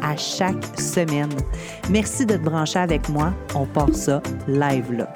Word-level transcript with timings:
à 0.00 0.16
chaque 0.16 0.64
semaine. 0.78 1.32
Merci 1.90 2.24
de 2.24 2.36
te 2.36 2.42
brancher 2.42 2.78
avec 2.78 3.08
moi. 3.08 3.34
On 3.54 3.66
part 3.66 3.94
ça 3.94 4.22
live 4.46 4.92
là. 4.92 5.12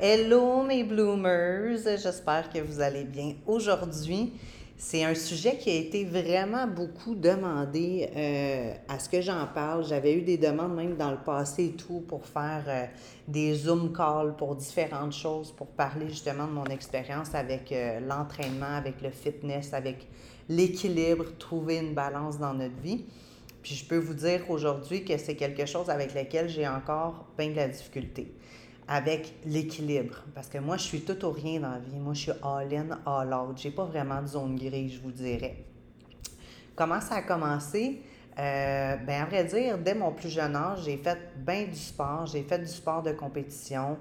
Hello 0.00 0.62
mes 0.62 0.84
bloomers, 0.84 1.78
j'espère 1.78 2.50
que 2.50 2.58
vous 2.58 2.80
allez 2.80 3.04
bien. 3.04 3.34
Aujourd'hui, 3.46 4.32
c'est 4.76 5.04
un 5.04 5.14
sujet 5.14 5.56
qui 5.56 5.70
a 5.70 5.74
été 5.74 6.04
vraiment 6.04 6.66
beaucoup 6.66 7.14
demandé 7.14 8.10
euh, 8.14 8.74
à 8.88 8.98
ce 8.98 9.08
que 9.08 9.22
j'en 9.22 9.46
parle. 9.46 9.84
J'avais 9.84 10.12
eu 10.14 10.22
des 10.22 10.36
demandes 10.36 10.74
même 10.74 10.96
dans 10.96 11.10
le 11.10 11.16
passé 11.16 11.66
et 11.66 11.72
tout 11.72 12.04
pour 12.06 12.26
faire 12.26 12.64
euh, 12.66 12.84
des 13.26 13.54
Zoom 13.54 13.92
calls 13.94 14.34
pour 14.36 14.56
différentes 14.56 15.14
choses, 15.14 15.52
pour 15.52 15.68
parler 15.68 16.08
justement 16.08 16.46
de 16.46 16.52
mon 16.52 16.66
expérience 16.66 17.34
avec 17.34 17.72
euh, 17.72 18.00
l'entraînement, 18.00 18.76
avec 18.76 19.00
le 19.00 19.10
fitness, 19.10 19.72
avec 19.72 20.06
l'équilibre, 20.48 21.26
trouver 21.38 21.78
une 21.78 21.94
balance 21.94 22.38
dans 22.38 22.54
notre 22.54 22.80
vie. 22.80 23.04
Puis 23.62 23.74
je 23.74 23.84
peux 23.84 23.96
vous 23.96 24.14
dire 24.14 24.50
aujourd'hui 24.50 25.04
que 25.04 25.16
c'est 25.16 25.36
quelque 25.36 25.66
chose 25.66 25.88
avec 25.88 26.14
lequel 26.14 26.48
j'ai 26.48 26.68
encore 26.68 27.26
bien 27.38 27.50
de 27.50 27.56
la 27.56 27.68
difficulté 27.68 28.34
avec 28.86 29.34
l'équilibre. 29.46 30.16
Parce 30.34 30.48
que 30.48 30.58
moi, 30.58 30.76
je 30.76 30.82
suis 30.82 31.00
tout 31.00 31.24
ou 31.24 31.30
rien 31.30 31.60
dans 31.60 31.70
la 31.70 31.78
vie. 31.78 31.98
Moi, 31.98 32.14
je 32.14 32.20
suis 32.20 32.32
all-in, 32.42 32.98
all-out. 33.06 33.58
Je 33.58 33.68
n'ai 33.68 33.74
pas 33.74 33.84
vraiment 33.84 34.20
de 34.20 34.26
zone 34.26 34.56
grise, 34.56 34.94
je 34.94 35.00
vous 35.00 35.12
dirais. 35.12 35.64
Comment 36.76 37.00
ça 37.00 37.16
a 37.16 37.22
commencé? 37.22 38.02
Euh, 38.38 38.96
ben, 38.96 39.22
à 39.22 39.26
vrai 39.26 39.44
dire, 39.44 39.78
dès 39.78 39.94
mon 39.94 40.12
plus 40.12 40.28
jeune 40.28 40.56
âge, 40.56 40.80
j'ai 40.84 40.96
fait 40.96 41.18
bien 41.36 41.64
du 41.64 41.76
sport. 41.78 42.26
J'ai 42.26 42.42
fait 42.42 42.58
du 42.58 42.66
sport 42.66 43.02
de 43.02 43.12
compétition. 43.12 43.96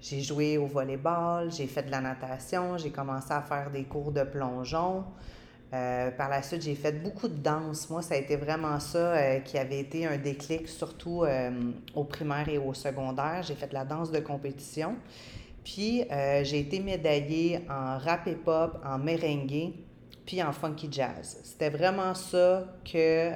J'ai 0.00 0.20
joué 0.20 0.58
au 0.58 0.66
volleyball, 0.66 1.50
j'ai 1.50 1.66
fait 1.66 1.82
de 1.82 1.90
la 1.90 2.00
natation, 2.00 2.78
j'ai 2.78 2.90
commencé 2.90 3.32
à 3.32 3.42
faire 3.42 3.68
des 3.72 3.82
cours 3.82 4.12
de 4.12 4.22
plongeon. 4.22 5.04
Euh, 5.74 6.10
par 6.12 6.30
la 6.30 6.42
suite, 6.42 6.62
j'ai 6.62 6.74
fait 6.74 6.92
beaucoup 6.92 7.28
de 7.28 7.36
danse. 7.36 7.90
Moi, 7.90 8.00
ça 8.00 8.14
a 8.14 8.16
été 8.16 8.36
vraiment 8.36 8.80
ça 8.80 8.98
euh, 8.98 9.40
qui 9.40 9.58
avait 9.58 9.80
été 9.80 10.06
un 10.06 10.16
déclic, 10.16 10.66
surtout 10.66 11.24
euh, 11.24 11.50
au 11.94 12.04
primaire 12.04 12.48
et 12.48 12.56
au 12.56 12.72
secondaire. 12.72 13.42
J'ai 13.42 13.54
fait 13.54 13.68
de 13.68 13.74
la 13.74 13.84
danse 13.84 14.10
de 14.10 14.20
compétition. 14.20 14.96
Puis, 15.64 16.04
j'ai 16.44 16.60
été 16.60 16.80
médaillée 16.80 17.60
en 17.68 17.98
rap 17.98 18.26
et 18.26 18.36
pop, 18.36 18.80
en 18.86 18.96
merengue, 18.96 19.74
puis 20.24 20.42
en 20.42 20.50
funky 20.50 20.88
jazz. 20.90 21.40
C'était 21.42 21.68
vraiment 21.68 22.14
ça 22.14 22.64
que 22.90 23.32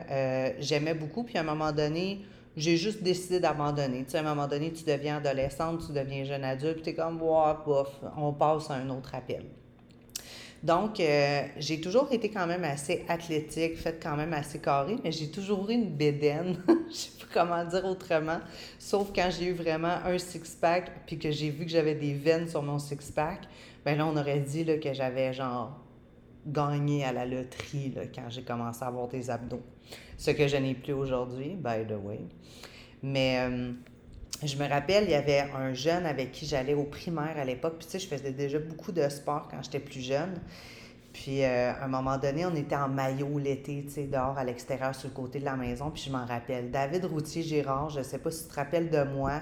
j'aimais 0.58 0.94
beaucoup. 0.94 1.24
Puis, 1.24 1.36
à 1.36 1.42
un 1.42 1.44
moment 1.44 1.72
donné, 1.72 2.22
j'ai 2.56 2.78
juste 2.78 3.02
décidé 3.02 3.39
d'abandonner. 3.39 4.05
Tu 4.05 4.12
sais, 4.12 4.17
à 4.17 4.20
un 4.20 4.34
moment 4.34 4.46
donné, 4.46 4.72
tu 4.72 4.83
deviens 4.83 5.19
adolescente, 5.19 5.84
tu 5.86 5.92
deviens 5.92 6.24
jeune 6.24 6.44
adulte, 6.44 6.77
puis 6.77 6.84
tu 6.84 6.91
es 6.91 6.94
comme, 6.94 7.20
wow, 7.20 7.55
bof, 7.67 8.00
on 8.17 8.33
passe 8.33 8.70
à 8.70 8.74
un 8.77 8.89
autre 8.89 9.14
appel. 9.14 9.44
Donc, 10.62 11.00
euh, 11.00 11.42
j'ai 11.56 11.80
toujours 11.80 12.12
été 12.12 12.30
quand 12.30 12.46
même 12.46 12.62
assez 12.62 13.05
athlétique, 13.08 13.77
faite 13.77 14.00
quand 14.00 14.16
même 14.16 14.32
assez 14.32 14.60
carré, 14.60 14.96
mais 15.02 15.10
j'ai 15.10 15.28
toujours 15.28 15.68
eu 15.68 15.74
une 15.74 15.91
bédaine, 15.91 16.56
je 16.88 16.94
sais 16.94 17.10
pas 17.18 17.41
comment 17.41 17.64
dire 17.64 17.84
autrement, 17.84 18.38
sauf 18.78 19.10
quand 19.12 19.28
j'ai 19.36 19.46
eu 19.46 19.55
vraiment 19.55 19.96
un 20.05 20.18
six-pack, 20.18 21.05
puis 21.05 21.18
que 21.18 21.33
j'ai 21.33 21.50
vu 21.50 21.64
que 21.64 21.70
j'avais 21.70 21.96
des 21.96 22.14
veines 22.14 22.48
sur 22.48 22.62
mon 22.62 22.78
six-pack, 22.78 23.40
ben 23.84 23.98
là, 23.98 24.06
on 24.06 24.17
aurait 24.17 24.39
dit 24.39 24.62
là, 24.62 24.78
que 24.78 24.92
j'avais 24.95 25.33
genre 25.33 25.80
gagné 26.46 27.05
à 27.05 27.12
la 27.12 27.27
loterie 27.27 27.92
là, 27.96 28.02
quand 28.14 28.29
j'ai 28.29 28.42
commencé 28.42 28.84
à 28.84 28.86
avoir 28.86 29.08
des 29.08 29.30
abdos. 29.30 29.62
Ce 30.17 30.30
que 30.30 30.46
je 30.46 30.56
n'ai 30.56 30.74
plus 30.74 30.92
aujourd'hui, 30.92 31.56
by 31.56 31.84
the 31.89 31.98
way. 32.00 32.20
Mais... 33.02 33.48
Euh, 33.50 33.73
je 34.44 34.56
me 34.56 34.68
rappelle, 34.68 35.04
il 35.04 35.10
y 35.10 35.14
avait 35.14 35.44
un 35.56 35.72
jeune 35.72 36.04
avec 36.06 36.32
qui 36.32 36.46
j'allais 36.46 36.74
au 36.74 36.84
primaire 36.84 37.36
à 37.36 37.44
l'époque. 37.44 37.74
Puis, 37.78 37.86
tu 37.86 37.92
sais, 37.92 37.98
je 37.98 38.08
faisais 38.08 38.32
déjà 38.32 38.58
beaucoup 38.58 38.92
de 38.92 39.08
sport 39.08 39.48
quand 39.50 39.62
j'étais 39.62 39.78
plus 39.78 40.00
jeune. 40.00 40.40
Puis, 41.12 41.44
euh, 41.44 41.72
à 41.72 41.84
un 41.84 41.88
moment 41.88 42.16
donné, 42.16 42.44
on 42.46 42.54
était 42.54 42.74
en 42.74 42.88
maillot 42.88 43.38
l'été, 43.38 43.84
tu 43.86 43.92
sais, 43.92 44.04
dehors 44.04 44.36
à 44.36 44.44
l'extérieur 44.44 44.94
sur 44.94 45.08
le 45.08 45.14
côté 45.14 45.38
de 45.38 45.44
la 45.44 45.56
maison. 45.56 45.90
Puis, 45.90 46.04
je 46.06 46.10
m'en 46.10 46.24
rappelle. 46.24 46.70
David 46.70 47.04
Routier-Girard, 47.04 47.90
je 47.90 47.98
ne 47.98 48.04
sais 48.04 48.18
pas 48.18 48.30
si 48.30 48.44
tu 48.44 48.50
te 48.50 48.54
rappelles 48.54 48.90
de 48.90 49.04
moi, 49.04 49.40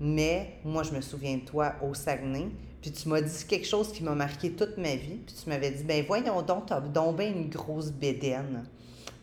mais 0.00 0.54
moi, 0.64 0.82
je 0.82 0.92
me 0.92 1.00
souviens 1.00 1.36
de 1.36 1.44
toi 1.44 1.74
au 1.82 1.92
Saguenay. 1.92 2.46
Puis, 2.80 2.92
tu 2.92 3.08
m'as 3.08 3.20
dit 3.20 3.44
quelque 3.46 3.66
chose 3.66 3.92
qui 3.92 4.02
m'a 4.04 4.14
marqué 4.14 4.52
toute 4.52 4.78
ma 4.78 4.94
vie. 4.94 5.18
Puis, 5.26 5.34
tu 5.42 5.48
m'avais 5.50 5.72
dit, 5.72 5.82
ben 5.82 6.04
voyons 6.06 6.40
donc, 6.40 6.66
t'as 6.66 6.80
donc 6.80 7.20
une 7.20 7.48
grosse 7.50 7.90
bédaine. 7.90 8.64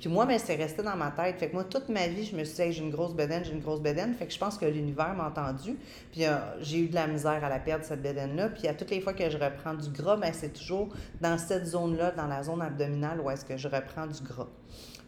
Puis 0.05 0.13
moi, 0.13 0.27
ben, 0.27 0.37
c'est 0.37 0.53
resté 0.53 0.83
dans 0.83 0.95
ma 0.95 1.09
tête. 1.09 1.39
Fait 1.39 1.47
que 1.47 1.53
moi, 1.53 1.63
toute 1.63 1.89
ma 1.89 2.05
vie, 2.05 2.25
je 2.25 2.35
me 2.35 2.43
suis 2.43 2.63
dit, 2.63 2.73
j'ai 2.73 2.83
une 2.83 2.91
grosse 2.91 3.15
bedaine, 3.15 3.43
j'ai 3.43 3.53
une 3.53 3.59
grosse 3.59 3.81
bedaine. 3.81 4.13
Fait 4.13 4.27
que 4.27 4.31
je 4.31 4.37
pense 4.37 4.55
que 4.55 4.65
l'univers 4.67 5.15
m'a 5.15 5.29
entendu. 5.29 5.79
Puis 6.11 6.25
euh, 6.25 6.35
j'ai 6.61 6.77
eu 6.77 6.89
de 6.89 6.93
la 6.93 7.07
misère 7.07 7.43
à 7.43 7.49
la 7.49 7.57
perdre, 7.57 7.83
cette 7.83 8.03
bedaine-là. 8.03 8.49
Puis 8.49 8.67
à 8.67 8.75
toutes 8.75 8.91
les 8.91 9.01
fois 9.01 9.13
que 9.13 9.27
je 9.27 9.35
reprends 9.35 9.73
du 9.73 9.89
gras, 9.89 10.15
ben, 10.15 10.31
c'est 10.31 10.53
toujours 10.53 10.89
dans 11.21 11.39
cette 11.39 11.65
zone-là, 11.65 12.11
dans 12.11 12.27
la 12.27 12.43
zone 12.43 12.61
abdominale, 12.61 13.19
où 13.19 13.31
est-ce 13.31 13.45
que 13.45 13.57
je 13.57 13.67
reprends 13.67 14.05
du 14.05 14.21
gras. 14.21 14.45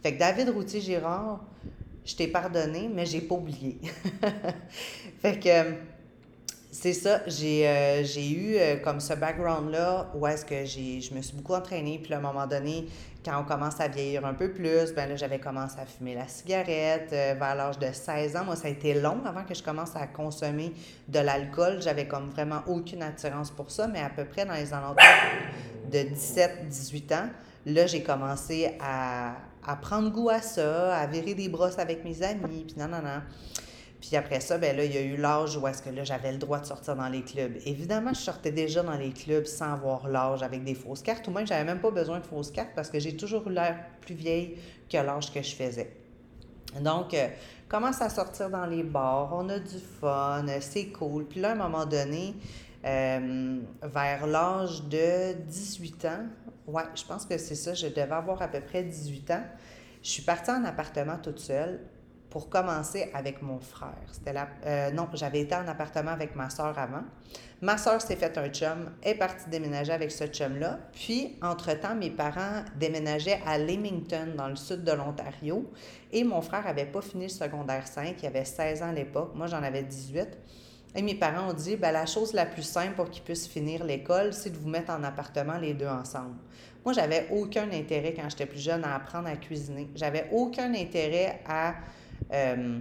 Fait 0.01 0.15
que 0.15 0.17
David 0.19 0.49
Routier-Girard, 0.49 1.45
je 2.03 2.15
t'ai 2.15 2.25
pardonné, 2.29 2.89
mais 2.91 3.05
j'ai 3.05 3.21
pas 3.21 3.35
oublié. 3.35 3.77
fait 5.21 5.39
que 5.39 5.75
c'est 6.71 6.93
ça, 6.93 7.21
j'ai 7.27 7.67
euh, 7.67 8.03
eu 8.03 8.55
euh, 8.55 8.75
comme 8.77 8.99
ce 8.99 9.13
background-là 9.13 10.11
où 10.15 10.27
est-ce 10.27 10.45
que 10.45 10.65
je 10.65 11.13
me 11.13 11.21
suis 11.21 11.35
beaucoup 11.35 11.53
entraînée, 11.53 11.99
puis 12.03 12.13
à 12.13 12.17
un 12.17 12.21
moment 12.21 12.45
donné, 12.45 12.85
quand 13.27 13.41
on 13.41 13.43
commence 13.43 13.81
à 13.81 13.89
vieillir 13.89 14.25
un 14.25 14.33
peu 14.33 14.51
plus, 14.51 14.93
ben 14.93 15.09
là, 15.09 15.17
j'avais 15.17 15.39
commencé 15.39 15.77
à 15.77 15.85
fumer 15.85 16.15
la 16.15 16.29
cigarette 16.29 17.09
euh, 17.11 17.35
vers 17.37 17.55
l'âge 17.55 17.77
de 17.77 17.91
16 17.91 18.37
ans. 18.37 18.45
Moi, 18.45 18.55
ça 18.55 18.69
a 18.69 18.71
été 18.71 18.93
long 18.93 19.19
avant 19.25 19.43
que 19.43 19.53
je 19.53 19.61
commence 19.61 19.97
à 19.97 20.07
consommer 20.07 20.71
de 21.09 21.19
l'alcool. 21.19 21.81
J'avais 21.81 22.07
comme 22.07 22.29
vraiment 22.29 22.61
aucune 22.67 23.03
attirance 23.03 23.51
pour 23.51 23.69
ça, 23.69 23.87
mais 23.87 23.99
à 23.99 24.09
peu 24.09 24.23
près 24.23 24.45
dans 24.45 24.53
les 24.53 24.73
alentours 24.73 25.03
de 25.91 25.99
17-18 25.99 27.15
ans, 27.15 27.29
là, 27.65 27.85
j'ai 27.85 28.01
commencé 28.01 28.77
à, 28.79 29.35
prendre 29.81 30.09
goût 30.09 30.29
à 30.29 30.41
ça, 30.41 30.95
à 30.95 31.05
virer 31.07 31.33
des 31.33 31.49
brosses 31.49 31.79
avec 31.79 32.05
mes 32.05 32.23
amis, 32.23 32.65
puis 32.65 32.75
non, 32.77 32.87
non, 32.87 33.01
non. 33.01 33.21
Puis 33.99 34.15
après 34.15 34.39
ça, 34.39 34.57
ben 34.57 34.75
là, 34.77 34.85
il 34.85 34.93
y 34.93 34.97
a 34.97 35.01
eu 35.01 35.17
l'âge 35.17 35.57
où 35.57 35.67
est-ce 35.67 35.81
que 35.81 35.89
là, 35.89 36.03
j'avais 36.03 36.31
le 36.31 36.37
droit 36.37 36.59
de 36.59 36.65
sortir 36.65 36.95
dans 36.95 37.09
les 37.09 37.23
clubs. 37.23 37.57
Évidemment, 37.65 38.13
je 38.13 38.19
sortais 38.19 38.51
déjà 38.51 38.83
dans 38.83 38.97
les 38.97 39.11
clubs 39.11 39.45
sans 39.45 39.73
avoir 39.73 40.07
l'âge, 40.07 40.43
avec 40.43 40.63
des 40.63 40.75
fausses 40.75 41.01
cartes. 41.01 41.27
Ou 41.27 41.31
même, 41.31 41.47
j'avais 41.47 41.63
même 41.63 41.79
pas 41.79 41.89
besoin 41.89 42.19
de 42.19 42.25
fausses 42.25 42.51
cartes 42.51 42.71
parce 42.75 42.89
que 42.89 42.99
j'ai 42.99 43.15
toujours 43.17 43.47
eu 43.47 43.53
l'air 43.53 43.77
plus 44.01 44.13
vieille 44.13 44.57
que 44.89 44.97
l'âge 44.97 45.33
que 45.33 45.41
je 45.41 45.55
faisais. 45.55 45.91
Donc, 46.79 47.13
euh, 47.13 47.27
commence 47.67 48.01
à 48.01 48.09
sortir 48.09 48.49
dans 48.49 48.65
les 48.65 48.83
bars, 48.83 49.29
on 49.33 49.49
a 49.49 49.57
du 49.57 49.79
fun, 49.99 50.45
c'est 50.59 50.87
cool. 50.87 51.25
Puis 51.25 51.39
là, 51.39 51.49
à 51.49 51.51
un 51.53 51.55
moment 51.55 51.85
donné, 51.85 52.35
euh, 52.85 53.59
vers 53.81 54.27
l'âge 54.27 54.83
de 54.83 55.33
18 55.33 56.05
ans, 56.05 56.25
ouais, 56.67 56.83
je 56.93 57.03
pense 57.03 57.25
que 57.25 57.37
c'est 57.37 57.55
ça, 57.55 57.73
je 57.73 57.87
devais 57.87 58.11
avoir 58.11 58.41
à 58.41 58.47
peu 58.47 58.61
près 58.61 58.83
18 58.83 59.31
ans. 59.31 59.43
Je 60.03 60.09
suis 60.09 60.21
partie 60.21 60.51
en 60.51 60.63
appartement 60.65 61.17
toute 61.17 61.39
seule 61.39 61.79
pour 62.37 62.49
commencer 62.49 63.09
avec 63.15 63.41
mon 63.41 63.57
frère. 63.59 63.97
C'était 64.11 64.31
euh, 64.67 64.91
non, 64.91 65.07
j'avais 65.15 65.39
été 65.39 65.55
en 65.55 65.67
appartement 65.67 66.11
avec 66.11 66.35
ma 66.35 66.51
soeur 66.51 66.77
avant. 66.77 67.01
Ma 67.63 67.79
soeur 67.79 67.99
s'est 67.99 68.15
fait 68.15 68.37
un 68.37 68.49
chum, 68.49 68.91
est 69.01 69.15
partie 69.15 69.49
déménager 69.49 69.91
avec 69.91 70.11
ce 70.11 70.25
chum-là. 70.25 70.77
Puis, 70.93 71.35
entre-temps, 71.41 71.95
mes 71.95 72.11
parents 72.11 72.63
déménageaient 72.75 73.41
à 73.43 73.57
Leamington, 73.57 74.35
dans 74.37 74.49
le 74.49 74.55
sud 74.55 74.83
de 74.83 74.91
l'Ontario. 74.91 75.65
Et 76.11 76.23
mon 76.23 76.41
frère 76.41 76.67
avait 76.67 76.85
pas 76.85 77.01
fini 77.01 77.23
le 77.23 77.29
secondaire 77.29 77.87
5, 77.87 78.15
il 78.21 78.27
avait 78.27 78.45
16 78.45 78.83
ans 78.83 78.89
à 78.89 78.93
l'époque. 78.93 79.31
Moi, 79.33 79.47
j'en 79.47 79.63
avais 79.63 79.81
18. 79.81 80.27
Et 80.95 81.01
mes 81.01 81.15
parents 81.15 81.49
ont 81.49 81.53
dit, 81.53 81.75
ben, 81.75 81.91
la 81.91 82.05
chose 82.05 82.33
la 82.33 82.45
plus 82.45 82.61
simple 82.61 82.93
pour 82.93 83.09
qu'il 83.09 83.23
puisse 83.23 83.47
finir 83.47 83.83
l'école, 83.83 84.31
c'est 84.31 84.51
de 84.51 84.57
vous 84.57 84.69
mettre 84.69 84.91
en 84.91 85.03
appartement 85.03 85.57
les 85.57 85.73
deux 85.73 85.87
ensemble. 85.87 86.35
Moi, 86.85 86.93
j'avais 86.93 87.27
aucun 87.31 87.71
intérêt 87.71 88.13
quand 88.13 88.29
j'étais 88.29 88.45
plus 88.45 88.61
jeune 88.61 88.83
à 88.83 88.93
apprendre 88.93 89.27
à 89.27 89.35
cuisiner. 89.37 89.89
J'avais 89.95 90.29
aucun 90.31 90.73
intérêt 90.75 91.41
à 91.47 91.73
euh, 92.31 92.79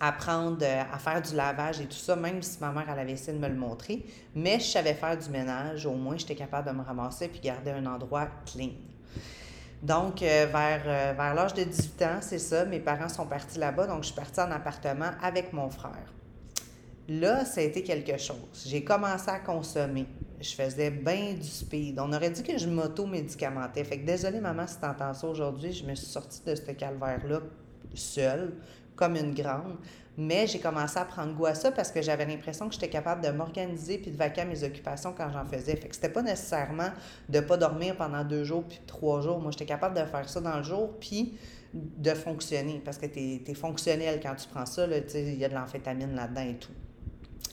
apprendre 0.00 0.64
à 0.64 0.98
faire 0.98 1.20
du 1.20 1.34
lavage 1.34 1.80
et 1.80 1.86
tout 1.86 1.96
ça, 1.96 2.14
même 2.14 2.42
si 2.42 2.58
ma 2.60 2.70
mère 2.70 2.88
avait 2.88 3.12
essayé 3.12 3.36
de 3.36 3.42
me 3.42 3.48
le 3.48 3.56
montrer. 3.56 4.04
Mais 4.34 4.60
je 4.60 4.66
savais 4.66 4.94
faire 4.94 5.16
du 5.16 5.28
ménage, 5.30 5.86
au 5.86 5.94
moins 5.94 6.16
j'étais 6.16 6.36
capable 6.36 6.68
de 6.68 6.76
me 6.76 6.82
ramasser 6.82 7.28
puis 7.28 7.40
garder 7.40 7.72
un 7.72 7.86
endroit 7.86 8.28
clean. 8.46 8.70
Donc, 9.82 10.22
euh, 10.22 10.46
vers, 10.50 10.82
euh, 10.86 11.14
vers 11.16 11.34
l'âge 11.34 11.54
de 11.54 11.62
18 11.62 12.02
ans, 12.02 12.18
c'est 12.20 12.38
ça, 12.38 12.64
mes 12.64 12.80
parents 12.80 13.08
sont 13.08 13.26
partis 13.26 13.58
là-bas, 13.58 13.86
donc 13.86 14.02
je 14.02 14.06
suis 14.06 14.16
partie 14.16 14.40
en 14.40 14.50
appartement 14.50 15.10
avec 15.22 15.52
mon 15.52 15.70
frère. 15.70 16.12
Là, 17.08 17.44
ça 17.44 17.60
a 17.60 17.64
été 17.64 17.82
quelque 17.82 18.18
chose. 18.18 18.64
J'ai 18.66 18.84
commencé 18.84 19.30
à 19.30 19.38
consommer. 19.38 20.06
Je 20.40 20.50
faisais 20.50 20.90
bien 20.90 21.32
du 21.32 21.46
speed. 21.46 21.98
On 21.98 22.12
aurait 22.12 22.30
dit 22.30 22.42
que 22.42 22.58
je 22.58 22.68
m'auto-médicamentais. 22.68 23.82
Fait 23.82 23.98
que 23.98 24.04
désolé 24.04 24.40
maman 24.40 24.66
si 24.66 24.78
t'entends 24.78 25.14
ça 25.14 25.26
aujourd'hui, 25.26 25.72
je 25.72 25.84
me 25.84 25.94
suis 25.94 26.06
sortie 26.06 26.42
de 26.44 26.54
ce 26.54 26.70
calvaire-là 26.70 27.40
seule, 27.94 28.52
comme 28.96 29.16
une 29.16 29.34
grande. 29.34 29.76
Mais 30.20 30.48
j'ai 30.48 30.58
commencé 30.58 30.98
à 30.98 31.04
prendre 31.04 31.32
goût 31.34 31.46
à 31.46 31.54
ça 31.54 31.70
parce 31.70 31.92
que 31.92 32.02
j'avais 32.02 32.26
l'impression 32.26 32.66
que 32.68 32.74
j'étais 32.74 32.88
capable 32.88 33.22
de 33.22 33.30
m'organiser 33.30 33.98
puis 33.98 34.10
de 34.10 34.16
vaquer 34.16 34.40
à 34.40 34.44
mes 34.44 34.64
occupations 34.64 35.14
quand 35.16 35.30
j'en 35.30 35.44
faisais. 35.44 35.76
Fait 35.76 35.88
que 35.88 35.94
c'était 35.94 36.08
pas 36.08 36.22
nécessairement 36.22 36.90
de 37.28 37.38
pas 37.38 37.56
dormir 37.56 37.96
pendant 37.96 38.24
deux 38.24 38.42
jours 38.42 38.64
puis 38.64 38.80
trois 38.84 39.20
jours. 39.20 39.38
Moi, 39.38 39.52
j'étais 39.52 39.66
capable 39.66 39.96
de 39.96 40.04
faire 40.04 40.28
ça 40.28 40.40
dans 40.40 40.56
le 40.56 40.64
jour 40.64 40.98
puis 40.98 41.38
de 41.72 42.14
fonctionner 42.14 42.82
parce 42.84 42.98
que 42.98 43.06
tu 43.06 43.48
es, 43.48 43.54
fonctionnel 43.54 44.18
quand 44.20 44.34
tu 44.34 44.48
prends 44.48 44.66
ça. 44.66 44.88
Il 45.14 45.38
y 45.38 45.44
a 45.44 45.48
de 45.48 45.54
l'amphétamine 45.54 46.16
là-dedans 46.16 46.48
et 46.48 46.56
tout. 46.56 46.72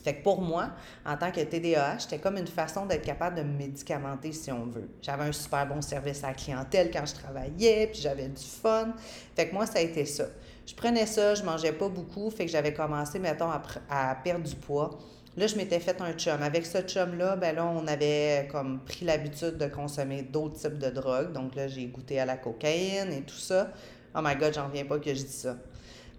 Fait 0.06 0.13
que 0.13 0.24
pour 0.24 0.42
moi, 0.42 0.69
en 1.06 1.18
tant 1.18 1.31
que 1.31 1.42
TDAH, 1.42 2.00
c'était 2.00 2.19
comme 2.19 2.38
une 2.38 2.48
façon 2.48 2.86
d'être 2.86 3.04
capable 3.04 3.36
de 3.36 3.42
me 3.44 3.57
médicamenter 3.57 4.31
si 4.31 4.52
on 4.52 4.68
veut. 4.68 4.88
J'avais 5.02 5.25
un 5.25 5.31
super 5.34 5.68
bon 5.68 5.81
service 5.81 6.24
à 6.24 6.28
la 6.28 6.34
clientèle 6.34 6.92
quand 6.94 7.06
je 7.06 7.16
travaillais, 7.16 7.88
puis 7.92 8.02
j'avais 8.02 8.30
du 8.30 8.44
fun. 8.44 8.94
Fait 9.36 9.50
que 9.50 9.54
moi, 9.54 9.66
ça 9.66 9.80
a 9.80 9.81
été 9.81 10.06
ça 10.06 10.25
je 10.66 10.74
prenais 10.74 11.06
ça, 11.06 11.36
je 11.36 11.44
mangeais 11.44 11.72
pas 11.72 11.90
beaucoup, 11.90 12.30
fait 12.31 12.46
que 12.46 12.52
j'avais 12.52 12.74
commencé, 12.74 13.19
mettons, 13.19 13.50
à, 13.90 14.16
perdre 14.24 14.46
du 14.46 14.56
poids. 14.56 14.98
Là, 15.38 15.48
je 15.48 15.56
m'étais 15.57 15.80
fait 15.80 16.00
un 16.02 16.13
chum. 16.13 16.42
Avec 16.42 16.66
ce 16.66 16.80
chum-là, 16.80 17.36
ben 17.36 17.56
là, 17.56 17.66
on 17.66 17.86
avait 17.88 18.48
comme 18.51 18.80
pris 18.80 19.06
l'habitude 19.06 19.58
de 19.58 19.68
consommer 19.68 20.24
d'autres 20.24 20.56
types 20.56 20.80
de 20.80 20.90
drogues. 20.90 21.34
Donc 21.34 21.56
là, 21.56 21.68
j'ai 21.68 21.86
goûté 21.88 22.19
à 22.19 22.25
la 22.25 22.38
cocaïne 22.38 23.12
et 23.12 23.22
tout 23.22 23.36
ça. 23.36 23.72
Oh 24.16 24.19
my 24.24 24.36
God, 24.36 24.54
j'en 24.54 24.68
reviens 24.68 24.86
pas 24.86 24.98
que 24.98 25.13
je 25.13 25.24
dis 25.24 25.28
ça. 25.28 25.58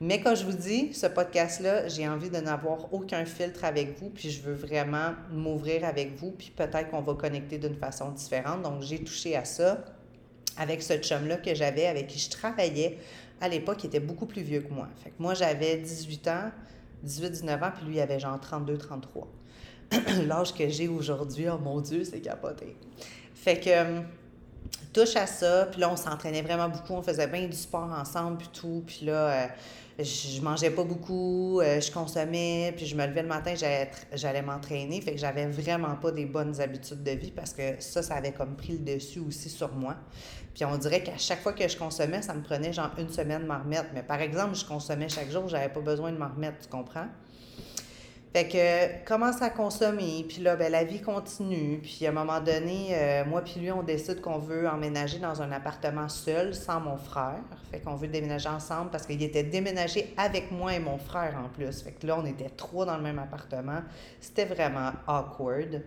Mais 0.01 0.21
quand 0.21 0.35
je 0.35 0.45
vous 0.45 0.57
dis, 0.57 0.93
ce 0.93 1.07
podcast-là, 1.07 1.89
j'ai 1.89 2.07
envie 2.07 2.29
de 2.29 2.37
n'avoir 2.37 2.93
aucun 2.93 3.25
filtre 3.25 3.65
avec 3.65 3.99
vous, 3.99 4.11
puis 4.11 4.31
je 4.31 4.43
veux 4.43 4.53
vraiment 4.53 5.15
m'ouvrir 5.33 5.85
avec 5.85 6.17
vous, 6.17 6.33
puis 6.33 6.53
peut-être 6.55 6.91
qu'on 6.91 7.01
va 7.01 7.15
connecter 7.15 7.57
d'une 7.57 7.77
façon 7.77 8.11
différente. 8.11 8.63
Donc, 8.63 8.83
j'ai 8.83 9.03
touché 9.03 9.37
à 9.37 9.45
ça 9.45 9.85
avec 10.59 10.83
ce 10.83 10.99
chum-là 10.99 11.37
que 11.37 11.55
j'avais, 11.55 11.87
avec 11.87 12.09
qui 12.09 12.19
je 12.19 12.31
travaillais 12.31 12.99
à 13.41 13.49
l'époque, 13.49 13.79
il 13.85 13.87
était 13.89 14.01
beaucoup 14.01 14.27
plus 14.27 14.43
vieux 14.43 14.61
que 14.61 14.73
moi. 14.73 14.89
Fait 15.03 15.11
que 15.11 15.17
moi, 15.19 15.35
j'avais 15.35 15.77
18 15.77 16.29
ans, 16.29 16.51
18-19 17.07 17.65
ans, 17.65 17.73
puis 17.77 17.87
lui, 17.87 17.97
il 17.97 18.01
avait 18.01 18.19
genre 18.19 18.39
32-33. 18.39 19.27
L'âge 20.27 20.55
que 20.55 20.69
j'ai 20.69 20.89
aujourd'hui, 20.89 21.47
oh 21.49 21.59
mon 21.59 21.81
Dieu, 21.81 22.05
c'est 22.05 22.21
capoté. 22.21 22.77
Fait 23.35 23.61
que, 23.61 23.69
euh, 23.71 24.01
touche 24.93 25.17
à 25.17 25.27
ça, 25.27 25.67
puis 25.67 25.81
là, 25.81 25.91
on 25.91 25.97
s'entraînait 25.97 26.43
vraiment 26.43 26.69
beaucoup, 26.69 26.95
on 26.95 27.03
faisait 27.03 27.27
bien 27.27 27.47
du 27.47 27.57
sport 27.57 27.93
ensemble, 27.93 28.39
puis 28.39 28.49
tout, 28.53 28.83
puis 28.87 29.07
là, 29.07 29.13
euh, 29.13 29.47
je 29.99 30.43
mangeais 30.43 30.71
pas 30.71 30.85
beaucoup, 30.85 31.61
euh, 31.61 31.81
je 31.81 31.91
consommais, 31.91 32.73
puis 32.77 32.85
je 32.85 32.95
me 32.95 33.07
levais 33.07 33.23
le 33.23 33.29
matin, 33.29 33.55
j'allais 34.13 34.43
m'entraîner. 34.43 35.01
Fait 35.01 35.13
que 35.13 35.19
j'avais 35.19 35.47
vraiment 35.47 35.97
pas 35.97 36.13
des 36.13 36.27
bonnes 36.27 36.61
habitudes 36.61 37.03
de 37.03 37.13
vie 37.13 37.31
parce 37.31 37.53
que 37.53 37.81
ça, 37.81 38.03
ça 38.03 38.15
avait 38.17 38.33
comme 38.33 38.57
pris 38.57 38.73
le 38.73 38.79
dessus 38.81 39.21
aussi 39.21 39.49
sur 39.49 39.73
moi. 39.73 39.97
Puis 40.55 40.65
on 40.65 40.77
dirait 40.77 41.03
qu'à 41.03 41.17
chaque 41.17 41.41
fois 41.41 41.53
que 41.53 41.67
je 41.67 41.77
consommais, 41.77 42.23
ça 42.23 42.35
me 42.35 42.43
prenait 42.43 42.73
genre 42.73 42.91
une 42.99 43.09
semaine 43.09 43.43
de 43.43 43.47
m'en 43.47 43.59
remettre. 43.59 43.89
Mais 43.95 44.03
par 44.03 44.21
exemple, 44.21 44.55
je 44.55 44.65
consommais 44.65 45.09
chaque 45.09 45.31
jour, 45.31 45.49
j'avais 45.49 45.71
pas 45.71 45.81
besoin 45.81 46.13
de 46.13 46.19
m'en 46.19 46.29
remettre, 46.29 46.59
tu 46.63 46.69
comprends? 46.69 47.07
Fait 48.37 48.49
que 48.49 49.09
commence 49.09 49.41
à 49.41 49.49
consommer, 49.49 50.27
puis 50.29 50.43
là, 50.43 50.57
ben, 50.57 50.71
la 50.71 50.85
vie 50.85 51.01
continue. 51.01 51.79
Puis 51.83 52.05
à 52.05 52.11
un 52.11 52.13
moment 52.13 52.39
donné, 52.39 52.89
euh, 52.91 53.25
moi 53.25 53.41
puis 53.41 53.61
lui, 53.61 53.73
on 53.73 53.83
décide 53.83 54.21
qu'on 54.21 54.37
veut 54.37 54.69
emménager 54.69 55.19
dans 55.19 55.41
un 55.41 55.51
appartement 55.53 56.11
seul, 56.11 56.55
sans 56.55 56.79
mon 56.79 56.99
frère. 56.99 57.41
Fait 57.71 57.81
qu'on 57.81 57.95
veut 57.95 58.09
déménager 58.09 58.51
ensemble 58.51 58.91
parce 58.91 59.07
qu'il 59.07 59.23
était 59.23 59.43
déménagé 59.43 60.13
avec 60.19 60.51
moi 60.51 60.75
et 60.75 60.79
mon 60.79 60.99
frère 60.99 61.43
en 61.43 61.49
plus. 61.49 61.81
Fait 61.81 61.93
que 61.93 62.07
là, 62.07 62.19
on 62.19 62.27
était 62.27 62.51
trois 62.51 62.85
dans 62.85 62.99
le 62.99 63.03
même 63.03 63.19
appartement. 63.19 63.81
C'était 64.21 64.45
vraiment 64.45 64.91
awkward. 65.09 65.81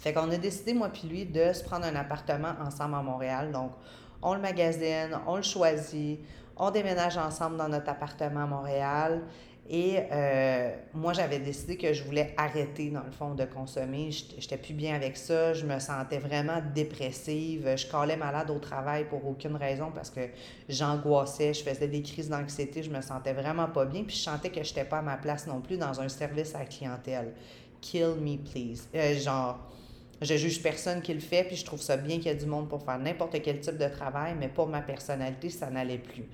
Fait 0.00 0.12
qu'on 0.12 0.30
a 0.30 0.36
décidé, 0.36 0.74
moi 0.74 0.90
puis 0.90 1.08
lui, 1.08 1.24
de 1.26 1.52
se 1.52 1.64
prendre 1.64 1.86
un 1.86 1.96
appartement 1.96 2.52
ensemble 2.64 2.94
à 2.94 3.02
Montréal. 3.02 3.50
Donc, 3.50 3.72
on 4.22 4.34
le 4.34 4.40
magasine, 4.40 5.18
on 5.26 5.34
le 5.34 5.42
choisit, 5.42 6.20
on 6.56 6.70
déménage 6.70 7.18
ensemble 7.18 7.56
dans 7.56 7.68
notre 7.68 7.88
appartement 7.88 8.44
à 8.44 8.46
Montréal. 8.46 9.22
Et 9.68 9.96
euh, 10.12 10.74
moi, 10.92 11.14
j'avais 11.14 11.38
décidé 11.38 11.78
que 11.78 11.94
je 11.94 12.04
voulais 12.04 12.34
arrêter, 12.36 12.90
dans 12.90 13.02
le 13.02 13.10
fond, 13.10 13.34
de 13.34 13.44
consommer. 13.46 14.10
J'étais 14.10 14.58
plus 14.58 14.74
bien 14.74 14.94
avec 14.94 15.16
ça. 15.16 15.54
Je 15.54 15.64
me 15.64 15.78
sentais 15.78 16.18
vraiment 16.18 16.60
dépressive. 16.74 17.74
Je 17.74 17.86
calais 17.86 18.16
malade 18.16 18.50
au 18.50 18.58
travail 18.58 19.06
pour 19.08 19.26
aucune 19.26 19.56
raison 19.56 19.90
parce 19.94 20.10
que 20.10 20.20
j'angoissais. 20.68 21.54
Je 21.54 21.62
faisais 21.62 21.88
des 21.88 22.02
crises 22.02 22.28
d'anxiété. 22.28 22.82
Je 22.82 22.90
me 22.90 23.00
sentais 23.00 23.32
vraiment 23.32 23.68
pas 23.68 23.86
bien. 23.86 24.04
Puis 24.04 24.16
je 24.16 24.22
sentais 24.22 24.50
que 24.50 24.62
je 24.62 24.68
n'étais 24.68 24.84
pas 24.84 24.98
à 24.98 25.02
ma 25.02 25.16
place 25.16 25.46
non 25.46 25.62
plus 25.62 25.78
dans 25.78 25.98
un 25.98 26.10
service 26.10 26.54
à 26.54 26.58
la 26.58 26.66
clientèle. 26.66 27.32
Kill 27.80 28.16
me, 28.20 28.36
please. 28.36 28.86
Euh, 28.94 29.18
genre, 29.18 29.58
je 30.20 30.36
juge 30.36 30.62
personne 30.62 31.00
qui 31.00 31.14
le 31.14 31.20
fait. 31.20 31.44
Puis 31.44 31.56
je 31.56 31.64
trouve 31.64 31.80
ça 31.80 31.96
bien 31.96 32.16
qu'il 32.16 32.26
y 32.26 32.28
ait 32.28 32.34
du 32.34 32.46
monde 32.46 32.68
pour 32.68 32.82
faire 32.82 32.98
n'importe 32.98 33.40
quel 33.40 33.60
type 33.60 33.78
de 33.78 33.88
travail. 33.88 34.34
Mais 34.38 34.48
pour 34.48 34.66
ma 34.66 34.82
personnalité, 34.82 35.48
ça 35.48 35.70
n'allait 35.70 35.96
plus. 35.96 36.26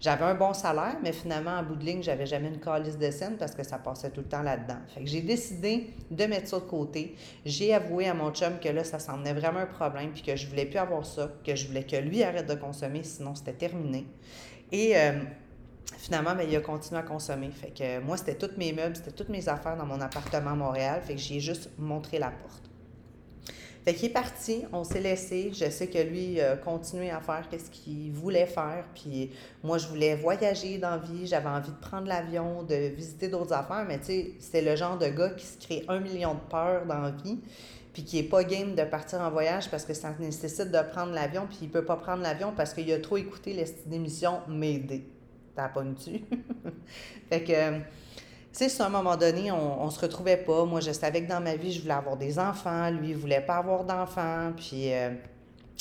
J'avais 0.00 0.24
un 0.24 0.34
bon 0.34 0.54
salaire, 0.54 0.96
mais 1.02 1.12
finalement, 1.12 1.58
en 1.58 1.62
bout 1.64 1.74
de 1.74 1.84
ligne, 1.84 2.02
j'avais 2.04 2.26
jamais 2.26 2.48
une 2.48 2.60
calice 2.60 2.96
de 2.96 3.10
scène 3.10 3.36
parce 3.36 3.52
que 3.52 3.64
ça 3.64 3.78
passait 3.78 4.10
tout 4.10 4.20
le 4.20 4.28
temps 4.28 4.42
là-dedans. 4.42 4.78
J'ai 5.02 5.22
décidé 5.22 5.90
de 6.10 6.24
mettre 6.26 6.46
ça 6.46 6.60
de 6.60 6.64
côté. 6.64 7.16
J'ai 7.44 7.74
avoué 7.74 8.08
à 8.08 8.14
mon 8.14 8.30
chum 8.30 8.60
que 8.60 8.68
là, 8.68 8.84
ça 8.84 9.00
semblait 9.00 9.32
vraiment 9.32 9.58
un 9.58 9.66
problème, 9.66 10.12
puis 10.12 10.22
que 10.22 10.36
je 10.36 10.46
voulais 10.46 10.66
plus 10.66 10.78
avoir 10.78 11.04
ça, 11.04 11.32
que 11.44 11.56
je 11.56 11.66
voulais 11.66 11.82
que 11.82 11.96
lui 11.96 12.22
arrête 12.22 12.46
de 12.48 12.54
consommer, 12.54 13.02
sinon 13.02 13.34
c'était 13.34 13.54
terminé. 13.54 14.06
Et 14.70 14.96
euh, 14.96 15.18
finalement, 15.96 16.36
ben, 16.36 16.46
il 16.48 16.54
a 16.54 16.60
continué 16.60 17.00
à 17.00 17.02
consommer. 17.02 17.50
Fait 17.50 17.70
que 17.70 18.00
moi, 18.00 18.16
c'était 18.16 18.34
tous 18.34 18.56
mes 18.56 18.72
meubles, 18.72 18.94
c'était 18.94 19.10
toutes 19.10 19.30
mes 19.30 19.48
affaires 19.48 19.76
dans 19.76 19.86
mon 19.86 20.00
appartement 20.00 20.50
à 20.50 20.54
Montréal. 20.54 21.00
Fait 21.04 21.14
que 21.14 21.20
j'ai 21.20 21.40
juste 21.40 21.70
montré 21.76 22.20
la 22.20 22.30
porte. 22.30 22.67
Fait 23.84 23.94
qu'il 23.94 24.10
est 24.10 24.12
parti, 24.12 24.64
on 24.72 24.84
s'est 24.84 25.00
laissé. 25.00 25.50
Je 25.52 25.70
sais 25.70 25.86
que 25.86 25.98
lui 25.98 26.40
a 26.40 26.56
continué 26.56 27.10
à 27.10 27.20
faire 27.20 27.44
ce 27.50 27.70
qu'il 27.70 28.12
voulait 28.12 28.46
faire. 28.46 28.84
Puis 28.94 29.30
moi, 29.62 29.78
je 29.78 29.86
voulais 29.86 30.14
voyager 30.14 30.78
dans 30.78 30.90
la 30.90 30.98
vie. 30.98 31.26
J'avais 31.26 31.48
envie 31.48 31.70
de 31.70 31.80
prendre 31.80 32.06
l'avion, 32.06 32.62
de 32.62 32.88
visiter 32.88 33.28
d'autres 33.28 33.52
affaires. 33.52 33.84
Mais 33.88 33.98
tu 33.98 34.06
sais, 34.06 34.32
c'était 34.40 34.62
le 34.62 34.76
genre 34.76 34.98
de 34.98 35.06
gars 35.06 35.30
qui 35.30 35.46
se 35.46 35.58
crée 35.58 35.84
un 35.88 36.00
million 36.00 36.34
de 36.34 36.40
peurs 36.50 36.86
dans 36.86 37.00
la 37.00 37.10
vie. 37.10 37.38
Puis 37.92 38.04
qui 38.04 38.16
n'est 38.16 38.28
pas 38.28 38.44
game 38.44 38.74
de 38.74 38.84
partir 38.84 39.20
en 39.20 39.30
voyage 39.30 39.70
parce 39.70 39.84
que 39.84 39.94
ça 39.94 40.14
nécessite 40.18 40.70
de 40.70 40.82
prendre 40.92 41.12
l'avion. 41.12 41.46
Puis 41.48 41.58
il 41.62 41.70
peut 41.70 41.84
pas 41.84 41.96
prendre 41.96 42.22
l'avion 42.22 42.52
parce 42.56 42.74
qu'il 42.74 42.92
a 42.92 42.98
trop 43.00 43.16
écouté 43.16 43.56
l'émission 43.88 44.40
M'aider. 44.48 45.04
T'as 45.56 45.68
pas 45.68 45.82
tu? 45.82 46.20
Fait 47.28 47.42
que 47.42 47.80
sais, 48.66 48.82
à 48.82 48.86
un 48.86 48.88
moment 48.88 49.16
donné, 49.16 49.50
on, 49.52 49.82
on 49.82 49.90
se 49.90 50.00
retrouvait 50.00 50.36
pas. 50.36 50.64
Moi, 50.64 50.80
je 50.80 50.92
savais 50.92 51.22
que 51.22 51.28
dans 51.28 51.40
ma 51.40 51.56
vie, 51.56 51.72
je 51.72 51.80
voulais 51.80 51.94
avoir 51.94 52.16
des 52.16 52.38
enfants. 52.38 52.90
Lui, 52.90 53.10
il 53.10 53.16
voulait 53.16 53.40
pas 53.40 53.56
avoir 53.56 53.84
d'enfants. 53.84 54.52
Puis, 54.56 54.92
euh, 54.92 55.10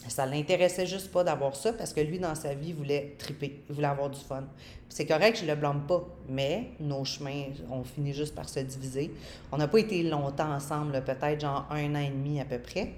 ça 0.07 0.25
l'intéressait 0.25 0.85
juste 0.85 1.11
pas 1.11 1.23
d'avoir 1.23 1.55
ça 1.55 1.73
parce 1.73 1.93
que 1.93 1.99
lui, 1.99 2.19
dans 2.19 2.35
sa 2.35 2.53
vie, 2.53 2.69
il 2.69 2.75
voulait 2.75 3.15
triper. 3.17 3.63
Il 3.69 3.75
voulait 3.75 3.87
avoir 3.87 4.09
du 4.09 4.19
fun. 4.19 4.43
C'est 4.89 5.05
correct, 5.05 5.39
je 5.41 5.45
le 5.45 5.55
blâme 5.55 5.85
pas. 5.87 6.03
Mais 6.29 6.69
nos 6.79 7.03
chemins 7.03 7.45
ont 7.69 7.83
fini 7.83 8.13
juste 8.13 8.33
par 8.33 8.47
se 8.47 8.59
diviser. 8.59 9.13
On 9.51 9.57
n'a 9.57 9.67
pas 9.67 9.79
été 9.79 10.03
longtemps 10.03 10.51
ensemble, 10.51 11.03
peut-être 11.03 11.41
genre 11.41 11.67
un 11.69 11.95
an 11.95 11.99
et 11.99 12.09
demi 12.09 12.39
à 12.39 12.45
peu 12.45 12.59
près. 12.59 12.93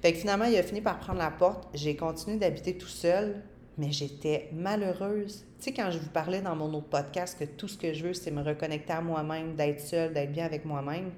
Fait 0.00 0.12
que 0.12 0.18
finalement, 0.18 0.44
il 0.44 0.56
a 0.56 0.62
fini 0.62 0.80
par 0.80 0.98
prendre 0.98 1.18
la 1.18 1.30
porte. 1.30 1.68
J'ai 1.74 1.96
continué 1.96 2.36
d'habiter 2.36 2.76
tout 2.76 2.86
seul 2.86 3.42
mais 3.78 3.92
j'étais 3.92 4.48
malheureuse. 4.52 5.44
Tu 5.58 5.64
sais, 5.64 5.72
quand 5.72 5.90
je 5.90 5.98
vous 5.98 6.10
parlais 6.10 6.40
dans 6.40 6.54
mon 6.54 6.72
autre 6.74 6.88
podcast 6.88 7.38
que 7.38 7.44
tout 7.44 7.68
ce 7.68 7.76
que 7.76 7.92
je 7.92 8.04
veux, 8.04 8.14
c'est 8.14 8.30
me 8.30 8.42
reconnecter 8.42 8.92
à 8.92 9.00
moi-même, 9.00 9.56
d'être 9.56 9.80
seule, 9.80 10.12
d'être 10.12 10.32
bien 10.32 10.46
avec 10.46 10.64
moi-même, 10.64 11.10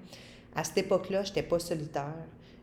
à 0.54 0.64
cette 0.64 0.78
époque-là, 0.78 1.22
je 1.22 1.28
n'étais 1.28 1.42
pas 1.42 1.58
solitaire. 1.58 2.14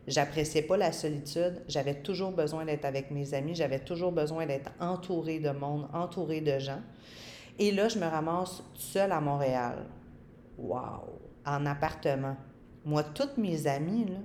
J'appréciais 0.06 0.62
pas 0.62 0.76
la 0.76 0.92
solitude. 0.92 1.62
J'avais 1.68 1.94
toujours 1.94 2.32
besoin 2.32 2.64
d'être 2.64 2.84
avec 2.84 3.10
mes 3.10 3.32
amis. 3.34 3.54
J'avais 3.54 3.78
toujours 3.78 4.12
besoin 4.12 4.46
d'être 4.46 4.70
entourée 4.80 5.38
de 5.38 5.50
monde, 5.50 5.88
entourée 5.94 6.40
de 6.40 6.58
gens. 6.58 6.82
Et 7.58 7.70
là, 7.70 7.88
je 7.88 7.98
me 7.98 8.06
ramasse 8.06 8.62
seule 8.74 9.12
à 9.12 9.20
Montréal. 9.20 9.86
Wow! 10.58 11.20
En 11.46 11.64
appartement. 11.66 12.36
Moi, 12.84 13.02
toutes 13.02 13.38
mes 13.38 13.66
amis, 13.66 14.04
là, 14.06 14.18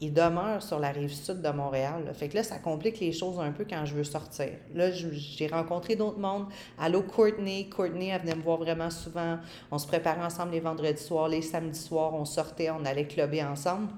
ils 0.00 0.12
demeurent 0.12 0.62
sur 0.62 0.78
la 0.78 0.90
rive 0.90 1.12
sud 1.12 1.42
de 1.42 1.50
Montréal. 1.50 2.10
Fait 2.14 2.28
que 2.28 2.36
là, 2.36 2.42
ça 2.42 2.58
complique 2.58 3.00
les 3.00 3.12
choses 3.12 3.38
un 3.38 3.52
peu 3.52 3.66
quand 3.68 3.84
je 3.84 3.94
veux 3.94 4.04
sortir. 4.04 4.50
Là, 4.74 4.90
j'ai 4.90 5.46
rencontré 5.46 5.94
d'autres 5.94 6.18
mondes. 6.18 6.46
Allô, 6.78 7.02
Courtney. 7.02 7.68
Courtney, 7.68 8.08
elle 8.08 8.22
venait 8.22 8.34
me 8.34 8.42
voir 8.42 8.56
vraiment 8.56 8.88
souvent. 8.88 9.38
On 9.70 9.78
se 9.78 9.86
préparait 9.86 10.24
ensemble 10.24 10.52
les 10.52 10.60
vendredis 10.60 11.02
soirs, 11.02 11.28
les 11.28 11.42
samedis 11.42 11.78
soirs. 11.78 12.14
On 12.14 12.24
sortait, 12.24 12.70
on 12.70 12.84
allait 12.86 13.06
clubber 13.06 13.42
ensemble. 13.42 13.88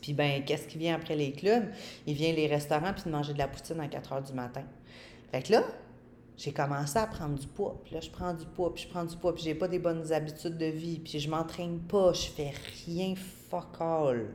Puis, 0.00 0.12
ben, 0.12 0.44
qu'est-ce 0.44 0.68
qui 0.68 0.78
vient 0.78 0.94
après 0.94 1.16
les 1.16 1.32
clubs? 1.32 1.64
Il 2.06 2.14
vient 2.14 2.32
les 2.32 2.46
restaurants 2.46 2.92
puis 2.92 3.04
de 3.04 3.10
manger 3.10 3.32
de 3.32 3.38
la 3.38 3.48
poutine 3.48 3.80
à 3.80 3.88
4 3.88 4.12
heures 4.12 4.22
du 4.22 4.32
matin. 4.32 4.62
Fait 5.32 5.42
que 5.42 5.52
là, 5.52 5.64
j'ai 6.36 6.52
commencé 6.52 6.98
à 6.98 7.06
prendre 7.06 7.38
du 7.38 7.46
poids. 7.46 7.80
Puis 7.84 7.94
là, 7.94 8.00
je 8.00 8.10
prends 8.10 8.34
du 8.34 8.44
poids, 8.46 8.72
puis 8.74 8.84
je 8.84 8.88
prends 8.88 9.04
du 9.04 9.16
poids, 9.16 9.34
puis 9.34 9.44
j'ai 9.44 9.54
pas 9.54 9.68
des 9.68 9.78
bonnes 9.78 10.12
habitudes 10.12 10.58
de 10.58 10.66
vie, 10.66 10.98
puis 10.98 11.18
je 11.18 11.28
m'entraîne 11.28 11.80
pas, 11.80 12.12
je 12.12 12.26
fais 12.26 12.52
rien 12.86 13.14
fuck 13.48 13.80
all. 13.80 14.28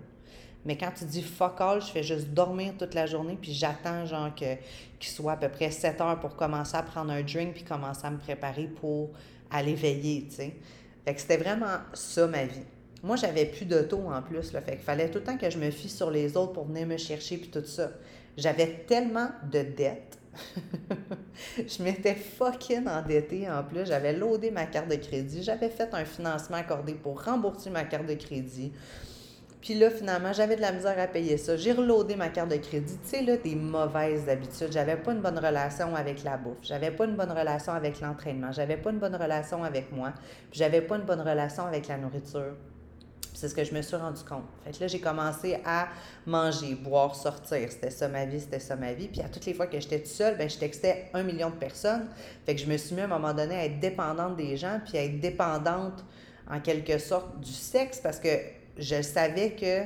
Mais 0.67 0.75
quand 0.75 0.91
tu 0.93 1.05
dis 1.05 1.23
fuck 1.23 1.61
all, 1.61 1.81
je 1.81 1.87
fais 1.87 2.03
juste 2.03 2.27
dormir 2.27 2.73
toute 2.77 2.93
la 2.93 3.05
journée, 3.05 3.37
puis 3.41 3.53
j'attends, 3.53 4.05
genre, 4.05 4.35
qu'il 4.35 4.59
soit 4.99 5.31
à 5.31 5.37
peu 5.37 5.47
près 5.47 5.71
7 5.71 6.01
heures 6.01 6.19
pour 6.19 6.35
commencer 6.35 6.75
à 6.75 6.83
prendre 6.83 7.09
un 7.09 7.21
drink, 7.21 7.53
puis 7.53 7.63
commencer 7.63 8.05
à 8.05 8.11
me 8.11 8.17
préparer 8.17 8.65
pour 8.65 9.11
aller 9.49 9.75
veiller, 9.75 10.27
tu 10.27 10.35
sais. 10.35 10.53
Fait 11.05 11.15
que 11.15 11.21
c'était 11.21 11.37
vraiment 11.37 11.77
ça, 11.93 12.27
ma 12.27 12.43
vie. 12.43 12.65
moi, 13.01 13.15
j'avais 13.15 13.45
plus 13.45 13.63
d'auto 13.63 13.97
en 14.09 14.21
plus. 14.21 14.51
Là, 14.51 14.59
fait 14.59 14.73
qu'il 14.73 14.83
fallait 14.83 15.09
tout 15.09 15.19
le 15.19 15.23
temps 15.23 15.37
que 15.37 15.49
je 15.49 15.57
me 15.57 15.71
fie 15.71 15.87
sur 15.87 16.11
les 16.11 16.35
autres 16.35 16.51
pour 16.51 16.65
venir 16.65 16.85
me 16.85 16.97
chercher 16.97 17.37
puis 17.37 17.47
tout 17.47 17.63
ça. 17.63 17.91
J'avais 18.35 18.83
tellement 18.85 19.29
de 19.49 19.61
dettes. 19.61 20.19
je 21.57 21.81
m'étais 21.81 22.15
fucking 22.15 22.89
endettée 22.89 23.49
en 23.49 23.63
plus. 23.63 23.85
J'avais 23.85 24.11
loadé 24.11 24.51
ma 24.51 24.65
carte 24.65 24.89
de 24.89 24.95
crédit. 24.95 25.43
J'avais 25.43 25.69
fait 25.69 25.93
un 25.93 26.03
financement 26.03 26.57
accordé 26.57 26.93
pour 26.93 27.23
rembourser 27.23 27.69
ma 27.69 27.85
carte 27.85 28.05
de 28.05 28.15
crédit. 28.15 28.73
Puis 29.67 29.77
là, 29.77 29.89
finalement, 29.89 30.31
j'avais 30.31 30.55
de 30.55 30.61
la 30.61 30.71
misère 30.71 30.97
à 30.97 31.07
payer 31.07 31.35
ça. 31.35 31.57
J'ai 31.57 31.73
reloadé 31.73 32.15
ma 32.15 32.29
carte 32.29 32.49
de 32.49 32.55
crédit. 32.55 32.97
Tu 33.03 33.09
sais, 33.09 33.21
là, 33.21 33.35
des 33.35 33.53
mauvaises 33.53 34.29
habitudes. 34.29 34.71
J'avais 34.71 34.95
pas 34.95 35.11
une 35.11 35.19
bonne 35.19 35.37
relation 35.37 35.93
avec 35.93 36.23
la 36.23 36.37
bouffe. 36.37 36.59
J'avais 36.61 36.89
pas 36.89 37.03
une 37.03 37.17
bonne 37.17 37.33
relation 37.33 37.73
avec 37.73 37.99
l'entraînement. 37.99 38.53
J'avais 38.53 38.77
pas 38.77 38.91
une 38.91 38.99
bonne 38.99 39.17
relation 39.17 39.65
avec 39.65 39.91
moi. 39.91 40.13
Puis 40.51 40.59
j'avais 40.59 40.79
pas 40.79 40.95
une 40.95 41.01
bonne 41.01 41.19
relation 41.19 41.65
avec 41.65 41.89
la 41.89 41.97
nourriture. 41.97 42.55
C'est 43.33 43.49
ce 43.49 43.53
que 43.53 43.65
je 43.65 43.73
me 43.73 43.81
suis 43.81 43.97
rendu 43.97 44.23
compte. 44.23 44.45
Fait 44.63 44.71
que 44.71 44.79
là, 44.79 44.87
j'ai 44.87 45.01
commencé 45.01 45.59
à 45.65 45.89
manger, 46.25 46.75
boire, 46.75 47.13
sortir. 47.13 47.69
C'était 47.69 47.89
ça 47.89 48.07
ma 48.07 48.23
vie, 48.23 48.39
c'était 48.39 48.61
ça 48.61 48.77
ma 48.77 48.93
vie. 48.93 49.09
Puis 49.09 49.19
à 49.19 49.27
toutes 49.27 49.45
les 49.45 49.53
fois 49.53 49.67
que 49.67 49.81
j'étais 49.81 49.99
toute 49.99 50.07
seule, 50.07 50.37
ben, 50.37 50.49
je 50.49 50.57
textais 50.57 51.09
un 51.13 51.23
million 51.23 51.49
de 51.49 51.55
personnes. 51.55 52.07
Fait 52.45 52.55
que 52.55 52.61
je 52.61 52.67
me 52.67 52.77
suis 52.77 52.95
mis 52.95 53.01
à 53.01 53.03
un 53.03 53.07
moment 53.07 53.33
donné 53.33 53.55
à 53.55 53.65
être 53.65 53.81
dépendante 53.81 54.37
des 54.37 54.55
gens, 54.55 54.79
puis 54.87 54.97
à 54.97 55.03
être 55.03 55.19
dépendante 55.19 56.05
en 56.49 56.61
quelque 56.61 56.97
sorte 56.99 57.41
du 57.41 57.51
sexe 57.51 57.99
parce 57.99 58.19
que 58.19 58.29
je 58.77 59.01
savais 59.01 59.51
que 59.51 59.85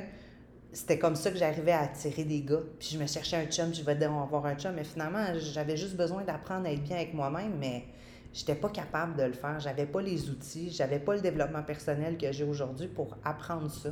c'était 0.72 0.98
comme 0.98 1.16
ça 1.16 1.30
que 1.30 1.36
j'arrivais 1.36 1.72
à 1.72 1.80
attirer 1.80 2.24
des 2.24 2.40
gars. 2.42 2.62
Puis 2.78 2.90
je 2.92 2.98
me 2.98 3.06
cherchais 3.06 3.36
un 3.36 3.46
chum, 3.46 3.74
je 3.74 3.82
vais 3.82 4.02
avoir 4.04 4.46
un 4.46 4.54
chum. 4.54 4.74
Mais 4.74 4.84
finalement, 4.84 5.24
j'avais 5.38 5.76
juste 5.76 5.96
besoin 5.96 6.24
d'apprendre 6.24 6.66
à 6.66 6.72
être 6.72 6.82
bien 6.82 6.96
avec 6.96 7.14
moi-même, 7.14 7.56
mais 7.58 7.84
j'étais 8.32 8.54
pas 8.54 8.70
capable 8.70 9.16
de 9.16 9.24
le 9.24 9.32
faire. 9.32 9.60
J'avais 9.60 9.86
pas 9.86 10.00
les 10.00 10.30
outils, 10.30 10.70
j'avais 10.70 10.98
pas 10.98 11.14
le 11.14 11.20
développement 11.20 11.62
personnel 11.62 12.16
que 12.16 12.32
j'ai 12.32 12.44
aujourd'hui 12.44 12.88
pour 12.88 13.16
apprendre 13.24 13.70
ça. 13.70 13.90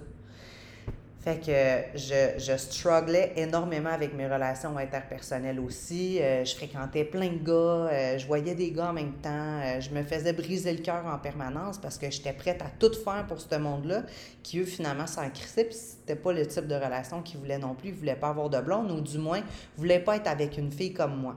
Fait 1.23 1.39
que 1.39 1.99
je, 1.99 2.41
je 2.43 2.57
strugglais 2.57 3.35
énormément 3.37 3.91
avec 3.91 4.15
mes 4.15 4.27
relations 4.27 4.79
interpersonnelles 4.79 5.61
aussi. 5.61 6.19
Euh, 6.19 6.47
je 6.47 6.55
fréquentais 6.55 7.05
plein 7.05 7.29
de 7.29 7.45
gars, 7.45 7.53
euh, 7.93 8.19
je 8.19 8.27
voyais 8.27 8.55
des 8.55 8.71
gars 8.71 8.89
en 8.89 8.93
même 8.95 9.13
temps. 9.13 9.61
Euh, 9.61 9.83
je 9.83 9.91
me 9.91 10.03
faisais 10.03 10.33
briser 10.33 10.73
le 10.73 10.79
cœur 10.79 11.05
en 11.05 11.19
permanence 11.19 11.77
parce 11.77 11.99
que 11.99 12.11
j'étais 12.11 12.33
prête 12.33 12.63
à 12.63 12.71
tout 12.79 12.95
faire 12.95 13.27
pour 13.27 13.39
ce 13.39 13.55
monde-là, 13.55 14.05
qui 14.43 14.61
eux 14.61 14.65
finalement 14.65 15.07
s'en 15.07 15.29
crissaient, 15.29 15.65
puis 15.65 15.77
c'était 15.77 16.17
pas 16.17 16.33
le 16.33 16.47
type 16.47 16.67
de 16.67 16.75
relation 16.75 17.21
qu'ils 17.21 17.39
voulaient 17.39 17.59
non 17.59 17.75
plus. 17.75 17.91
Ils 17.91 17.95
voulaient 17.97 18.17
pas 18.17 18.31
avoir 18.31 18.49
de 18.49 18.61
blonde, 18.63 18.91
ou 18.91 19.03
du 19.03 19.19
moins, 19.19 19.43
voulaient 19.77 20.01
pas 20.01 20.17
être 20.17 20.29
avec 20.29 20.57
une 20.57 20.73
fille 20.73 20.95
comme 20.95 21.21
moi. 21.21 21.37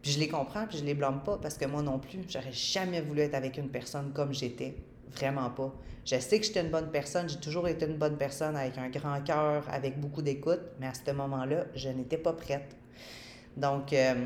Puis 0.00 0.12
je 0.12 0.18
les 0.18 0.28
comprends, 0.28 0.66
puis 0.66 0.78
je 0.78 0.84
les 0.84 0.94
blâme 0.94 1.22
pas 1.22 1.36
parce 1.36 1.58
que 1.58 1.66
moi 1.66 1.82
non 1.82 1.98
plus, 1.98 2.20
j'aurais 2.26 2.52
jamais 2.52 3.02
voulu 3.02 3.20
être 3.20 3.34
avec 3.34 3.58
une 3.58 3.68
personne 3.68 4.12
comme 4.14 4.32
j'étais. 4.32 4.74
Vraiment 5.12 5.50
pas. 5.50 5.72
Je 6.04 6.18
sais 6.20 6.38
que 6.38 6.46
j'étais 6.46 6.60
une 6.60 6.70
bonne 6.70 6.90
personne, 6.90 7.28
j'ai 7.28 7.38
toujours 7.38 7.66
été 7.66 7.84
une 7.86 7.96
bonne 7.96 8.16
personne 8.16 8.56
avec 8.56 8.78
un 8.78 8.88
grand 8.90 9.20
cœur, 9.22 9.64
avec 9.70 10.00
beaucoup 10.00 10.22
d'écoute, 10.22 10.60
mais 10.78 10.86
à 10.86 10.92
ce 10.94 11.10
moment-là, 11.10 11.64
je 11.74 11.88
n'étais 11.88 12.16
pas 12.16 12.32
prête. 12.32 12.76
Donc, 13.56 13.92
euh, 13.92 14.24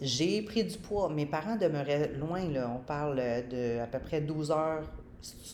j'ai 0.00 0.42
pris 0.42 0.64
du 0.64 0.78
poids. 0.78 1.08
Mes 1.08 1.26
parents 1.26 1.56
demeuraient 1.56 2.12
loin, 2.14 2.48
là. 2.48 2.70
On 2.74 2.78
parle 2.78 3.16
de 3.50 3.80
à 3.80 3.86
peu 3.86 3.98
près 3.98 4.20
12 4.20 4.50
heures, 4.50 4.84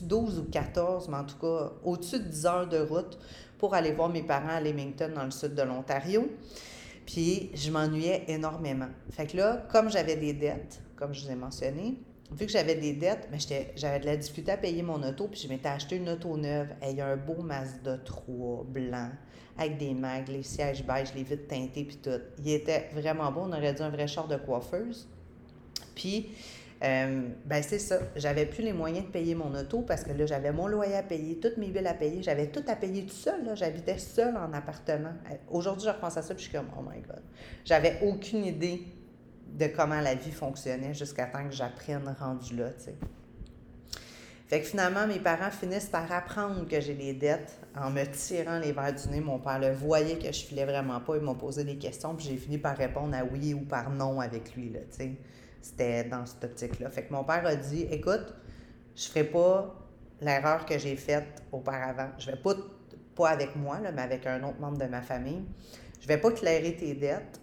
12 0.01 0.39
ou 0.39 0.43
14, 0.43 1.09
mais 1.09 1.17
en 1.17 1.25
tout 1.25 1.37
cas, 1.37 1.71
au-dessus 1.83 2.19
de 2.19 2.27
10 2.27 2.45
heures 2.45 2.67
de 2.67 2.77
route 2.77 3.17
pour 3.57 3.73
aller 3.73 3.91
voir 3.91 4.09
mes 4.09 4.23
parents 4.23 4.55
à 4.55 4.61
Leamington, 4.61 5.11
dans 5.15 5.23
le 5.23 5.31
sud 5.31 5.55
de 5.55 5.63
l'Ontario. 5.63 6.29
Puis, 7.05 7.51
je 7.53 7.71
m'ennuyais 7.71 8.23
énormément. 8.27 8.89
Fait 9.11 9.27
que 9.27 9.37
là, 9.37 9.65
comme 9.71 9.89
j'avais 9.89 10.15
des 10.15 10.33
dettes, 10.33 10.81
comme 10.95 11.13
je 11.13 11.25
vous 11.25 11.31
ai 11.31 11.35
mentionné, 11.35 11.95
vu 12.31 12.45
que 12.45 12.51
j'avais 12.51 12.75
des 12.75 12.93
dettes, 12.93 13.27
mais 13.31 13.37
j'avais 13.75 13.99
de 13.99 14.05
la 14.05 14.17
difficulté 14.17 14.51
à 14.51 14.57
payer 14.57 14.81
mon 14.81 15.01
auto, 15.03 15.27
puis 15.27 15.39
je 15.39 15.47
m'étais 15.47 15.69
acheté 15.69 15.97
une 15.97 16.09
auto 16.09 16.35
neuve. 16.37 16.69
Y 16.81 17.01
a 17.01 17.07
un 17.07 17.17
beau 17.17 17.41
Mazda 17.41 17.97
3 17.99 18.65
blanc, 18.67 19.09
avec 19.57 19.77
des 19.77 19.93
mags, 19.93 20.27
les 20.27 20.43
sièges 20.43 20.83
beige, 20.83 21.13
les 21.15 21.23
vitres 21.23 21.47
teintées, 21.47 21.83
puis 21.83 21.97
tout. 21.97 22.21
Il 22.39 22.51
était 22.51 22.89
vraiment 22.93 23.31
beau. 23.31 23.41
On 23.43 23.51
aurait 23.51 23.73
dit 23.73 23.83
un 23.83 23.89
vrai 23.89 24.07
char 24.07 24.27
de 24.27 24.37
coiffeuse. 24.37 25.07
Puis, 25.93 26.29
euh, 26.83 27.29
ben 27.45 27.63
c'est 27.63 27.79
ça. 27.79 27.99
J'avais 28.15 28.45
plus 28.45 28.63
les 28.63 28.73
moyens 28.73 29.05
de 29.05 29.11
payer 29.11 29.33
mon 29.33 29.53
auto 29.55 29.81
parce 29.81 30.03
que 30.03 30.11
là, 30.11 30.25
j'avais 30.25 30.51
mon 30.51 30.67
loyer 30.67 30.95
à 30.95 31.03
payer, 31.03 31.39
toutes 31.39 31.57
mes 31.57 31.67
billes 31.67 31.87
à 31.87 31.93
payer. 31.93 32.21
J'avais 32.21 32.47
tout 32.47 32.63
à 32.67 32.75
payer 32.75 33.05
tout 33.05 33.13
seul. 33.13 33.55
J'habitais 33.55 33.97
seule 33.97 34.35
en 34.35 34.51
appartement. 34.51 35.13
Aujourd'hui, 35.49 35.85
je 35.85 35.91
repense 35.91 36.17
à 36.17 36.21
ça, 36.21 36.33
puis 36.35 36.43
je 36.43 36.49
suis 36.49 36.57
comme, 36.57 36.69
oh 36.77 36.81
my 36.81 37.01
God. 37.01 37.21
J'avais 37.63 37.99
aucune 38.01 38.43
idée 38.45 38.83
de 39.55 39.67
comment 39.67 40.01
la 40.01 40.15
vie 40.15 40.31
fonctionnait 40.31 40.93
jusqu'à 40.93 41.25
temps 41.25 41.47
que 41.47 41.53
j'apprenne 41.53 42.13
rendu 42.19 42.55
là, 42.55 42.69
tu 42.71 42.85
sais. 42.85 42.95
Fait 44.47 44.61
que 44.61 44.67
finalement, 44.67 45.07
mes 45.07 45.19
parents 45.19 45.49
finissent 45.49 45.87
par 45.87 46.11
apprendre 46.11 46.67
que 46.67 46.79
j'ai 46.79 46.93
des 46.93 47.13
dettes 47.13 47.57
en 47.75 47.89
me 47.89 48.03
tirant 48.05 48.59
les 48.59 48.73
verres 48.73 48.93
du 48.93 49.09
nez. 49.09 49.19
Mon 49.19 49.39
père 49.39 49.57
le 49.57 49.71
voyait 49.71 50.19
que 50.19 50.27
je 50.27 50.45
filais 50.45 50.65
vraiment 50.65 50.99
pas. 50.99 51.15
Il 51.15 51.23
m'a 51.23 51.33
posé 51.33 51.63
des 51.63 51.77
questions, 51.77 52.13
puis 52.13 52.27
j'ai 52.27 52.37
fini 52.37 52.59
par 52.59 52.77
répondre 52.77 53.15
à 53.15 53.23
oui 53.23 53.55
ou 53.55 53.61
par 53.61 53.89
non 53.89 54.19
avec 54.19 54.55
lui, 54.55 54.69
là, 54.69 54.81
tu 54.91 54.97
sais. 54.97 55.11
C'était 55.61 56.03
dans 56.03 56.27
cette 56.27 56.43
optique-là. 56.43 56.91
Fait 56.91 57.05
que 57.05 57.13
mon 57.13 57.23
père 57.23 57.43
a 57.43 57.55
dit, 57.55 57.87
écoute, 57.89 58.35
je 58.95 59.07
ferai 59.07 59.23
pas 59.23 59.75
l'erreur 60.21 60.63
que 60.67 60.77
j'ai 60.77 60.95
faite 60.95 61.41
auparavant. 61.51 62.09
Je 62.19 62.29
vais 62.29 62.37
pas, 62.37 62.53
pas 63.15 63.29
avec 63.29 63.55
moi, 63.55 63.79
là, 63.79 63.91
mais 63.91 64.03
avec 64.03 64.27
un 64.27 64.43
autre 64.43 64.59
membre 64.59 64.77
de 64.77 64.85
ma 64.85 65.01
famille. 65.01 65.43
Je 65.99 66.07
vais 66.07 66.19
pas 66.19 66.31
clairer 66.31 66.75
tes 66.75 66.93
dettes. 66.93 67.41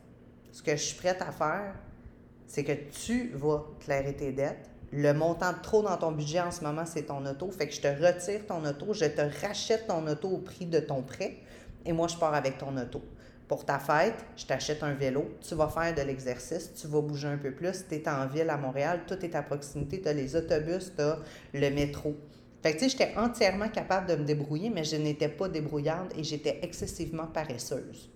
Ce 0.52 0.62
que 0.62 0.71
je 0.71 0.83
suis 0.83 0.97
prête 0.97 1.21
à 1.21 1.33
faire, 1.33 1.75
c'est 2.47 2.65
que 2.65 2.73
tu 2.73 3.31
vas 3.35 3.65
clairer 3.81 4.15
tes 4.15 4.33
dettes. 4.33 4.69
Le 4.93 5.13
montant 5.15 5.53
de 5.53 5.63
trop 5.63 5.83
dans 5.83 5.97
ton 5.97 6.13
budget 6.13 6.41
en 6.41 6.51
ce 6.51 6.63
moment, 6.63 6.85
c'est 6.85 7.05
ton 7.05 7.25
auto. 7.25 7.51
Fait 7.51 7.67
que 7.67 7.75
je 7.75 7.81
te 7.81 7.89
retire 7.89 8.47
ton 8.47 8.65
auto, 8.65 8.93
je 8.93 9.07
te 9.07 9.23
rachète 9.47 9.87
ton 9.87 10.07
auto 10.07 10.29
au 10.29 10.39
prix 10.39 10.67
de 10.67 10.81
ton 10.81 11.03
prêt 11.03 11.39
et 11.85 11.93
moi, 11.93 12.09
je 12.09 12.17
pars 12.17 12.35
avec 12.35 12.59
ton 12.59 12.77
auto. 12.77 13.03
Pour 13.49 13.65
ta 13.65 13.79
fête, 13.79 14.15
je 14.37 14.47
t'achète 14.47 14.83
un 14.83 14.95
vélo, 14.95 15.31
tu 15.47 15.55
vas 15.55 15.69
faire 15.69 15.95
de 15.95 16.03
l'exercice, 16.03 16.73
tu 16.75 16.87
vas 16.87 17.01
bouger 17.01 17.29
un 17.29 17.37
peu 17.37 17.53
plus. 17.53 17.85
Tu 17.89 17.97
es 17.97 18.09
en 18.09 18.27
ville 18.27 18.49
à 18.49 18.57
Montréal, 18.57 19.01
tout 19.07 19.19
est 19.25 19.35
à 19.35 19.43
proximité, 19.43 20.01
tu 20.01 20.09
as 20.09 20.13
les 20.13 20.37
autobus, 20.37 20.93
tu 20.97 21.03
as 21.03 21.19
le 21.53 21.71
métro. 21.71 22.15
Fait 22.63 22.73
que 22.73 22.79
tu 22.79 22.85
sais, 22.85 22.91
j'étais 22.91 23.15
entièrement 23.17 23.69
capable 23.69 24.07
de 24.07 24.17
me 24.17 24.25
débrouiller, 24.25 24.71
mais 24.71 24.85
je 24.85 24.97
n'étais 24.97 25.29
pas 25.29 25.49
débrouillarde 25.49 26.13
et 26.17 26.23
j'étais 26.23 26.61
excessivement 26.63 27.27
paresseuse. 27.27 28.12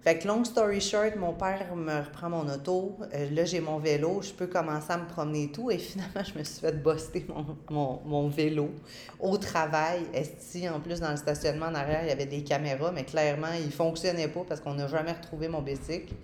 Fait 0.00 0.16
que 0.16 0.28
long 0.28 0.44
story 0.44 0.80
short, 0.80 1.16
mon 1.16 1.32
père 1.32 1.74
me 1.74 1.98
reprend 1.98 2.30
mon 2.30 2.48
auto. 2.48 2.96
Euh, 3.12 3.30
là, 3.30 3.44
j'ai 3.44 3.60
mon 3.60 3.78
vélo. 3.78 4.22
Je 4.22 4.32
peux 4.32 4.46
commencer 4.46 4.92
à 4.92 4.96
me 4.96 5.08
promener 5.08 5.44
et 5.44 5.52
tout. 5.52 5.70
Et 5.72 5.78
finalement, 5.78 6.22
je 6.22 6.38
me 6.38 6.44
suis 6.44 6.60
fait 6.60 6.82
buster 6.82 7.26
mon, 7.68 8.00
mon, 8.04 8.28
vélo 8.28 8.70
au 9.18 9.36
travail. 9.38 10.02
Esti, 10.14 10.68
en 10.68 10.78
plus, 10.78 11.00
dans 11.00 11.10
le 11.10 11.16
stationnement 11.16 11.66
en 11.66 11.74
arrière, 11.74 12.02
il 12.04 12.08
y 12.08 12.12
avait 12.12 12.26
des 12.26 12.44
caméras, 12.44 12.92
mais 12.92 13.04
clairement, 13.04 13.52
il 13.60 13.72
fonctionnait 13.72 14.28
pas 14.28 14.44
parce 14.48 14.60
qu'on 14.60 14.74
n'a 14.74 14.86
jamais 14.86 15.12
retrouvé 15.12 15.48
mon 15.48 15.62
bicycle. 15.62 16.14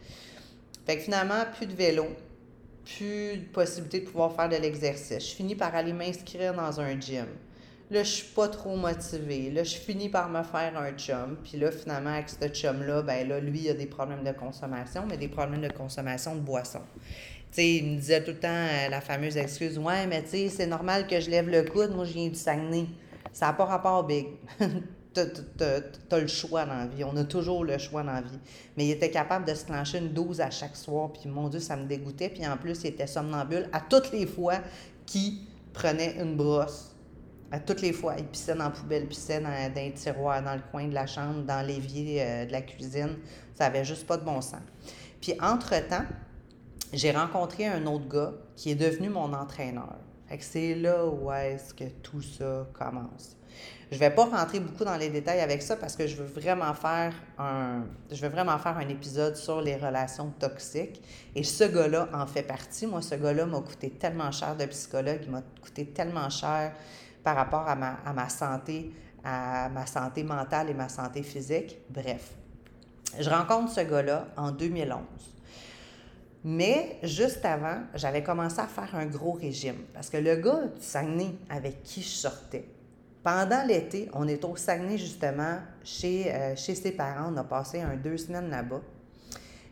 Fait 0.86 0.96
que 0.96 1.02
finalement, 1.02 1.44
plus 1.56 1.66
de 1.66 1.74
vélo. 1.74 2.06
Plus 2.84 3.38
de 3.38 3.44
possibilité 3.52 4.00
de 4.00 4.06
pouvoir 4.06 4.34
faire 4.34 4.48
de 4.48 4.56
l'exercice. 4.56 5.30
Je 5.30 5.34
finis 5.34 5.56
par 5.56 5.74
aller 5.74 5.92
m'inscrire 5.92 6.54
dans 6.54 6.80
un 6.80 7.00
gym. 7.00 7.26
Là, 7.90 8.02
je 8.02 8.08
suis 8.08 8.32
pas 8.34 8.48
trop 8.48 8.76
motivée. 8.76 9.50
Là, 9.50 9.62
je 9.62 9.74
finis 9.74 10.08
par 10.08 10.30
me 10.30 10.42
faire 10.42 10.76
un 10.78 10.92
chum. 10.92 11.36
Puis 11.44 11.58
là, 11.58 11.70
finalement, 11.70 12.10
avec 12.10 12.30
ce 12.30 12.48
chum-là, 12.48 13.02
ben 13.02 13.28
là, 13.28 13.40
lui, 13.40 13.60
il 13.60 13.70
a 13.70 13.74
des 13.74 13.86
problèmes 13.86 14.24
de 14.24 14.32
consommation, 14.32 15.04
mais 15.06 15.18
des 15.18 15.28
problèmes 15.28 15.60
de 15.60 15.72
consommation 15.72 16.34
de 16.34 16.40
boisson. 16.40 16.80
Tu 17.50 17.60
sais, 17.60 17.74
il 17.76 17.84
me 17.84 17.96
disait 17.96 18.24
tout 18.24 18.32
le 18.32 18.38
temps 18.38 18.48
euh, 18.48 18.88
la 18.88 19.00
fameuse 19.00 19.36
excuse 19.36 19.78
Ouais, 19.78 20.06
mais 20.06 20.22
tu 20.22 20.30
sais, 20.30 20.48
c'est 20.48 20.66
normal 20.66 21.06
que 21.06 21.20
je 21.20 21.28
lève 21.30 21.48
le 21.48 21.62
coude, 21.62 21.94
moi, 21.94 22.04
je 22.04 22.14
viens 22.14 22.28
du 22.28 22.36
Saguenay. 22.36 22.86
Ça 23.32 23.46
n'a 23.46 23.52
pas 23.52 23.66
rapport, 23.66 24.04
Big. 24.04 24.28
t'as, 25.14 25.80
as, 26.10 26.18
le 26.18 26.26
choix 26.26 26.64
dans 26.64 26.74
la 26.74 26.86
vie. 26.86 27.04
On 27.04 27.16
a 27.16 27.24
toujours 27.24 27.64
le 27.64 27.76
choix 27.78 28.02
dans 28.02 28.12
la 28.12 28.22
vie. 28.22 28.38
Mais 28.76 28.86
il 28.86 28.90
était 28.90 29.10
capable 29.10 29.46
de 29.46 29.54
se 29.54 29.66
clencher 29.66 29.98
une 29.98 30.12
dose 30.12 30.40
à 30.40 30.50
chaque 30.50 30.76
soir. 30.76 31.12
Puis 31.12 31.28
mon 31.28 31.48
Dieu, 31.48 31.60
ça 31.60 31.76
me 31.76 31.84
dégoûtait. 31.84 32.30
Puis 32.30 32.46
en 32.46 32.56
plus, 32.56 32.82
il 32.82 32.88
était 32.88 33.06
somnambule 33.06 33.68
à 33.72 33.80
toutes 33.80 34.10
les 34.12 34.26
fois 34.26 34.60
qu'il 35.06 35.38
prenait 35.72 36.16
une 36.20 36.36
brosse 36.36 36.93
toutes 37.66 37.82
les 37.82 37.92
fois, 37.92 38.14
il 38.18 38.26
pissait 38.26 38.54
dans 38.54 38.64
la 38.64 38.70
poubelle, 38.70 39.06
pissait 39.06 39.40
dans, 39.40 39.48
dans 39.48 39.80
les 39.80 39.92
tiroirs, 39.92 40.42
dans 40.42 40.54
le 40.54 40.62
coin 40.70 40.86
de 40.88 40.94
la 40.94 41.06
chambre, 41.06 41.42
dans 41.42 41.64
l'évier 41.66 42.22
euh, 42.22 42.46
de 42.46 42.52
la 42.52 42.62
cuisine. 42.62 43.16
Ça 43.54 43.66
avait 43.66 43.84
juste 43.84 44.06
pas 44.06 44.16
de 44.16 44.24
bon 44.24 44.40
sens. 44.40 44.62
Puis 45.20 45.34
entre-temps, 45.40 46.04
j'ai 46.92 47.12
rencontré 47.12 47.66
un 47.66 47.86
autre 47.86 48.08
gars 48.08 48.32
qui 48.56 48.70
est 48.70 48.74
devenu 48.74 49.08
mon 49.08 49.32
entraîneur. 49.32 49.96
C'est 50.40 50.74
là 50.74 51.06
où 51.06 51.30
est-ce 51.30 51.72
que 51.72 51.84
tout 52.02 52.20
ça 52.20 52.66
commence. 52.72 53.36
Je 53.92 53.98
vais 53.98 54.10
pas 54.10 54.24
rentrer 54.24 54.58
beaucoup 54.58 54.84
dans 54.84 54.96
les 54.96 55.08
détails 55.08 55.40
avec 55.40 55.62
ça 55.62 55.76
parce 55.76 55.94
que 55.94 56.06
je 56.06 56.16
veux 56.16 56.24
vraiment 56.24 56.74
faire 56.74 57.14
un 57.38 57.84
je 58.10 58.20
veux 58.20 58.28
vraiment 58.28 58.58
faire 58.58 58.76
un 58.76 58.88
épisode 58.88 59.36
sur 59.36 59.60
les 59.60 59.76
relations 59.76 60.32
toxiques 60.40 61.00
et 61.36 61.44
ce 61.44 61.64
gars-là 61.64 62.08
en 62.12 62.26
fait 62.26 62.42
partie. 62.42 62.86
Moi 62.86 63.02
ce 63.02 63.14
gars-là 63.14 63.46
m'a 63.46 63.60
coûté 63.60 63.90
tellement 63.90 64.32
cher 64.32 64.56
de 64.56 64.64
psychologue, 64.66 65.20
il 65.22 65.30
m'a 65.30 65.42
coûté 65.62 65.86
tellement 65.86 66.28
cher 66.30 66.72
par 67.24 67.36
rapport 67.36 67.66
à 67.66 67.74
ma, 67.74 68.28
santé, 68.28 68.92
à 69.24 69.68
ma 69.70 69.86
santé 69.86 70.22
mentale 70.22 70.70
et 70.70 70.74
ma 70.74 70.88
santé 70.88 71.22
physique. 71.22 71.78
Bref, 71.88 72.34
je 73.18 73.28
rencontre 73.30 73.72
ce 73.72 73.80
gars-là 73.80 74.28
en 74.36 74.52
2011. 74.52 75.00
Mais 76.46 76.98
juste 77.02 77.44
avant, 77.46 77.78
j'avais 77.94 78.22
commencé 78.22 78.60
à 78.60 78.66
faire 78.66 78.94
un 78.94 79.06
gros 79.06 79.32
régime. 79.32 79.86
Parce 79.94 80.10
que 80.10 80.18
le 80.18 80.36
gars 80.36 80.66
du 80.76 80.82
Saguenay 80.82 81.34
avec 81.48 81.82
qui 81.82 82.02
je 82.02 82.08
sortais, 82.08 82.68
pendant 83.22 83.64
l'été, 83.66 84.10
on 84.12 84.28
est 84.28 84.44
au 84.44 84.54
Saguenay 84.54 84.98
justement, 84.98 85.56
chez, 85.82 86.30
euh, 86.30 86.54
chez 86.54 86.74
ses 86.74 86.92
parents. 86.92 87.32
On 87.32 87.36
a 87.38 87.44
passé 87.44 87.80
un 87.80 87.96
deux 87.96 88.18
semaines 88.18 88.50
là-bas. 88.50 88.82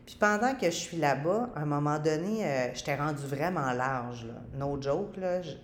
Puis 0.07 0.17
pendant 0.19 0.55
que 0.55 0.67
je 0.67 0.77
suis 0.77 0.97
là-bas, 0.97 1.51
à 1.55 1.61
un 1.61 1.65
moment 1.65 1.99
donné, 1.99 2.45
euh, 2.45 2.75
j'étais 2.75 2.97
rendue 2.97 3.25
vraiment 3.25 3.73
large. 3.73 4.27
Là. 4.27 4.35
No 4.55 4.81
joke, 4.81 5.17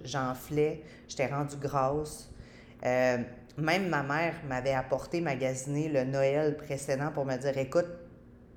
j'enflais, 0.04 0.82
j'étais 1.08 1.26
rendue 1.26 1.56
grosse. 1.56 2.30
Euh, 2.84 3.18
même 3.56 3.88
ma 3.88 4.04
mère 4.04 4.34
m'avait 4.48 4.74
apporté 4.74 5.20
magasiner 5.20 5.88
le 5.88 6.04
Noël 6.04 6.56
précédent 6.56 7.10
pour 7.12 7.24
me 7.24 7.36
dire 7.36 7.58
écoute, 7.58 7.88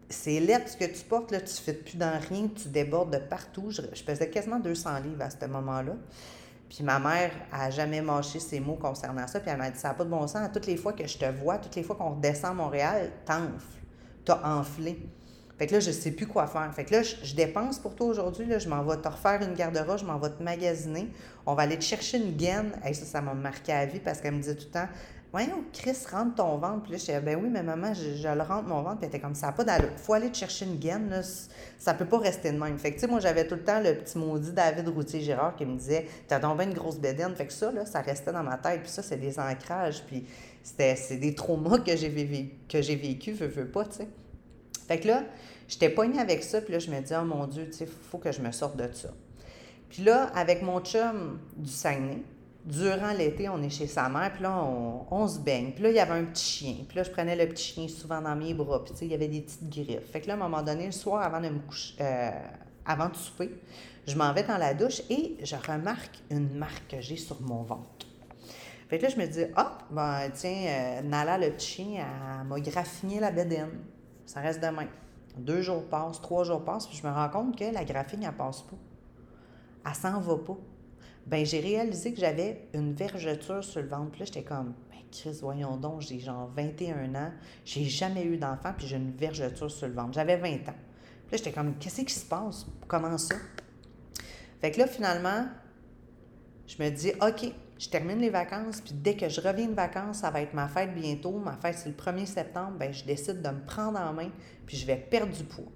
c'est 0.09 0.39
laid 0.39 0.67
ce 0.67 0.77
que 0.77 0.85
tu 0.85 1.03
portes, 1.05 1.31
là, 1.31 1.39
tu 1.39 1.45
ne 1.45 1.59
fais 1.59 1.73
plus 1.73 1.97
dans 1.97 2.19
rien, 2.29 2.47
tu 2.49 2.67
débordes 2.67 3.13
de 3.13 3.17
partout. 3.17 3.71
Je, 3.71 3.81
je 3.93 4.03
pesais 4.03 4.29
quasiment 4.29 4.59
200 4.59 4.99
livres 4.99 5.23
à 5.23 5.29
ce 5.29 5.45
moment-là. 5.45 5.93
Puis 6.71 6.85
ma 6.85 6.99
mère 6.99 7.31
a 7.51 7.69
jamais 7.69 8.01
mâché 8.01 8.39
ses 8.39 8.61
mots 8.61 8.77
concernant 8.77 9.27
ça. 9.27 9.41
Puis 9.41 9.49
elle 9.49 9.57
m'a 9.57 9.69
dit 9.69 9.77
Ça 9.77 9.89
n'a 9.89 9.93
pas 9.93 10.05
de 10.05 10.09
bon 10.09 10.25
sens. 10.25 10.49
Toutes 10.53 10.67
les 10.67 10.77
fois 10.77 10.93
que 10.93 11.05
je 11.05 11.17
te 11.17 11.25
vois, 11.25 11.57
toutes 11.57 11.75
les 11.75 11.83
fois 11.83 11.97
qu'on 11.97 12.11
redescend 12.11 12.51
à 12.51 12.53
Montréal, 12.53 13.11
t'enfles. 13.25 13.81
T'as 14.23 14.41
enflé. 14.57 14.97
Fait 15.61 15.67
que 15.67 15.73
là, 15.73 15.79
je 15.79 15.89
ne 15.89 15.93
sais 15.93 16.09
plus 16.09 16.25
quoi 16.25 16.47
faire. 16.47 16.73
Fait 16.73 16.85
que 16.85 16.91
là, 16.91 17.03
je, 17.03 17.35
dépense 17.35 17.77
pour 17.77 17.93
toi 17.93 18.07
aujourd'hui. 18.07 18.47
Je 18.57 18.67
m'en 18.67 18.81
vais 18.83 18.97
te 18.97 19.07
refaire 19.07 19.43
une 19.43 19.53
garde-robe, 19.53 19.99
je 19.99 20.05
m'en 20.05 20.17
vais 20.17 20.31
te 20.31 20.41
magasiner. 20.41 21.07
On 21.45 21.53
va 21.53 21.61
aller 21.61 21.77
te 21.77 21.83
chercher 21.83 22.17
une 22.17 22.35
gaine. 22.35 22.71
Et 22.83 22.95
ça, 22.95 23.05
ça 23.05 23.21
m'a 23.21 23.35
marqué 23.35 23.71
à 23.71 23.85
vie 23.85 23.99
parce 23.99 24.21
qu'elle 24.21 24.33
me 24.33 24.39
disait 24.39 24.55
tout 24.55 24.65
le 24.65 24.71
temps 24.71 24.87
Voyons, 25.31 25.63
Chris, 25.71 25.95
rentre 26.11 26.33
ton 26.33 26.57
ventre. 26.57 26.81
Puis 26.81 26.93
là, 26.93 26.97
je 26.97 27.05
disais, 27.05 27.21
ben 27.21 27.39
oui, 27.39 27.47
mais 27.51 27.61
maman, 27.61 27.93
je, 27.93 28.27
le 28.27 28.41
rentre 28.41 28.69
mon 28.69 28.81
ventre. 28.81 28.97
Puis 28.97 29.03
elle 29.03 29.09
était 29.09 29.19
comme 29.19 29.35
ça, 29.35 29.51
pas 29.51 29.63
Il 29.77 29.85
faut 29.97 30.15
aller 30.15 30.31
te 30.31 30.37
chercher 30.37 30.65
une 30.65 30.79
gaine, 30.79 31.11
là. 31.11 31.21
Ça 31.77 31.93
peut 31.93 32.05
pas 32.05 32.17
rester 32.17 32.51
de 32.51 32.57
même. 32.57 32.79
Fait 32.79 32.89
que, 32.89 32.95
tu 32.95 33.01
sais, 33.01 33.07
moi, 33.07 33.19
j'avais 33.19 33.45
tout 33.45 33.53
le 33.53 33.63
temps 33.63 33.81
le 33.81 33.93
petit 33.93 34.17
maudit 34.17 34.53
David 34.53 34.87
Routier-Gérard 34.87 35.55
qui 35.55 35.67
me 35.67 35.77
disait, 35.77 36.07
t'as 36.27 36.39
donc 36.39 36.59
une 36.59 36.73
grosse 36.73 36.97
bédaine. 36.97 37.35
Fait 37.35 37.45
que 37.45 37.53
ça, 37.53 37.71
là, 37.71 37.85
ça 37.85 38.01
restait 38.01 38.31
dans 38.31 38.41
ma 38.41 38.57
tête. 38.57 38.81
Puis 38.81 38.89
ça, 38.89 39.03
c'est 39.03 39.17
des 39.17 39.37
ancrages. 39.37 40.01
Puis 40.07 40.25
c'est 40.63 41.17
des 41.17 41.35
traumas 41.35 41.77
que 41.77 41.95
j'ai 41.95 42.09
vécu, 42.09 42.49
que 42.67 42.81
j'ai 42.81 42.95
vécu, 42.95 43.33
veux, 43.33 43.45
veux 43.45 43.67
pas, 43.67 43.85
tu 43.85 43.97
sais. 43.97 44.07
Fait 44.91 44.99
que 44.99 45.07
là, 45.07 45.23
j'étais 45.69 45.87
poignée 45.87 46.19
avec 46.19 46.43
ça. 46.43 46.59
Puis 46.59 46.73
là, 46.73 46.79
je 46.79 46.91
me 46.91 46.99
dis, 46.99 47.13
oh 47.17 47.23
mon 47.23 47.47
Dieu, 47.47 47.69
sais, 47.71 47.85
faut 47.85 48.17
que 48.17 48.33
je 48.33 48.41
me 48.41 48.51
sorte 48.51 48.75
de 48.75 48.89
ça. 48.91 49.07
Puis 49.87 50.03
là, 50.03 50.29
avec 50.35 50.63
mon 50.63 50.81
chum 50.81 51.39
du 51.55 51.71
Saguenay, 51.71 52.23
durant 52.65 53.13
l'été, 53.13 53.47
on 53.47 53.63
est 53.63 53.69
chez 53.69 53.87
sa 53.87 54.09
mère, 54.09 54.33
puis 54.33 54.43
là, 54.43 54.61
on, 55.09 55.27
se 55.29 55.39
baigne. 55.39 55.71
Puis 55.71 55.83
là, 55.83 55.89
il 55.91 55.95
y 55.95 55.99
avait 55.99 56.19
un 56.19 56.25
petit 56.25 56.43
chien. 56.43 56.75
Puis 56.89 56.97
là, 56.97 57.03
je 57.03 57.09
prenais 57.09 57.37
le 57.37 57.47
petit 57.47 57.73
chien 57.73 57.87
souvent 57.87 58.21
dans 58.21 58.35
mes 58.35 58.53
bras. 58.53 58.83
Puis, 58.83 58.93
il 59.03 59.07
y 59.07 59.13
avait 59.13 59.29
des 59.29 59.39
petites 59.39 59.69
griffes. 59.69 60.11
Fait 60.11 60.19
que 60.19 60.27
là, 60.27 60.33
à 60.33 60.35
un 60.35 60.39
moment 60.39 60.61
donné, 60.61 60.87
le 60.87 60.91
soir, 60.91 61.21
avant 61.21 61.39
de 61.39 61.47
me 61.47 61.59
coucher, 61.59 61.95
euh, 62.01 62.31
avant 62.85 63.07
de 63.07 63.15
souper, 63.15 63.49
je 64.05 64.17
m'en 64.17 64.33
vais 64.33 64.43
dans 64.43 64.57
la 64.57 64.73
douche 64.73 65.01
et 65.09 65.37
je 65.41 65.55
remarque 65.55 66.19
une 66.29 66.53
marque 66.53 66.89
que 66.89 66.99
j'ai 66.99 67.15
sur 67.15 67.39
mon 67.39 67.63
ventre. 67.63 68.07
Fait 68.89 68.97
que 68.97 69.03
là, 69.03 69.09
je 69.09 69.21
me 69.21 69.25
dis, 69.25 69.45
ah, 69.55 69.77
ben, 69.89 70.29
tiens, 70.33 70.65
euh, 70.67 71.01
Nala, 71.03 71.37
le 71.37 71.51
petit 71.51 71.67
chien, 71.67 72.05
elle 72.41 72.45
m'a 72.45 72.59
graffiné 72.59 73.21
la 73.21 73.31
bédaine. 73.31 73.79
Ça 74.25 74.41
reste 74.41 74.61
demain. 74.61 74.87
Deux 75.37 75.61
jours 75.61 75.85
passent, 75.85 76.21
trois 76.21 76.43
jours 76.43 76.63
passent, 76.63 76.87
puis 76.87 76.97
je 76.97 77.07
me 77.07 77.13
rends 77.13 77.29
compte 77.29 77.57
que 77.57 77.65
la 77.65 77.85
graphine, 77.85 78.23
elle 78.23 78.33
passe 78.33 78.61
pas. 78.61 78.77
Elle 79.85 79.95
s'en 79.95 80.19
va 80.19 80.37
pas 80.37 80.57
ben 81.25 81.45
j'ai 81.45 81.59
réalisé 81.59 82.13
que 82.13 82.19
j'avais 82.19 82.67
une 82.73 82.93
vergeture 82.93 83.63
sur 83.63 83.81
le 83.81 83.87
ventre. 83.87 84.11
Puis 84.11 84.19
là, 84.21 84.25
j'étais 84.25 84.43
comme, 84.43 84.73
ben 84.89 84.99
Chris, 85.11 85.37
voyons 85.41 85.77
donc, 85.77 86.01
j'ai 86.01 86.19
genre 86.19 86.49
21 86.55 87.15
ans, 87.15 87.31
j'ai 87.65 87.85
jamais 87.85 88.25
eu 88.25 88.37
d'enfant, 88.37 88.73
puis 88.75 88.87
j'ai 88.87 88.97
une 88.97 89.11
vergeture 89.11 89.69
sur 89.69 89.87
le 89.87 89.93
ventre. 89.93 90.13
J'avais 90.13 90.37
20 90.37 90.47
ans. 90.69 90.75
Puis 91.27 91.31
là, 91.31 91.37
j'étais 91.37 91.51
comme, 91.51 91.75
qu'est-ce 91.77 92.01
qui 92.01 92.13
se 92.13 92.25
passe? 92.25 92.65
Comment 92.87 93.17
ça? 93.17 93.35
Fait 94.59 94.71
que 94.71 94.79
là, 94.79 94.87
finalement, 94.87 95.45
je 96.67 96.81
me 96.81 96.89
dis, 96.89 97.11
OK, 97.21 97.53
je 97.81 97.89
termine 97.89 98.19
les 98.19 98.29
vacances, 98.29 98.81
puis 98.81 98.93
dès 98.93 99.15
que 99.15 99.29
je 99.29 99.41
reviens 99.41 99.67
de 99.67 99.73
vacances, 99.73 100.19
ça 100.19 100.29
va 100.29 100.41
être 100.41 100.53
ma 100.53 100.67
fête 100.67 100.93
bientôt. 100.93 101.31
Ma 101.39 101.57
fête, 101.57 101.77
c'est 101.77 101.89
le 101.89 101.95
1er 101.95 102.25
septembre. 102.25 102.73
Ben, 102.79 102.93
je 102.93 103.03
décide 103.03 103.41
de 103.41 103.49
me 103.49 103.65
prendre 103.65 103.99
en 103.99 104.13
main, 104.13 104.29
puis 104.65 104.77
je 104.77 104.85
vais 104.85 104.97
perdre 104.97 105.35
du 105.35 105.43
poids. 105.43 105.71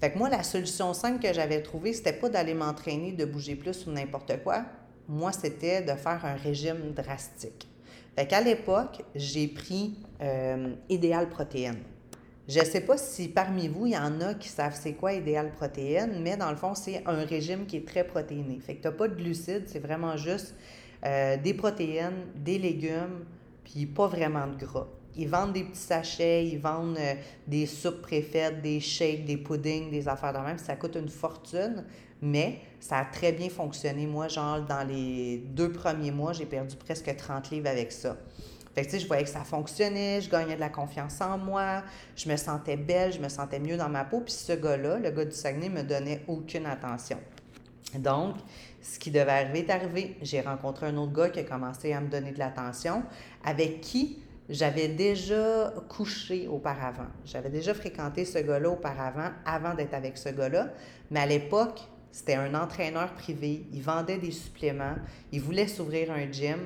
Fait 0.00 0.10
que 0.10 0.18
moi, 0.18 0.28
la 0.28 0.42
solution 0.42 0.92
simple 0.92 1.22
que 1.22 1.32
j'avais 1.32 1.62
trouvée, 1.62 1.92
c'était 1.92 2.12
pas 2.12 2.28
d'aller 2.28 2.54
m'entraîner, 2.54 3.12
de 3.12 3.24
bouger 3.24 3.54
plus 3.54 3.86
ou 3.86 3.92
n'importe 3.92 4.42
quoi 4.42 4.64
moi, 5.08 5.32
c'était 5.32 5.82
de 5.82 5.92
faire 5.92 6.24
un 6.24 6.34
régime 6.34 6.92
drastique. 6.92 7.68
Fait 8.16 8.26
qu'à 8.26 8.40
l'époque, 8.40 9.02
j'ai 9.14 9.48
pris 9.48 9.98
euh, 10.22 10.74
Idéal 10.88 11.28
Protéine. 11.28 11.78
Je 12.46 12.60
ne 12.60 12.64
sais 12.64 12.82
pas 12.82 12.98
si 12.98 13.28
parmi 13.28 13.68
vous, 13.68 13.86
il 13.86 13.92
y 13.92 13.98
en 13.98 14.20
a 14.20 14.34
qui 14.34 14.48
savent 14.48 14.78
c'est 14.78 14.92
quoi 14.92 15.14
Idéal 15.14 15.50
Protéine, 15.52 16.20
mais 16.22 16.36
dans 16.36 16.50
le 16.50 16.56
fond, 16.56 16.74
c'est 16.74 17.02
un 17.06 17.24
régime 17.24 17.66
qui 17.66 17.78
est 17.78 17.88
très 17.88 18.04
protéiné. 18.04 18.60
Fait 18.60 18.76
que 18.76 18.82
tu 18.82 18.88
n'as 18.88 18.94
pas 18.94 19.08
de 19.08 19.14
glucides, 19.14 19.64
c'est 19.66 19.78
vraiment 19.78 20.16
juste 20.16 20.54
euh, 21.04 21.36
des 21.36 21.54
protéines, 21.54 22.26
des 22.34 22.58
légumes, 22.58 23.24
puis 23.64 23.86
pas 23.86 24.06
vraiment 24.06 24.46
de 24.46 24.64
gras. 24.64 24.86
Ils 25.16 25.28
vendent 25.28 25.52
des 25.52 25.64
petits 25.64 25.78
sachets, 25.80 26.46
ils 26.46 26.58
vendent 26.58 26.96
euh, 26.98 27.14
des 27.46 27.66
soupes 27.66 28.02
préfaites, 28.02 28.60
des 28.62 28.80
shakes, 28.80 29.24
des 29.24 29.36
puddings, 29.36 29.90
des 29.90 30.08
affaires 30.08 30.32
de 30.32 30.38
même. 30.38 30.58
Ça 30.58 30.76
coûte 30.76 30.96
une 30.96 31.08
fortune, 31.08 31.84
mais 32.20 32.60
ça 32.80 32.98
a 32.98 33.04
très 33.04 33.32
bien 33.32 33.48
fonctionné. 33.48 34.06
Moi, 34.06 34.28
genre, 34.28 34.62
dans 34.62 34.86
les 34.86 35.38
deux 35.38 35.70
premiers 35.70 36.10
mois, 36.10 36.32
j'ai 36.32 36.46
perdu 36.46 36.74
presque 36.76 37.14
30 37.14 37.50
livres 37.50 37.68
avec 37.68 37.92
ça. 37.92 38.16
Fait 38.74 38.82
que, 38.82 38.86
tu 38.86 38.92
sais, 38.92 39.00
je 39.00 39.06
voyais 39.06 39.22
que 39.22 39.30
ça 39.30 39.44
fonctionnait, 39.44 40.20
je 40.20 40.28
gagnais 40.28 40.56
de 40.56 40.60
la 40.60 40.68
confiance 40.68 41.20
en 41.20 41.38
moi, 41.38 41.84
je 42.16 42.28
me 42.28 42.36
sentais 42.36 42.76
belle, 42.76 43.12
je 43.12 43.20
me 43.20 43.28
sentais 43.28 43.60
mieux 43.60 43.76
dans 43.76 43.88
ma 43.88 44.04
peau. 44.04 44.20
Puis 44.20 44.32
ce 44.34 44.52
gars-là, 44.52 44.98
le 44.98 45.10
gars 45.10 45.24
du 45.24 45.30
Saguenay, 45.30 45.68
me 45.68 45.82
donnait 45.84 46.22
aucune 46.26 46.66
attention. 46.66 47.18
Donc, 47.94 48.36
ce 48.84 48.98
qui 48.98 49.10
devait 49.10 49.30
arriver 49.30 49.60
est 49.60 49.70
arrivé. 49.70 50.16
J'ai 50.20 50.42
rencontré 50.42 50.86
un 50.86 50.96
autre 50.98 51.12
gars 51.12 51.30
qui 51.30 51.40
a 51.40 51.44
commencé 51.44 51.92
à 51.94 52.00
me 52.00 52.08
donner 52.08 52.32
de 52.32 52.38
l'attention, 52.38 53.02
avec 53.42 53.80
qui 53.80 54.18
j'avais 54.50 54.88
déjà 54.88 55.72
couché 55.88 56.46
auparavant. 56.48 57.06
J'avais 57.24 57.48
déjà 57.48 57.72
fréquenté 57.72 58.26
ce 58.26 58.38
gars-là 58.38 58.68
auparavant, 58.68 59.30
avant 59.46 59.72
d'être 59.72 59.94
avec 59.94 60.18
ce 60.18 60.28
gars-là. 60.28 60.68
Mais 61.10 61.20
à 61.20 61.26
l'époque, 61.26 61.80
c'était 62.12 62.34
un 62.34 62.54
entraîneur 62.54 63.14
privé. 63.14 63.64
Il 63.72 63.80
vendait 63.80 64.18
des 64.18 64.32
suppléments. 64.32 64.96
Il 65.32 65.40
voulait 65.40 65.66
s'ouvrir 65.66 66.12
un 66.12 66.30
gym. 66.30 66.58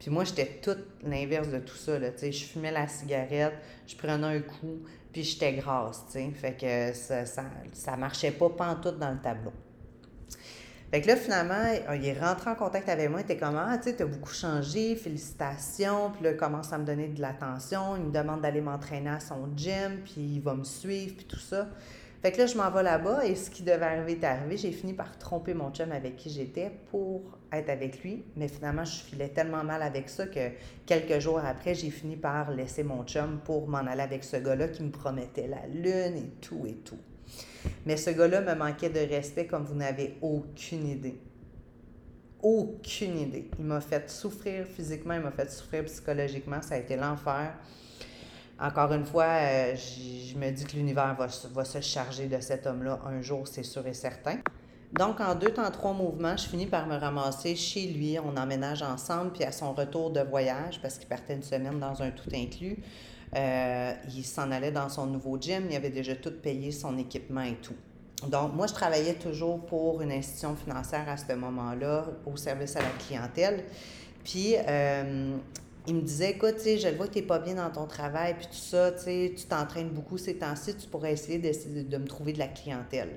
Puis 0.00 0.10
moi, 0.10 0.24
j'étais 0.24 0.58
tout 0.60 0.76
l'inverse 1.04 1.50
de 1.50 1.60
tout 1.60 1.76
ça. 1.76 2.00
Là, 2.00 2.08
je 2.20 2.30
fumais 2.30 2.72
la 2.72 2.88
cigarette, 2.88 3.54
je 3.86 3.94
prenais 3.94 4.26
un 4.26 4.40
coup, 4.40 4.80
puis 5.12 5.22
j'étais 5.22 5.52
grasse. 5.52 6.04
Fait 6.34 6.56
que 6.58 6.98
ça, 6.98 7.26
ça, 7.26 7.44
ça 7.72 7.96
marchait 7.96 8.32
pas 8.32 8.48
pantoute 8.48 8.98
dans 8.98 9.12
le 9.12 9.18
tableau. 9.18 9.52
Fait 10.90 11.00
que 11.00 11.06
là, 11.06 11.14
finalement, 11.14 11.72
il 11.94 12.04
est 12.04 12.18
rentré 12.18 12.50
en 12.50 12.56
contact 12.56 12.88
avec 12.88 13.08
moi, 13.08 13.20
il 13.20 13.22
était 13.22 13.36
comme 13.36 13.56
Ah, 13.56 13.78
tu 13.78 13.90
sais, 13.90 14.02
as 14.02 14.06
beaucoup 14.06 14.32
changé, 14.32 14.96
félicitations. 14.96 16.10
Puis 16.10 16.24
là, 16.24 16.32
il 16.32 16.36
commence 16.36 16.72
à 16.72 16.78
me 16.78 16.84
donner 16.84 17.06
de 17.06 17.20
l'attention, 17.20 17.96
il 17.96 18.02
me 18.02 18.10
demande 18.10 18.40
d'aller 18.40 18.60
m'entraîner 18.60 19.10
à 19.10 19.20
son 19.20 19.48
gym, 19.56 20.00
puis 20.04 20.20
il 20.20 20.40
va 20.40 20.54
me 20.54 20.64
suivre, 20.64 21.14
puis 21.16 21.26
tout 21.26 21.38
ça. 21.38 21.68
Fait 22.22 22.32
que 22.32 22.38
là, 22.38 22.46
je 22.46 22.56
m'en 22.56 22.70
vais 22.70 22.82
là-bas 22.82 23.24
et 23.24 23.34
ce 23.34 23.48
qui 23.48 23.62
devait 23.62 23.86
arriver 23.86 24.12
est 24.12 24.24
arrivé. 24.24 24.56
J'ai 24.58 24.72
fini 24.72 24.92
par 24.92 25.16
tromper 25.16 25.54
mon 25.54 25.70
chum 25.70 25.90
avec 25.90 26.16
qui 26.16 26.28
j'étais 26.28 26.70
pour 26.90 27.38
être 27.50 27.70
avec 27.70 28.02
lui. 28.02 28.24
Mais 28.36 28.48
finalement, 28.48 28.84
je 28.84 29.00
filais 29.00 29.28
tellement 29.28 29.64
mal 29.64 29.82
avec 29.82 30.10
ça 30.10 30.26
que 30.26 30.50
quelques 30.84 31.18
jours 31.20 31.40
après, 31.42 31.74
j'ai 31.74 31.88
fini 31.88 32.16
par 32.16 32.50
laisser 32.50 32.82
mon 32.82 33.04
chum 33.04 33.40
pour 33.42 33.68
m'en 33.68 33.78
aller 33.78 34.02
avec 34.02 34.22
ce 34.24 34.36
gars-là 34.36 34.68
qui 34.68 34.82
me 34.82 34.90
promettait 34.90 35.46
la 35.46 35.66
lune 35.66 36.16
et 36.16 36.30
tout 36.42 36.66
et 36.66 36.74
tout. 36.74 36.98
Mais 37.86 37.96
ce 37.96 38.10
gars-là 38.10 38.40
me 38.40 38.54
manquait 38.54 38.90
de 38.90 39.00
respect 39.00 39.46
comme 39.46 39.64
vous 39.64 39.74
n'avez 39.74 40.16
aucune 40.22 40.86
idée. 40.86 41.20
Aucune 42.42 43.18
idée. 43.18 43.50
Il 43.58 43.64
m'a 43.64 43.80
fait 43.80 44.08
souffrir 44.08 44.66
physiquement, 44.66 45.14
il 45.14 45.20
m'a 45.20 45.30
fait 45.30 45.50
souffrir 45.50 45.84
psychologiquement. 45.84 46.62
Ça 46.62 46.74
a 46.74 46.78
été 46.78 46.96
l'enfer. 46.96 47.54
Encore 48.58 48.92
une 48.92 49.06
fois, 49.06 49.24
euh, 49.24 49.74
je 49.74 50.36
me 50.36 50.50
dis 50.50 50.64
que 50.64 50.76
l'univers 50.76 51.14
va, 51.14 51.28
va, 51.52 51.64
se 51.64 51.80
charger 51.80 52.26
de 52.26 52.40
cet 52.40 52.66
homme-là 52.66 53.00
un 53.06 53.22
jour, 53.22 53.48
c'est 53.48 53.62
sûr 53.62 53.86
et 53.86 53.94
certain. 53.94 54.36
Donc, 54.92 55.20
en 55.20 55.34
deux 55.34 55.50
temps, 55.50 55.70
trois 55.70 55.92
mouvements, 55.92 56.36
je 56.36 56.46
finis 56.46 56.66
par 56.66 56.86
me 56.86 56.96
ramasser 56.96 57.54
chez 57.54 57.86
lui. 57.86 58.18
On 58.18 58.36
emménage 58.36 58.82
ensemble, 58.82 59.32
puis 59.32 59.44
à 59.44 59.52
son 59.52 59.72
retour 59.72 60.10
de 60.10 60.20
voyage, 60.20 60.80
parce 60.82 60.98
qu'il 60.98 61.08
partait 61.08 61.34
une 61.34 61.42
semaine 61.42 61.78
dans 61.78 62.02
un 62.02 62.10
tout 62.10 62.28
inclus, 62.34 62.82
euh, 63.36 63.92
il 64.14 64.24
s'en 64.24 64.50
allait 64.50 64.72
dans 64.72 64.88
son 64.88 65.06
nouveau 65.06 65.38
gym, 65.40 65.66
il 65.70 65.76
avait 65.76 65.90
déjà 65.90 66.16
tout 66.16 66.32
payé, 66.32 66.72
son 66.72 66.98
équipement 66.98 67.42
et 67.42 67.56
tout. 67.56 67.76
Donc, 68.28 68.54
moi, 68.54 68.66
je 68.66 68.74
travaillais 68.74 69.14
toujours 69.14 69.64
pour 69.64 70.02
une 70.02 70.12
institution 70.12 70.54
financière 70.56 71.08
à 71.08 71.16
ce 71.16 71.32
moment-là, 71.32 72.06
au 72.26 72.36
service 72.36 72.76
à 72.76 72.80
la 72.80 72.90
clientèle. 72.90 73.64
Puis, 74.24 74.54
euh, 74.68 75.36
il 75.86 75.94
me 75.94 76.02
disait, 76.02 76.32
écoute, 76.32 76.56
je 76.58 76.94
vois 76.96 77.06
que 77.06 77.14
tu 77.14 77.20
n'es 77.20 77.26
pas 77.26 77.38
bien 77.38 77.54
dans 77.54 77.70
ton 77.70 77.86
travail, 77.86 78.34
puis 78.34 78.46
tout 78.46 78.52
ça, 78.54 78.92
tu 78.92 79.46
t'entraînes 79.48 79.88
beaucoup 79.88 80.18
ces 80.18 80.36
temps-ci, 80.36 80.76
tu 80.76 80.86
pourrais 80.88 81.12
essayer 81.12 81.38
de 81.38 81.96
me 81.96 82.06
trouver 82.06 82.32
de 82.34 82.38
la 82.38 82.48
clientèle. 82.48 83.10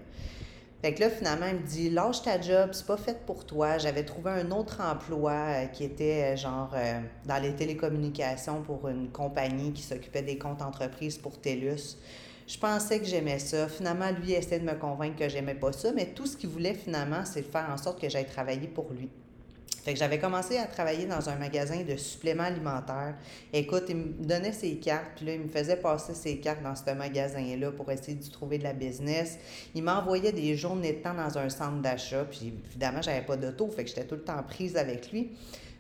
Fait 0.84 0.94
que 0.94 1.00
là, 1.00 1.10
finalement, 1.10 1.46
il 1.46 1.56
me 1.56 1.66
dit 1.66 1.90
Lâche 1.90 2.24
ta 2.24 2.42
job, 2.42 2.72
c'est 2.74 2.86
pas 2.86 2.98
fait 2.98 3.26
pour 3.26 3.46
toi. 3.46 3.78
J'avais 3.78 4.04
trouvé 4.04 4.32
un 4.32 4.52
autre 4.52 4.82
emploi 4.82 5.32
euh, 5.32 5.66
qui 5.68 5.86
était 5.86 6.34
euh, 6.34 6.36
genre 6.36 6.72
euh, 6.76 7.00
dans 7.26 7.42
les 7.42 7.56
télécommunications 7.56 8.62
pour 8.64 8.90
une 8.90 9.10
compagnie 9.10 9.72
qui 9.72 9.82
s'occupait 9.82 10.24
des 10.24 10.38
comptes 10.38 10.62
entreprises 10.62 11.18
pour 11.18 11.40
TELUS. 11.40 11.96
Je 12.46 12.58
pensais 12.58 13.00
que 13.00 13.06
j'aimais 13.06 13.40
ça. 13.40 13.70
Finalement, 13.70 14.12
lui 14.12 14.34
essayait 14.34 14.60
de 14.60 14.66
me 14.66 14.74
convaincre 14.74 15.16
que 15.16 15.30
j'aimais 15.30 15.56
pas 15.56 15.72
ça, 15.72 15.94
mais 15.94 16.08
tout 16.08 16.26
ce 16.26 16.36
qu'il 16.36 16.50
voulait 16.50 16.74
finalement, 16.74 17.24
c'est 17.24 17.44
faire 17.44 17.70
en 17.72 17.78
sorte 17.78 18.02
que 18.02 18.10
j'aille 18.10 18.28
travailler 18.28 18.68
pour 18.68 18.92
lui. 18.92 19.10
Fait 19.84 19.94
que 19.94 20.00
j'avais 20.00 20.18
commencé 20.18 20.58
à 20.58 20.66
travailler 20.66 21.06
dans 21.06 21.30
un 21.30 21.36
magasin 21.36 21.84
de 21.84 21.98
suppléments 21.98 22.44
alimentaires. 22.44 23.16
Écoute, 23.52 23.84
il 23.90 23.98
me 23.98 24.26
donnait 24.26 24.54
ses 24.54 24.78
cartes, 24.78 25.12
puis 25.18 25.26
là, 25.26 25.34
il 25.34 25.42
me 25.42 25.50
faisait 25.50 25.76
passer 25.76 26.14
ses 26.14 26.38
cartes 26.38 26.64
dans 26.64 26.76
ce 26.76 26.90
magasin-là 26.90 27.72
pour 27.72 27.92
essayer 27.92 28.16
de 28.16 28.32
trouver 28.32 28.60
de 28.60 28.64
la 28.64 28.72
business. 28.72 29.38
Il 29.76 29.84
m'envoyait 29.84 30.32
des 30.32 30.56
journées 30.56 30.94
de 30.94 31.00
temps 31.00 31.14
dans 31.14 31.38
un 31.38 31.50
centre 31.50 31.82
d'achat, 31.82 32.24
puis 32.24 32.54
évidemment, 32.70 33.02
j'avais 33.02 33.26
pas 33.26 33.36
d'auto, 33.36 33.68
fait 33.72 33.84
que 33.84 33.90
j'étais 33.90 34.06
tout 34.06 34.16
le 34.16 34.24
temps 34.24 34.42
prise 34.44 34.78
avec 34.78 35.12
lui. 35.12 35.32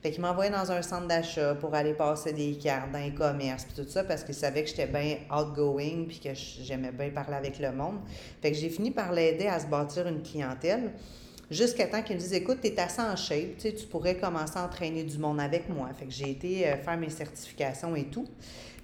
Fait 0.01 0.11
qu'il 0.11 0.21
m'envoyait 0.21 0.51
dans 0.51 0.69
un 0.69 0.81
centre 0.81 1.07
d'achat 1.07 1.55
pour 1.55 1.73
aller 1.73 1.93
passer 1.93 2.33
des 2.33 2.55
cartes 2.55 2.91
dans 2.91 2.99
les 2.99 3.13
commerces, 3.13 3.63
puis 3.63 3.85
tout 3.85 3.89
ça, 3.89 4.03
parce 4.03 4.25
qu'il 4.25 4.35
savait 4.35 4.63
que 4.63 4.69
j'étais 4.69 4.85
bien 4.85 5.15
outgoing, 5.33 6.07
puis 6.09 6.19
que 6.19 6.33
j'aimais 6.33 6.91
bien 6.91 7.09
parler 7.11 7.37
avec 7.37 7.57
le 7.57 7.71
monde. 7.71 7.99
Fait 8.41 8.51
que 8.51 8.57
j'ai 8.57 8.69
fini 8.69 8.91
par 8.91 9.13
l'aider 9.13 9.47
à 9.47 9.61
se 9.61 9.67
bâtir 9.67 10.05
une 10.07 10.21
clientèle. 10.21 10.91
Jusqu'à 11.51 11.87
temps 11.87 12.01
qu'il 12.01 12.15
me 12.15 12.21
dise 12.21 12.33
Écoute, 12.33 12.59
tu 12.61 12.67
es 12.67 12.79
assez 12.79 13.01
en 13.01 13.15
shape, 13.15 13.57
tu 13.57 13.85
pourrais 13.89 14.17
commencer 14.17 14.57
à 14.57 14.65
entraîner 14.65 15.03
du 15.03 15.17
monde 15.17 15.39
avec 15.39 15.69
moi. 15.69 15.89
Fait 15.93 16.05
que 16.05 16.11
j'ai 16.11 16.31
été 16.31 16.67
euh, 16.67 16.77
faire 16.77 16.97
mes 16.97 17.09
certifications 17.09 17.95
et 17.95 18.05
tout. 18.05 18.27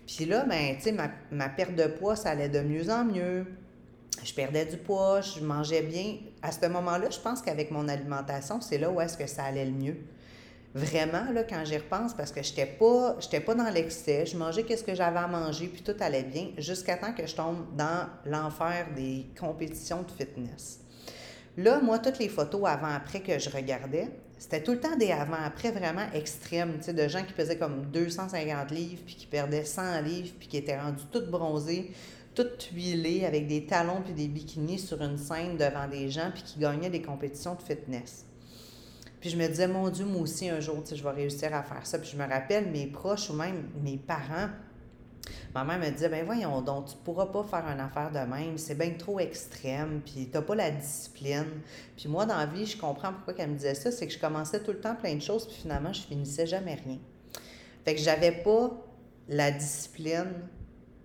Puis 0.05 0.25
là, 0.25 0.45
ben, 0.45 0.75
tu 0.81 0.91
ma, 0.91 1.09
ma 1.31 1.49
perte 1.49 1.75
de 1.75 1.85
poids, 1.85 2.15
ça 2.15 2.31
allait 2.31 2.49
de 2.49 2.61
mieux 2.61 2.89
en 2.89 3.05
mieux. 3.05 3.45
Je 4.23 4.33
perdais 4.33 4.65
du 4.65 4.77
poids, 4.77 5.21
je 5.21 5.39
mangeais 5.39 5.81
bien. 5.81 6.17
À 6.41 6.51
ce 6.51 6.65
moment-là, 6.67 7.09
je 7.09 7.19
pense 7.19 7.41
qu'avec 7.41 7.71
mon 7.71 7.87
alimentation, 7.87 8.59
c'est 8.59 8.77
là 8.77 8.89
où 8.89 8.99
est-ce 8.99 9.17
que 9.17 9.27
ça 9.27 9.45
allait 9.45 9.65
le 9.65 9.71
mieux. 9.71 9.97
Vraiment, 10.75 11.31
là, 11.31 11.43
quand 11.43 11.63
j'y 11.65 11.77
repense, 11.77 12.13
parce 12.13 12.31
que 12.31 12.43
je 12.43 12.49
n'étais 12.49 12.65
pas, 12.65 13.17
pas 13.45 13.55
dans 13.55 13.69
l'excès, 13.69 14.25
je 14.25 14.37
mangeais 14.37 14.63
qu'est-ce 14.63 14.83
que 14.83 14.93
j'avais 14.93 15.17
à 15.17 15.27
manger, 15.27 15.67
puis 15.67 15.81
tout 15.81 15.95
allait 15.99 16.23
bien, 16.23 16.49
jusqu'à 16.57 16.95
temps 16.95 17.13
que 17.13 17.25
je 17.25 17.35
tombe 17.35 17.65
dans 17.75 18.07
l'enfer 18.25 18.87
des 18.95 19.25
compétitions 19.39 20.03
de 20.03 20.11
fitness. 20.11 20.81
Là, 21.57 21.81
moi, 21.81 21.99
toutes 21.99 22.19
les 22.19 22.29
photos 22.29 22.61
avant-après 22.65 23.21
que 23.21 23.37
je 23.37 23.49
regardais, 23.49 24.09
c'était 24.37 24.63
tout 24.63 24.71
le 24.71 24.79
temps 24.79 24.95
des 24.95 25.11
avant-après 25.11 25.71
vraiment 25.71 26.05
extrêmes, 26.13 26.77
tu 26.77 26.85
sais, 26.85 26.93
de 26.93 27.07
gens 27.07 27.23
qui 27.23 27.33
pesaient 27.33 27.57
comme 27.57 27.87
250 27.87 28.71
livres, 28.71 29.01
puis 29.05 29.15
qui 29.15 29.27
perdaient 29.27 29.65
100 29.65 30.01
livres, 30.01 30.33
puis 30.39 30.47
qui 30.47 30.57
étaient 30.57 30.79
rendus 30.79 31.03
toutes 31.11 31.29
bronzés, 31.29 31.91
toutes 32.35 32.69
huilées, 32.73 33.25
avec 33.25 33.47
des 33.47 33.65
talons 33.65 34.01
puis 34.01 34.13
des 34.13 34.27
bikinis 34.27 34.79
sur 34.79 35.01
une 35.01 35.17
scène 35.17 35.57
devant 35.57 35.87
des 35.89 36.09
gens, 36.09 36.31
puis 36.33 36.43
qui 36.43 36.59
gagnaient 36.59 36.89
des 36.89 37.01
compétitions 37.01 37.55
de 37.55 37.61
fitness. 37.61 38.25
Puis 39.19 39.29
je 39.29 39.37
me 39.37 39.45
disais, 39.47 39.67
mon 39.67 39.89
Dieu, 39.89 40.05
moi 40.05 40.21
aussi, 40.21 40.49
un 40.49 40.61
jour, 40.61 40.81
tu 40.83 40.91
sais, 40.91 40.95
je 40.95 41.03
vais 41.03 41.11
réussir 41.11 41.53
à 41.53 41.61
faire 41.61 41.85
ça. 41.85 41.99
Puis 41.99 42.11
je 42.13 42.17
me 42.17 42.25
rappelle, 42.25 42.71
mes 42.71 42.87
proches 42.87 43.29
ou 43.29 43.33
même 43.33 43.67
mes 43.83 43.97
parents, 43.97 44.47
Ma 45.55 45.63
mère 45.63 45.79
me 45.79 45.89
disait, 45.89 46.09
ben 46.09 46.23
voyons 46.25 46.61
donc, 46.61 46.85
tu 46.87 46.95
pourras 47.03 47.25
pas 47.25 47.43
faire 47.43 47.65
une 47.67 47.79
affaire 47.79 48.11
de 48.11 48.19
même, 48.19 48.57
c'est 48.57 48.75
bien 48.75 48.91
trop 48.91 49.19
extrême, 49.19 50.01
puis 50.05 50.29
t'as 50.31 50.43
pas 50.43 50.55
la 50.55 50.69
discipline. 50.69 51.47
Puis 51.97 52.07
moi, 52.07 52.25
dans 52.25 52.37
la 52.37 52.45
vie, 52.45 52.67
je 52.67 52.77
comprends 52.77 53.11
pourquoi 53.11 53.33
elle 53.39 53.51
me 53.51 53.55
disait 53.55 53.73
ça, 53.73 53.91
c'est 53.91 54.05
que 54.05 54.13
je 54.13 54.19
commençais 54.19 54.61
tout 54.61 54.71
le 54.71 54.79
temps 54.79 54.95
plein 54.95 55.15
de 55.15 55.21
choses, 55.21 55.47
puis 55.47 55.57
finalement, 55.61 55.91
je 55.91 56.01
finissais 56.01 56.45
jamais 56.45 56.75
rien. 56.75 56.99
Fait 57.83 57.95
que 57.95 58.01
j'avais 58.01 58.31
pas 58.31 58.71
la 59.27 59.51
discipline 59.51 60.33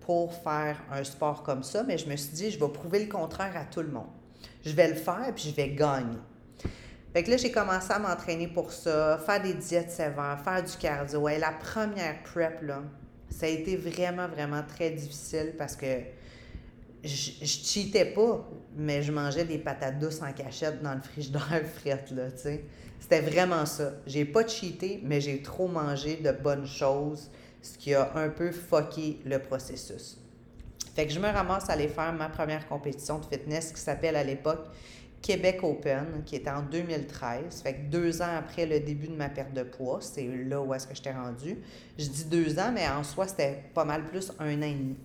pour 0.01 0.33
faire 0.33 0.77
un 0.91 1.03
sport 1.03 1.41
comme 1.41 1.63
ça, 1.63 1.83
mais 1.83 1.97
je 1.97 2.07
me 2.07 2.15
suis 2.15 2.33
dit, 2.33 2.51
je 2.51 2.59
vais 2.59 2.69
prouver 2.69 3.03
le 3.03 3.11
contraire 3.11 3.57
à 3.57 3.65
tout 3.65 3.81
le 3.81 3.89
monde. 3.89 4.09
Je 4.63 4.73
vais 4.73 4.89
le 4.89 4.95
faire, 4.95 5.31
puis 5.35 5.49
je 5.49 5.55
vais 5.55 5.69
gagner. 5.69 6.19
Fait 7.13 7.23
que 7.23 7.31
là, 7.31 7.37
j'ai 7.37 7.51
commencé 7.51 7.91
à 7.91 7.97
m'entraîner 7.97 8.47
pour 8.47 8.71
ça, 8.71 9.17
faire 9.17 9.41
des 9.41 9.53
diètes 9.53 9.89
sévères, 9.89 10.39
faire 10.43 10.61
du 10.61 10.75
cardio. 10.77 11.27
Et 11.29 11.39
la 11.39 11.51
première 11.51 12.21
prep, 12.23 12.61
là, 12.61 12.83
ça 13.29 13.45
a 13.45 13.49
été 13.49 13.75
vraiment, 13.75 14.27
vraiment 14.27 14.63
très 14.63 14.91
difficile 14.91 15.53
parce 15.57 15.75
que 15.75 15.85
je, 17.03 17.31
je 17.41 17.45
cheatais 17.45 18.05
pas, 18.05 18.47
mais 18.75 19.03
je 19.03 19.11
mangeais 19.11 19.45
des 19.45 19.57
patates 19.57 19.99
douces 19.99 20.21
en 20.21 20.31
cachette 20.33 20.81
dans 20.81 20.93
le 20.93 21.01
frigidaire 21.01 21.63
frette, 21.75 22.11
là, 22.11 22.31
tu. 22.31 22.59
C'était 22.99 23.21
vraiment 23.21 23.65
ça. 23.65 23.93
J'ai 24.07 24.25
pas 24.25 24.47
cheaté, 24.47 24.99
mais 25.03 25.21
j'ai 25.21 25.41
trop 25.41 25.67
mangé 25.67 26.15
de 26.15 26.31
bonnes 26.31 26.65
choses, 26.65 27.29
ce 27.61 27.77
qui 27.77 27.93
a 27.93 28.11
un 28.15 28.29
peu 28.29 28.51
fucké 28.51 29.19
le 29.25 29.37
processus. 29.39 30.17
Fait 30.95 31.05
que 31.05 31.13
je 31.13 31.19
me 31.19 31.27
ramasse 31.27 31.69
à 31.69 31.73
aller 31.73 31.89
faire 31.89 32.13
ma 32.13 32.29
première 32.29 32.67
compétition 32.67 33.19
de 33.19 33.25
fitness 33.25 33.71
qui 33.73 33.81
s'appelle 33.81 34.15
à 34.15 34.23
l'époque 34.23 34.65
Québec 35.25 35.63
Open, 35.63 36.21
qui 36.23 36.35
était 36.35 36.51
en 36.51 36.61
2013. 36.61 37.63
Fait 37.63 37.73
que 37.73 37.81
deux 37.89 38.21
ans 38.21 38.37
après 38.37 38.67
le 38.67 38.79
début 38.79 39.07
de 39.07 39.15
ma 39.15 39.27
perte 39.27 39.53
de 39.53 39.63
poids, 39.63 39.97
c'est 39.99 40.27
là 40.27 40.61
où 40.61 40.71
est-ce 40.71 40.85
que 40.85 40.93
j'étais 40.93 41.13
rendue. 41.13 41.57
Je 41.97 42.05
dis 42.05 42.25
deux 42.25 42.59
ans, 42.59 42.71
mais 42.71 42.87
en 42.87 43.03
soi, 43.03 43.27
c'était 43.27 43.63
pas 43.73 43.85
mal 43.85 44.05
plus 44.05 44.31
un 44.37 44.59
an 44.59 44.65
et 44.65 44.73
demi. 44.73 44.95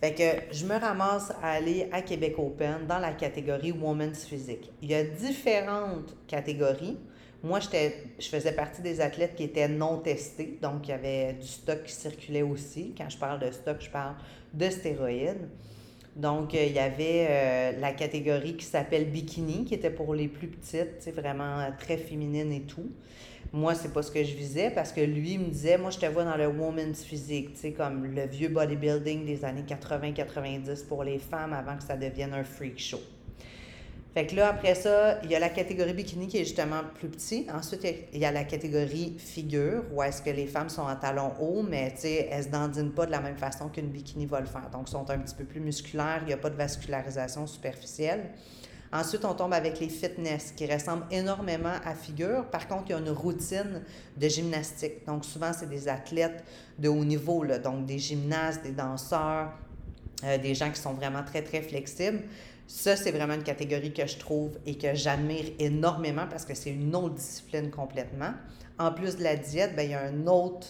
Fait 0.00 0.14
que 0.14 0.54
je 0.54 0.64
me 0.64 0.78
ramasse 0.78 1.32
à 1.42 1.54
aller 1.54 1.88
à 1.90 2.02
Québec 2.02 2.36
Open 2.38 2.86
dans 2.86 3.00
la 3.00 3.12
catégorie 3.14 3.72
Women's 3.72 4.26
Physique. 4.26 4.70
Il 4.80 4.92
y 4.92 4.94
a 4.94 5.02
différentes 5.02 6.14
catégories. 6.28 6.96
Moi, 7.42 7.58
je 7.58 8.28
faisais 8.28 8.52
partie 8.52 8.80
des 8.80 9.00
athlètes 9.00 9.34
qui 9.34 9.42
étaient 9.42 9.66
non 9.66 9.98
testés, 9.98 10.56
donc 10.62 10.86
il 10.86 10.90
y 10.92 10.94
avait 10.94 11.32
du 11.32 11.48
stock 11.48 11.82
qui 11.82 11.92
circulait 11.92 12.42
aussi. 12.42 12.94
Quand 12.96 13.10
je 13.10 13.18
parle 13.18 13.40
de 13.40 13.50
stock, 13.50 13.78
je 13.80 13.90
parle 13.90 14.14
de 14.52 14.70
stéroïdes. 14.70 15.48
Donc, 16.16 16.54
euh, 16.54 16.64
il 16.64 16.72
y 16.72 16.78
avait 16.78 17.26
euh, 17.28 17.80
la 17.80 17.92
catégorie 17.92 18.56
qui 18.56 18.64
s'appelle 18.64 19.10
bikini, 19.10 19.64
qui 19.64 19.74
était 19.74 19.90
pour 19.90 20.14
les 20.14 20.28
plus 20.28 20.46
petites, 20.46 21.08
vraiment 21.14 21.58
euh, 21.58 21.70
très 21.78 21.96
féminine 21.96 22.52
et 22.52 22.62
tout. 22.62 22.90
Moi, 23.52 23.74
c'est 23.74 23.92
pas 23.92 24.02
ce 24.02 24.10
que 24.10 24.22
je 24.22 24.34
visais 24.34 24.70
parce 24.70 24.92
que 24.92 25.00
lui 25.00 25.38
me 25.38 25.48
disait, 25.48 25.78
moi, 25.78 25.90
je 25.90 25.98
te 25.98 26.06
vois 26.06 26.24
dans 26.24 26.36
le 26.36 26.48
woman's 26.48 27.02
physique, 27.02 27.54
tu 27.54 27.60
sais, 27.60 27.72
comme 27.72 28.06
le 28.06 28.26
vieux 28.26 28.48
bodybuilding 28.48 29.24
des 29.24 29.44
années 29.44 29.64
80-90 29.66 30.86
pour 30.86 31.04
les 31.04 31.18
femmes 31.18 31.52
avant 31.52 31.76
que 31.76 31.84
ça 31.84 31.96
devienne 31.96 32.32
un 32.32 32.44
freak 32.44 32.78
show. 32.78 33.00
Fait 34.14 34.26
que 34.26 34.36
là, 34.36 34.50
après 34.50 34.76
ça, 34.76 35.20
il 35.24 35.30
y 35.32 35.34
a 35.34 35.40
la 35.40 35.48
catégorie 35.48 35.92
bikini 35.92 36.28
qui 36.28 36.38
est 36.38 36.44
justement 36.44 36.82
plus 36.94 37.08
petit. 37.08 37.48
Ensuite, 37.52 37.84
il 38.12 38.20
y 38.20 38.24
a 38.24 38.30
la 38.30 38.44
catégorie 38.44 39.16
figure, 39.18 39.82
où 39.92 40.00
est-ce 40.04 40.22
que 40.22 40.30
les 40.30 40.46
femmes 40.46 40.68
sont 40.68 40.82
en 40.82 40.94
talons 40.94 41.32
hauts, 41.40 41.64
mais 41.68 41.92
elles 42.30 42.44
se 42.44 42.48
dandinent 42.48 42.92
pas 42.92 43.06
de 43.06 43.10
la 43.10 43.20
même 43.20 43.36
façon 43.36 43.68
qu'une 43.68 43.88
bikini 43.88 44.26
va 44.26 44.38
le 44.38 44.46
faire. 44.46 44.70
Donc, 44.70 44.88
sont 44.88 45.10
un 45.10 45.18
petit 45.18 45.34
peu 45.34 45.42
plus 45.42 45.58
musculaires, 45.58 46.20
il 46.22 46.28
n'y 46.28 46.32
a 46.32 46.36
pas 46.36 46.50
de 46.50 46.54
vascularisation 46.54 47.48
superficielle. 47.48 48.30
Ensuite, 48.92 49.24
on 49.24 49.34
tombe 49.34 49.52
avec 49.52 49.80
les 49.80 49.88
fitness 49.88 50.52
qui 50.52 50.72
ressemblent 50.72 51.06
énormément 51.10 51.74
à 51.84 51.96
figure. 51.96 52.44
Par 52.44 52.68
contre, 52.68 52.84
il 52.86 52.90
y 52.90 52.94
a 52.94 52.98
une 52.98 53.10
routine 53.10 53.82
de 54.16 54.28
gymnastique. 54.28 55.04
Donc, 55.04 55.24
souvent, 55.24 55.52
c'est 55.52 55.68
des 55.68 55.88
athlètes 55.88 56.44
de 56.78 56.88
haut 56.88 57.04
niveau, 57.04 57.42
là, 57.42 57.58
donc 57.58 57.86
des 57.86 57.98
gymnastes, 57.98 58.62
des 58.62 58.70
danseurs, 58.70 59.50
euh, 60.22 60.38
des 60.38 60.54
gens 60.54 60.70
qui 60.70 60.80
sont 60.80 60.92
vraiment 60.92 61.24
très, 61.24 61.42
très 61.42 61.60
flexibles. 61.60 62.22
Ça, 62.66 62.96
c'est 62.96 63.10
vraiment 63.10 63.34
une 63.34 63.42
catégorie 63.42 63.92
que 63.92 64.06
je 64.06 64.16
trouve 64.16 64.58
et 64.64 64.76
que 64.76 64.94
j'admire 64.94 65.52
énormément 65.58 66.26
parce 66.28 66.44
que 66.44 66.54
c'est 66.54 66.70
une 66.70 66.94
autre 66.96 67.14
discipline 67.14 67.70
complètement. 67.70 68.32
En 68.78 68.92
plus 68.92 69.16
de 69.16 69.22
la 69.22 69.36
diète, 69.36 69.74
bien, 69.74 69.84
il 69.84 69.90
y 69.90 69.94
a 69.94 70.02
un 70.02 70.26
autre, 70.26 70.66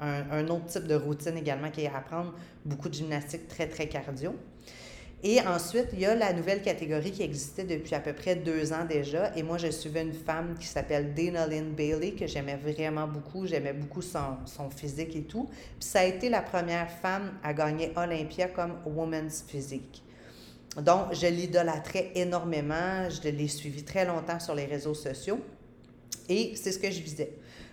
un, 0.00 0.48
autre 0.48 0.66
type 0.66 0.86
de 0.86 0.96
routine 0.96 1.36
également 1.36 1.70
qui 1.70 1.82
est 1.82 1.88
à 1.88 1.98
apprendre, 1.98 2.34
beaucoup 2.64 2.88
de 2.88 2.94
gymnastique 2.94 3.46
très, 3.48 3.68
très 3.68 3.88
cardio. 3.88 4.34
Et 5.22 5.40
ensuite, 5.40 5.88
il 5.94 6.00
y 6.00 6.06
a 6.06 6.14
la 6.14 6.32
nouvelle 6.32 6.60
catégorie 6.60 7.10
qui 7.10 7.22
existait 7.22 7.64
depuis 7.64 7.94
à 7.94 8.00
peu 8.00 8.12
près 8.12 8.36
deux 8.36 8.72
ans 8.72 8.84
déjà. 8.84 9.34
Et 9.34 9.42
moi, 9.42 9.56
je 9.56 9.68
suivais 9.68 10.02
une 10.02 10.12
femme 10.12 10.56
qui 10.60 10.66
s'appelle 10.66 11.14
Dana 11.14 11.46
Lynn 11.46 11.72
Bailey, 11.72 12.12
que 12.12 12.26
j'aimais 12.26 12.56
vraiment 12.56 13.08
beaucoup. 13.08 13.46
J'aimais 13.46 13.72
beaucoup 13.72 14.02
son, 14.02 14.36
son, 14.44 14.68
physique 14.68 15.16
et 15.16 15.22
tout. 15.22 15.48
Puis 15.80 15.88
ça 15.88 16.00
a 16.00 16.04
été 16.04 16.28
la 16.28 16.42
première 16.42 16.90
femme 16.90 17.32
à 17.42 17.54
gagner 17.54 17.92
Olympia 17.96 18.48
comme 18.48 18.74
Women's 18.84 19.42
Physique. 19.48 20.02
Donc, 20.82 21.12
je 21.12 21.26
l'idolâtrais 21.26 22.10
énormément. 22.14 23.08
Je 23.08 23.28
l'ai 23.28 23.48
suivi 23.48 23.82
très 23.82 24.04
longtemps 24.04 24.40
sur 24.40 24.54
les 24.54 24.66
réseaux 24.66 24.94
sociaux. 24.94 25.40
Et 26.28 26.52
c'est 26.56 26.72
ce 26.72 26.78
que 26.78 26.90
je 26.90 27.00
visais. 27.00 27.32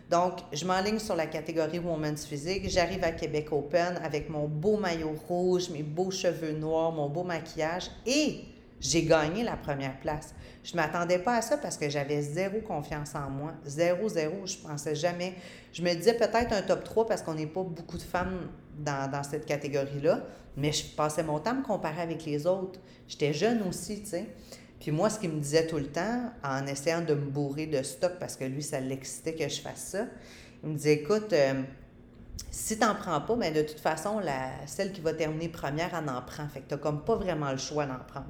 Donc, 0.09 0.39
je 0.51 0.65
m'enligne 0.65 0.99
sur 0.99 1.15
la 1.15 1.25
catégorie 1.25 1.79
Women's 1.79 2.25
Physique. 2.25 2.69
J'arrive 2.69 3.03
à 3.03 3.11
Québec 3.11 3.51
Open 3.51 3.99
avec 4.03 4.29
mon 4.29 4.47
beau 4.47 4.77
maillot 4.77 5.15
rouge, 5.27 5.69
mes 5.69 5.83
beaux 5.83 6.11
cheveux 6.11 6.51
noirs, 6.51 6.91
mon 6.91 7.09
beau 7.09 7.23
maquillage 7.23 7.89
et 8.05 8.41
j'ai 8.79 9.03
gagné 9.03 9.43
la 9.43 9.55
première 9.55 9.97
place. 9.99 10.35
Je 10.63 10.73
ne 10.73 10.81
m'attendais 10.81 11.17
pas 11.19 11.37
à 11.37 11.41
ça 11.41 11.57
parce 11.57 11.77
que 11.77 11.89
j'avais 11.89 12.21
zéro 12.21 12.59
confiance 12.59 13.15
en 13.15 13.29
moi. 13.29 13.53
Zéro, 13.65 14.09
zéro. 14.09 14.45
Je 14.45 14.57
pensais 14.57 14.93
jamais. 14.93 15.35
Je 15.71 15.81
me 15.81 15.93
disais 15.93 16.13
peut-être 16.13 16.51
un 16.51 16.61
top 16.61 16.83
3 16.83 17.07
parce 17.07 17.21
qu'on 17.21 17.33
n'est 17.33 17.47
pas 17.47 17.63
beaucoup 17.63 17.97
de 17.97 18.03
femmes 18.03 18.49
dans, 18.77 19.09
dans 19.09 19.23
cette 19.23 19.45
catégorie-là. 19.45 20.21
Mais 20.57 20.71
je 20.71 20.85
passais 20.95 21.23
mon 21.23 21.39
temps 21.39 21.51
à 21.51 21.55
me 21.55 21.63
comparer 21.63 22.01
avec 22.01 22.25
les 22.25 22.45
autres. 22.45 22.79
J'étais 23.07 23.33
jeune 23.33 23.63
aussi, 23.67 24.01
tu 24.01 24.09
sais. 24.09 24.27
Puis 24.79 24.91
moi, 24.91 25.09
ce 25.09 25.17
qu'il 25.17 25.29
me 25.29 25.39
disait 25.39 25.65
tout 25.65 25.77
le 25.77 25.87
temps, 25.87 26.31
en 26.43 26.67
essayant 26.67 27.01
de 27.01 27.13
me 27.13 27.25
bourrer 27.25 27.67
de 27.67 27.81
stock, 27.83 28.13
parce 28.19 28.35
que 28.35 28.43
lui, 28.43 28.61
ça 28.61 28.81
l'excitait 28.81 29.33
que 29.33 29.47
je 29.47 29.61
fasse 29.61 29.87
ça, 29.91 30.05
il 30.61 30.69
me 30.69 30.75
disait, 30.75 30.95
écoute, 30.95 31.31
euh, 31.31 31.63
si 32.51 32.77
tu 32.77 32.83
n'en 32.83 32.93
prends 32.95 33.21
pas, 33.21 33.35
mais 33.35 33.51
ben, 33.51 33.63
de 33.63 33.67
toute 33.67 33.79
façon, 33.79 34.19
la, 34.19 34.49
celle 34.65 34.91
qui 34.91 35.01
va 35.01 35.13
terminer 35.13 35.49
première, 35.49 35.91
elle 35.95 36.09
en 36.09 36.21
prend. 36.21 36.47
Fait 36.49 36.59
que 36.59 36.67
tu 36.67 36.73
n'as 36.73 36.79
comme 36.79 37.03
pas 37.03 37.15
vraiment 37.15 37.51
le 37.51 37.57
choix 37.57 37.85
d'en 37.85 37.99
prendre. 38.07 38.27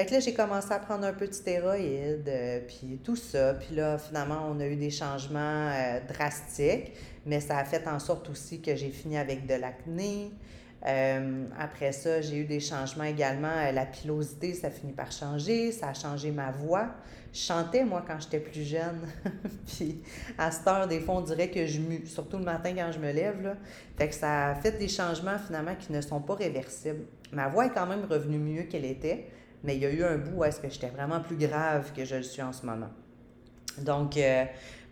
Fait 0.00 0.06
que 0.06 0.12
là, 0.12 0.20
j'ai 0.20 0.32
commencé 0.32 0.72
à 0.72 0.78
prendre 0.78 1.04
un 1.04 1.12
peu 1.12 1.26
de 1.26 1.34
stéroïdes, 1.34 2.26
euh, 2.26 2.60
puis 2.66 2.98
tout 3.04 3.16
ça. 3.16 3.52
Puis 3.52 3.76
là, 3.76 3.98
finalement, 3.98 4.48
on 4.50 4.58
a 4.58 4.66
eu 4.66 4.74
des 4.74 4.88
changements 4.88 5.38
euh, 5.68 6.00
drastiques, 6.08 6.92
mais 7.26 7.38
ça 7.38 7.58
a 7.58 7.64
fait 7.66 7.86
en 7.86 7.98
sorte 7.98 8.30
aussi 8.30 8.62
que 8.62 8.74
j'ai 8.74 8.88
fini 8.88 9.18
avec 9.18 9.46
de 9.46 9.52
l'acné, 9.56 10.30
Euh, 10.86 11.44
après 11.58 11.92
ça, 11.92 12.22
j'ai 12.22 12.38
eu 12.38 12.44
des 12.46 12.60
changements 12.60 13.04
également. 13.04 13.70
La 13.74 13.84
pilosité, 13.84 14.54
ça 14.54 14.70
finit 14.70 14.94
par 14.94 15.12
changer. 15.12 15.70
Ça 15.70 15.88
a 15.88 15.92
changé 15.92 16.30
ma 16.30 16.50
voix. 16.50 16.88
Je 17.34 17.40
chantais, 17.40 17.84
moi, 17.84 18.02
quand 18.06 18.18
j'étais 18.18 18.40
plus 18.40 18.66
jeune. 18.66 19.02
Puis 19.66 20.00
à 20.38 20.50
cette 20.50 20.66
heure, 20.66 20.88
des 20.88 21.00
fois, 21.00 21.16
on 21.16 21.20
dirait 21.20 21.50
que 21.50 21.66
je 21.66 21.78
mue, 21.78 22.06
surtout 22.06 22.38
le 22.38 22.44
matin 22.44 22.72
quand 22.74 22.90
je 22.90 22.98
me 22.98 23.12
lève. 23.12 23.42
Là. 23.42 23.56
Fait 23.98 24.08
que 24.08 24.14
ça 24.14 24.48
a 24.48 24.54
fait 24.54 24.78
des 24.78 24.88
changements, 24.88 25.38
finalement, 25.38 25.74
qui 25.78 25.92
ne 25.92 26.00
sont 26.00 26.22
pas 26.22 26.36
réversibles. 26.36 27.04
Ma 27.30 27.48
voix 27.48 27.66
est 27.66 27.74
quand 27.74 27.86
même 27.86 28.06
revenue 28.08 28.38
mieux 28.38 28.62
qu'elle 28.62 28.86
était, 28.86 29.26
mais 29.64 29.76
il 29.76 29.82
y 29.82 29.86
a 29.86 29.90
eu 29.90 30.04
un 30.04 30.16
bout 30.16 30.38
où 30.38 30.44
est-ce 30.44 30.60
que 30.60 30.68
j'étais 30.68 30.88
vraiment 30.88 31.20
plus 31.20 31.36
grave 31.36 31.92
que 31.94 32.04
je 32.04 32.16
le 32.16 32.22
suis 32.22 32.42
en 32.42 32.52
ce 32.52 32.64
moment. 32.64 32.90
Donc, 33.78 34.16
euh, 34.16 34.44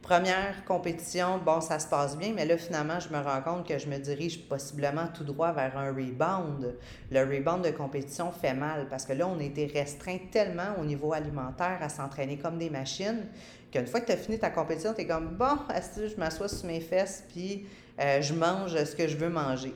Première 0.02 0.64
compétition, 0.64 1.38
bon, 1.44 1.60
ça 1.60 1.78
se 1.78 1.86
passe 1.86 2.16
bien, 2.16 2.32
mais 2.34 2.46
là, 2.46 2.56
finalement, 2.56 2.98
je 2.98 3.10
me 3.10 3.22
rends 3.22 3.42
compte 3.42 3.68
que 3.68 3.76
je 3.76 3.88
me 3.88 3.98
dirige 3.98 4.48
possiblement 4.48 5.06
tout 5.12 5.24
droit 5.24 5.52
vers 5.52 5.76
un 5.76 5.88
rebound. 5.88 6.76
Le 7.10 7.20
rebound 7.20 7.62
de 7.62 7.70
compétition 7.70 8.32
fait 8.32 8.54
mal 8.54 8.86
parce 8.88 9.04
que 9.04 9.12
là, 9.12 9.28
on 9.28 9.38
été 9.38 9.66
restreint 9.66 10.16
tellement 10.32 10.80
au 10.80 10.84
niveau 10.84 11.12
alimentaire 11.12 11.78
à 11.82 11.90
s'entraîner 11.90 12.38
comme 12.38 12.56
des 12.56 12.70
machines 12.70 13.26
qu'une 13.70 13.86
fois 13.86 14.00
que 14.00 14.06
tu 14.06 14.12
as 14.12 14.16
fini 14.16 14.38
ta 14.38 14.48
compétition, 14.48 14.94
tu 14.94 15.02
es 15.02 15.06
comme, 15.06 15.36
bon, 15.36 15.58
je 15.68 16.16
m'assois 16.16 16.48
sur 16.48 16.66
mes 16.66 16.80
fesses, 16.80 17.24
puis 17.28 17.66
euh, 18.00 18.22
je 18.22 18.32
mange 18.32 18.82
ce 18.82 18.96
que 18.96 19.06
je 19.06 19.16
veux 19.18 19.28
manger? 19.28 19.74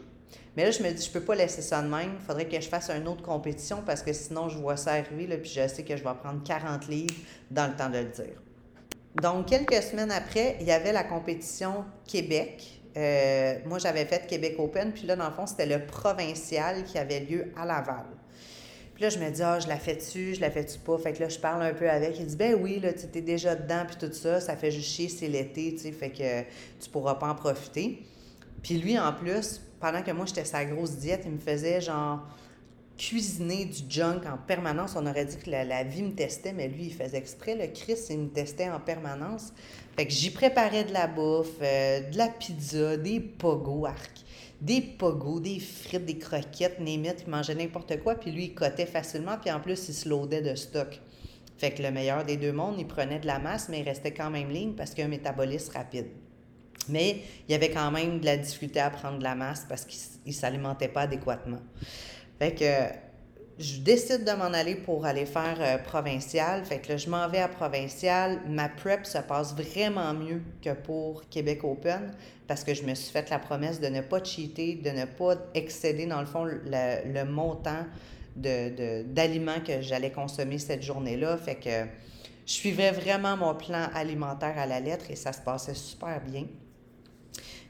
Mais 0.57 0.65
là, 0.65 0.71
je 0.71 0.83
me 0.83 0.91
dis, 0.91 1.05
je 1.05 1.11
peux 1.11 1.21
pas 1.21 1.35
laisser 1.35 1.63
ça 1.63 1.81
de 1.81 1.89
même. 1.89 2.17
Il 2.21 2.27
faudrait 2.27 2.47
que 2.47 2.61
je 2.61 2.69
fasse 2.69 2.91
une 2.91 3.09
autre 3.09 3.23
compétition 3.23 3.83
parce 3.85 4.03
que 4.03 4.13
sinon, 4.13 4.49
je 4.49 4.59
vois 4.59 4.77
ça 4.77 4.93
arriver, 4.93 5.27
là, 5.27 5.37
puis 5.37 5.51
je 5.51 5.67
sais 5.67 5.83
que 5.83 5.97
je 5.97 6.03
vais 6.03 6.15
prendre 6.23 6.43
40 6.45 6.89
livres 6.89 7.15
dans 7.51 7.69
le 7.69 7.77
temps 7.77 7.89
de 7.89 7.99
le 7.99 8.09
dire. 8.09 8.43
Donc, 9.21 9.47
quelques 9.47 9.83
semaines 9.83 10.11
après, 10.11 10.57
il 10.61 10.67
y 10.67 10.73
avait 10.73 10.93
la 10.93 11.05
compétition 11.05 11.85
Québec. 12.07 12.81
Euh, 12.97 13.57
moi, 13.67 13.79
j'avais 13.79 14.05
fait 14.05 14.27
Québec 14.27 14.57
Open, 14.59 14.93
puis 14.93 15.07
là, 15.07 15.17
dans 15.17 15.29
le 15.29 15.35
fond, 15.35 15.47
c'était 15.47 15.67
le 15.67 15.87
provincial 15.87 16.85
qui 16.85 16.99
avait 16.99 17.21
lieu 17.21 17.53
à 17.57 17.65
Laval. 17.65 18.07
Puis 18.95 19.05
là, 19.05 19.09
je 19.09 19.19
me 19.19 19.31
dis, 19.31 19.43
ah, 19.43 19.59
je 19.59 19.69
la 19.69 19.77
fais-tu, 19.77 20.35
je 20.35 20.41
la 20.41 20.51
fais-tu 20.51 20.79
pas? 20.79 20.99
Fait 20.99 21.13
que 21.13 21.23
là, 21.23 21.29
je 21.29 21.39
parle 21.39 21.63
un 21.63 21.73
peu 21.73 21.89
avec. 21.89 22.19
Il 22.21 22.27
dit, 22.27 22.37
ben 22.37 22.55
oui, 22.61 22.79
là, 22.79 22.93
tu 22.93 23.07
es 23.19 23.23
déjà 23.23 23.55
dedans, 23.55 23.85
puis 23.87 23.97
tout 23.97 24.13
ça, 24.13 24.41
ça 24.41 24.57
fait 24.57 24.71
juste 24.71 24.89
chier, 24.89 25.09
c'est 25.09 25.29
l'été, 25.29 25.75
tu 25.75 25.79
sais, 25.79 25.93
fait 25.93 26.11
que 26.11 26.43
tu 26.83 26.91
pourras 26.91 27.15
pas 27.15 27.29
en 27.29 27.35
profiter. 27.35 28.03
Puis 28.63 28.79
lui, 28.79 28.99
en 28.99 29.13
plus, 29.13 29.61
pendant 29.81 30.03
que 30.03 30.11
moi, 30.13 30.27
j'étais 30.27 30.45
sa 30.45 30.65
grosse 30.65 30.97
diète, 30.97 31.23
il 31.25 31.33
me 31.33 31.39
faisait 31.39 31.81
genre 31.81 32.27
cuisiner 32.97 33.65
du 33.65 33.83
junk 33.89 34.21
en 34.27 34.39
permanence. 34.39 34.95
On 34.97 35.07
aurait 35.07 35.25
dit 35.25 35.37
que 35.37 35.51
la, 35.51 35.83
vie 35.83 36.03
me 36.03 36.13
testait, 36.13 36.53
mais 36.53 36.69
lui, 36.69 36.85
il 36.85 36.95
faisait 36.95 37.19
exprès. 37.19 37.57
Le 37.57 37.67
Chris, 37.73 37.99
il 38.11 38.19
me 38.19 38.29
testait 38.29 38.69
en 38.69 38.79
permanence. 38.79 39.53
Fait 39.97 40.07
que 40.07 40.13
j'y 40.13 40.31
préparais 40.31 40.85
de 40.85 40.93
la 40.93 41.07
bouffe, 41.07 41.49
euh, 41.63 42.09
de 42.09 42.17
la 42.17 42.29
pizza, 42.29 42.97
des 42.97 43.21
pogos, 43.21 43.89
des 44.61 44.81
pogos, 44.81 45.41
des 45.41 45.59
frites, 45.59 46.05
des 46.05 46.19
croquettes, 46.19 46.79
némites. 46.79 47.25
Il 47.27 47.31
mangeait 47.31 47.55
n'importe 47.55 48.01
quoi, 48.03 48.15
puis 48.15 48.31
lui, 48.31 48.45
il 48.45 48.55
cotait 48.55 48.87
facilement, 48.87 49.37
puis 49.39 49.51
en 49.51 49.61
plus, 49.61 49.89
il 49.89 49.95
se 49.95 50.09
loadait 50.09 50.43
de 50.43 50.55
stock. 50.55 51.01
Fait 51.59 51.73
que 51.73 51.83
le 51.83 51.91
meilleur 51.91 52.25
des 52.25 52.37
deux 52.37 52.53
mondes, 52.53 52.77
il 52.79 52.87
prenait 52.87 53.19
de 53.19 53.27
la 53.27 53.39
masse, 53.39 53.69
mais 53.69 53.81
il 53.81 53.85
restait 53.85 54.13
quand 54.13 54.31
même 54.31 54.51
ligne 54.51 54.73
parce 54.73 54.93
qu'il 54.93 55.03
a 55.03 55.07
un 55.07 55.11
métabolisme 55.11 55.73
rapide. 55.73 56.07
Mais 56.89 57.23
il 57.49 57.53
y 57.53 57.55
avait 57.55 57.71
quand 57.71 57.91
même 57.91 58.21
de 58.21 58.25
la 58.25 58.37
difficulté 58.37 58.81
à 58.81 58.91
prendre 58.91 59.19
de 59.19 59.25
la 59.25 59.35
masse 59.35 59.67
parce 59.69 59.85
qu'il 59.85 60.01
ne 60.27 60.33
s'alimentait 60.33 60.89
pas 60.89 61.03
adéquatement. 61.03 61.61
Fait 62.39 62.55
que 62.55 62.65
je 63.59 63.79
décide 63.81 64.25
de 64.25 64.33
m'en 64.33 64.53
aller 64.53 64.75
pour 64.75 65.05
aller 65.05 65.27
faire 65.27 65.59
euh, 65.61 65.79
provincial. 65.79 66.65
Fait 66.65 66.79
que 66.79 66.91
là, 66.91 66.97
je 66.97 67.09
m'en 67.09 67.29
vais 67.29 67.39
à 67.39 67.49
provincial. 67.49 68.41
Ma 68.49 68.69
prep 68.69 69.07
se 69.07 69.19
passe 69.19 69.55
vraiment 69.55 70.13
mieux 70.15 70.43
que 70.63 70.73
pour 70.73 71.29
Québec 71.29 71.63
Open 71.63 72.13
parce 72.49 72.65
que 72.65 72.75
je 72.75 72.83
me 72.83 72.95
suis 72.95 73.13
fait 73.13 73.31
la 73.31 73.39
promesse 73.39 73.81
de 73.81 73.87
ne 73.87 74.01
pas 74.01 74.23
cheater, 74.23 74.77
de 74.77 74.91
ne 74.91 75.05
pas 75.05 75.37
excéder, 75.55 76.07
dans 76.07 76.21
le 76.21 76.27
fond, 76.27 76.45
le, 76.45 77.25
montant 77.25 77.87
d'aliments 78.37 79.59
de, 79.59 79.67
que 79.67 79.81
j'allais 79.81 80.11
consommer 80.11 80.59
cette 80.59 80.83
journée-là. 80.83 81.37
Fait 81.37 81.55
que 81.55 81.87
je 82.47 82.53
suivais 82.53 82.91
vraiment 82.91 83.37
mon 83.37 83.55
plan 83.55 83.87
alimentaire 83.95 84.59
à 84.59 84.67
la 84.67 84.81
lettre 84.81 85.11
et 85.11 85.17
ça 85.17 85.33
se 85.33 85.41
passait 85.41 85.75
super 85.75 86.21
bien. 86.21 86.47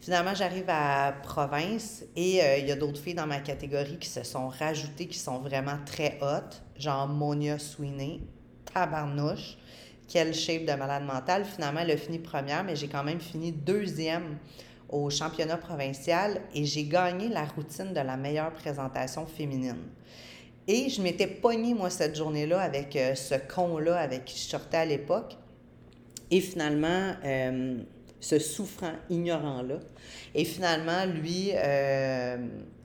Finalement, 0.02 0.34
j'arrive 0.34 0.64
à 0.66 1.14
province 1.22 2.02
et 2.16 2.42
euh, 2.42 2.58
il 2.58 2.66
y 2.66 2.72
a 2.72 2.74
d'autres 2.74 3.00
filles 3.00 3.14
dans 3.14 3.28
ma 3.28 3.38
catégorie 3.38 3.98
qui 3.98 4.08
se 4.08 4.24
sont 4.24 4.48
rajoutées, 4.48 5.06
qui 5.06 5.16
sont 5.16 5.38
vraiment 5.38 5.78
très 5.86 6.18
hautes, 6.20 6.60
genre 6.76 7.06
Monia 7.06 7.56
Sweeney, 7.60 8.18
tabarnouche, 8.74 9.56
quelle 10.08 10.34
shape 10.34 10.64
de 10.64 10.72
malade 10.72 11.04
mentale. 11.04 11.44
Finalement, 11.44 11.82
elle 11.82 11.92
a 11.92 11.96
fini 11.96 12.18
première, 12.18 12.64
mais 12.64 12.74
j'ai 12.74 12.88
quand 12.88 13.04
même 13.04 13.20
fini 13.20 13.52
deuxième 13.52 14.38
au 14.88 15.08
championnat 15.08 15.56
provincial 15.56 16.40
et 16.52 16.64
j'ai 16.64 16.82
gagné 16.82 17.28
la 17.28 17.44
routine 17.44 17.92
de 17.94 18.00
la 18.00 18.16
meilleure 18.16 18.52
présentation 18.54 19.24
féminine. 19.24 19.84
Et 20.66 20.88
je 20.88 21.00
m'étais 21.00 21.28
pognée, 21.28 21.74
moi, 21.74 21.90
cette 21.90 22.16
journée-là 22.16 22.60
avec 22.60 22.96
euh, 22.96 23.14
ce 23.14 23.36
con-là 23.36 24.00
avec 24.00 24.24
qui 24.24 24.36
je 24.36 24.48
sortais 24.48 24.78
à 24.78 24.84
l'époque. 24.84 25.36
Et 26.32 26.40
finalement, 26.40 27.12
euh, 27.24 27.78
ce 28.22 28.38
souffrant, 28.38 28.92
ignorant-là. 29.10 29.80
Et 30.34 30.44
finalement, 30.44 31.04
lui 31.04 31.50
euh, 31.54 32.36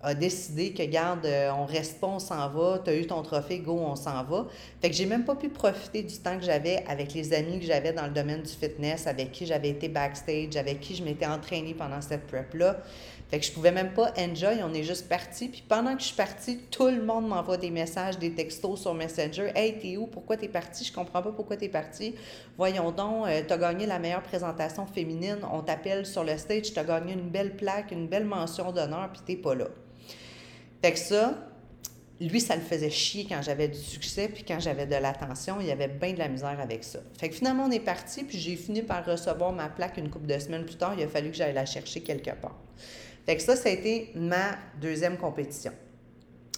a 0.01 0.15
décidé 0.15 0.73
que, 0.73 0.81
garde, 0.83 1.25
euh, 1.27 1.51
on 1.51 1.65
reste 1.65 1.99
pas, 2.01 2.07
on 2.07 2.17
s'en 2.19 2.49
va, 2.49 2.81
tu 2.83 2.89
as 2.89 2.95
eu 2.95 3.05
ton 3.05 3.21
trophée, 3.21 3.59
go, 3.59 3.73
on 3.73 3.95
s'en 3.95 4.23
va. 4.23 4.47
Fait 4.81 4.89
que 4.89 4.95
j'ai 4.95 5.05
même 5.05 5.25
pas 5.25 5.35
pu 5.35 5.49
profiter 5.49 6.01
du 6.01 6.17
temps 6.17 6.37
que 6.39 6.43
j'avais 6.43 6.83
avec 6.87 7.13
les 7.13 7.33
amis 7.33 7.59
que 7.59 7.65
j'avais 7.65 7.93
dans 7.93 8.07
le 8.07 8.13
domaine 8.13 8.41
du 8.41 8.51
fitness, 8.51 9.05
avec 9.05 9.31
qui 9.31 9.45
j'avais 9.45 9.69
été 9.69 9.89
backstage, 9.89 10.55
avec 10.57 10.79
qui 10.79 10.95
je 10.95 11.03
m'étais 11.03 11.27
entraînée 11.27 11.75
pendant 11.75 12.01
cette 12.01 12.25
prep-là. 12.25 12.81
Fait 13.29 13.39
que 13.39 13.45
je 13.45 13.51
pouvais 13.51 13.71
même 13.71 13.91
pas 13.91 14.13
enjoy, 14.17 14.63
on 14.63 14.73
est 14.73 14.83
juste 14.83 15.09
parti. 15.09 15.49
Puis 15.49 15.63
pendant 15.67 15.95
que 15.95 16.01
je 16.01 16.07
suis 16.07 16.15
partie, 16.15 16.59
tout 16.71 16.87
le 16.87 17.03
monde 17.03 17.27
m'envoie 17.27 17.57
des 17.57 17.71
messages, 17.71 18.17
des 18.17 18.31
textos 18.31 18.79
sur 18.79 18.93
Messenger. 18.93 19.51
Hey, 19.53 19.77
t'es 19.79 19.97
où? 19.97 20.07
Pourquoi 20.07 20.37
t'es 20.37 20.47
parti? 20.47 20.85
Je 20.85 20.93
comprends 20.93 21.21
pas 21.21 21.31
pourquoi 21.31 21.57
t'es 21.57 21.67
parti. 21.67 22.15
Voyons 22.57 22.91
donc, 22.91 23.27
euh, 23.27 23.41
t'as 23.45 23.57
gagné 23.57 23.85
la 23.85 23.99
meilleure 23.99 24.23
présentation 24.23 24.85
féminine. 24.85 25.39
On 25.51 25.61
t'appelle 25.61 26.05
sur 26.05 26.23
le 26.23 26.37
stage, 26.37 26.73
t'as 26.73 26.85
gagné 26.85 27.13
une 27.13 27.29
belle 27.29 27.57
plaque, 27.57 27.91
une 27.91 28.07
belle 28.07 28.25
mention 28.25 28.71
d'honneur, 28.71 29.09
puis 29.11 29.21
t'es 29.25 29.35
pas 29.35 29.55
là. 29.55 29.67
Fait 30.81 30.93
que 30.93 30.99
ça, 30.99 31.35
lui, 32.21 32.39
ça 32.39 32.55
le 32.55 32.61
faisait 32.61 32.89
chier 32.89 33.25
quand 33.27 33.41
j'avais 33.41 33.67
du 33.67 33.77
succès, 33.77 34.29
puis 34.29 34.45
quand 34.47 34.59
j'avais 34.61 34.85
de 34.85 34.95
l'attention, 34.95 35.57
il 35.59 35.67
y 35.67 35.71
avait 35.71 35.89
bien 35.89 36.13
de 36.13 36.19
la 36.19 36.29
misère 36.29 36.59
avec 36.61 36.85
ça. 36.85 36.99
Fait 37.19 37.27
que 37.27 37.35
finalement, 37.35 37.65
on 37.65 37.71
est 37.71 37.79
parti, 37.79 38.23
puis 38.23 38.37
j'ai 38.37 38.55
fini 38.55 38.83
par 38.83 39.05
recevoir 39.05 39.51
ma 39.51 39.67
plaque 39.67 39.97
une 39.97 40.09
couple 40.09 40.27
de 40.27 40.39
semaines 40.39 40.65
plus 40.65 40.77
tard. 40.77 40.93
Il 40.97 41.03
a 41.03 41.07
fallu 41.09 41.29
que 41.29 41.35
j'aille 41.35 41.53
la 41.53 41.65
chercher 41.65 42.01
quelque 42.01 42.31
part. 42.31 42.55
Fait 43.27 43.35
que 43.35 43.43
ça, 43.43 43.57
ça 43.57 43.67
a 43.67 43.73
été 43.73 44.09
ma 44.15 44.57
deuxième 44.79 45.17
compétition. 45.17 45.73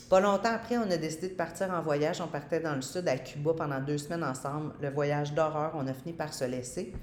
Pas 0.08 0.20
longtemps 0.20 0.54
après, 0.54 0.78
on 0.78 0.90
a 0.92 0.98
décidé 0.98 1.30
de 1.30 1.34
partir 1.34 1.72
en 1.72 1.82
voyage. 1.82 2.22
On 2.22 2.28
partait 2.28 2.60
dans 2.60 2.76
le 2.76 2.84
sud, 2.84 3.08
à 3.08 3.18
Cuba, 3.18 3.54
pendant 3.58 3.80
deux 3.80 3.98
semaines 3.98 4.24
ensemble. 4.24 4.74
Le 4.80 4.92
voyage 4.92 5.34
d'horreur, 5.34 5.72
on 5.74 5.88
a 5.88 5.94
fini 5.96 6.14
par 6.14 6.32
se 6.32 6.46
laisser. 6.46 6.94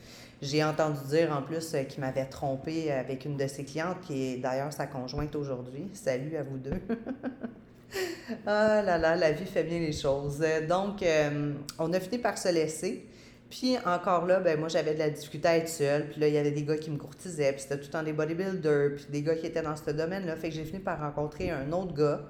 J'ai 0.40 0.62
entendu 0.62 1.00
dire 1.08 1.32
en 1.36 1.42
plus 1.42 1.74
euh, 1.74 1.82
qu'il 1.82 2.00
m'avait 2.00 2.26
trompé 2.26 2.92
avec 2.92 3.24
une 3.24 3.36
de 3.36 3.48
ses 3.48 3.64
clientes, 3.64 4.00
qui 4.02 4.34
est 4.34 4.36
d'ailleurs 4.36 4.72
sa 4.72 4.86
conjointe 4.86 5.34
aujourd'hui. 5.34 5.88
Salut 5.94 6.36
à 6.36 6.44
vous 6.44 6.58
deux. 6.58 6.80
ah 8.46 8.82
là 8.82 8.98
là, 8.98 9.16
la 9.16 9.32
vie 9.32 9.46
fait 9.46 9.64
bien 9.64 9.80
les 9.80 9.92
choses. 9.92 10.44
Donc, 10.68 11.02
euh, 11.02 11.54
on 11.80 11.92
a 11.92 11.98
fini 11.98 12.18
par 12.18 12.38
se 12.38 12.52
laisser. 12.52 13.04
Puis 13.50 13.76
encore 13.84 14.26
là, 14.26 14.40
ben 14.40 14.58
moi 14.58 14.68
j'avais 14.68 14.94
de 14.94 14.98
la 14.98 15.10
difficulté 15.10 15.48
à 15.48 15.56
être 15.56 15.68
seule. 15.68 16.08
Puis 16.08 16.20
là, 16.20 16.28
il 16.28 16.34
y 16.34 16.38
avait 16.38 16.50
des 16.50 16.64
gars 16.64 16.76
qui 16.76 16.90
me 16.90 16.98
courtisaient. 16.98 17.52
Puis 17.52 17.62
c'était 17.62 17.76
tout 17.76 17.86
le 17.86 17.90
temps 17.90 18.02
des 18.02 18.12
bodybuilders. 18.12 18.96
Puis 18.96 19.06
des 19.10 19.22
gars 19.22 19.36
qui 19.36 19.46
étaient 19.46 19.62
dans 19.62 19.76
ce 19.76 19.90
domaine-là. 19.90 20.36
Fait 20.36 20.48
que 20.48 20.54
j'ai 20.54 20.64
fini 20.64 20.80
par 20.80 21.00
rencontrer 21.00 21.50
un 21.50 21.70
autre 21.72 21.94
gars 21.94 22.22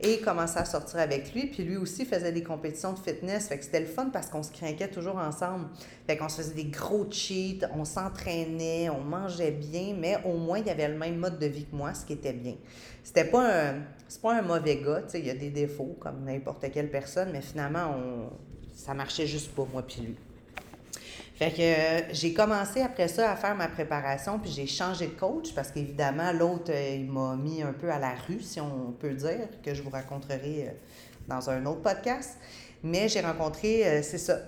et 0.00 0.18
commencer 0.18 0.58
à 0.58 0.64
sortir 0.64 1.00
avec 1.00 1.32
lui. 1.34 1.46
Puis 1.46 1.64
lui 1.64 1.76
aussi 1.76 2.04
faisait 2.04 2.32
des 2.32 2.42
compétitions 2.42 2.92
de 2.92 2.98
fitness. 2.98 3.48
Fait 3.48 3.58
que 3.58 3.64
c'était 3.64 3.80
le 3.80 3.86
fun 3.86 4.10
parce 4.12 4.28
qu'on 4.28 4.42
se 4.42 4.52
craquait 4.52 4.88
toujours 4.88 5.16
ensemble. 5.16 5.68
Fait 6.06 6.16
qu'on 6.16 6.28
se 6.28 6.42
faisait 6.42 6.54
des 6.54 6.66
gros 6.66 7.06
cheats, 7.10 7.66
on 7.74 7.84
s'entraînait, 7.84 8.90
on 8.90 9.00
mangeait 9.00 9.50
bien, 9.50 9.94
mais 9.98 10.18
au 10.24 10.36
moins 10.36 10.58
il 10.58 10.66
y 10.66 10.70
avait 10.70 10.88
le 10.88 10.98
même 10.98 11.16
mode 11.16 11.38
de 11.38 11.46
vie 11.46 11.64
que 11.64 11.74
moi, 11.74 11.94
ce 11.94 12.04
qui 12.04 12.12
était 12.12 12.32
bien. 12.32 12.54
C'était 13.02 13.24
pas 13.24 13.70
un, 13.70 13.74
c'est 14.06 14.20
pas 14.20 14.38
un 14.38 14.42
mauvais 14.42 14.76
gars, 14.76 15.02
tu 15.02 15.12
sais, 15.12 15.20
il 15.20 15.26
y 15.26 15.30
a 15.30 15.34
des 15.34 15.50
défauts 15.50 15.96
comme 15.98 16.24
n'importe 16.24 16.70
quelle 16.70 16.90
personne, 16.90 17.30
mais 17.32 17.40
finalement, 17.40 17.94
on, 17.96 18.30
ça 18.74 18.94
marchait 18.94 19.26
juste 19.26 19.50
pas, 19.54 19.66
moi 19.72 19.82
puis 19.82 20.02
lui. 20.02 20.16
Fait 21.38 21.52
que 21.52 21.62
euh, 21.62 22.08
j'ai 22.10 22.34
commencé 22.34 22.82
après 22.82 23.06
ça 23.06 23.30
à 23.30 23.36
faire 23.36 23.54
ma 23.54 23.68
préparation, 23.68 24.40
puis 24.40 24.50
j'ai 24.50 24.66
changé 24.66 25.06
de 25.06 25.12
coach 25.12 25.54
parce 25.54 25.70
qu'évidemment, 25.70 26.32
l'autre, 26.32 26.72
euh, 26.72 26.96
il 26.96 27.08
m'a 27.08 27.36
mis 27.36 27.62
un 27.62 27.72
peu 27.72 27.92
à 27.92 28.00
la 28.00 28.16
rue, 28.26 28.40
si 28.40 28.60
on 28.60 28.90
peut 28.98 29.14
dire, 29.14 29.46
que 29.62 29.72
je 29.72 29.80
vous 29.80 29.90
raconterai 29.90 30.66
euh, 30.66 30.70
dans 31.28 31.48
un 31.48 31.64
autre 31.66 31.82
podcast. 31.82 32.38
Mais 32.82 33.08
j'ai 33.08 33.20
rencontré, 33.20 34.02
c'est 34.02 34.18
ça, 34.18 34.38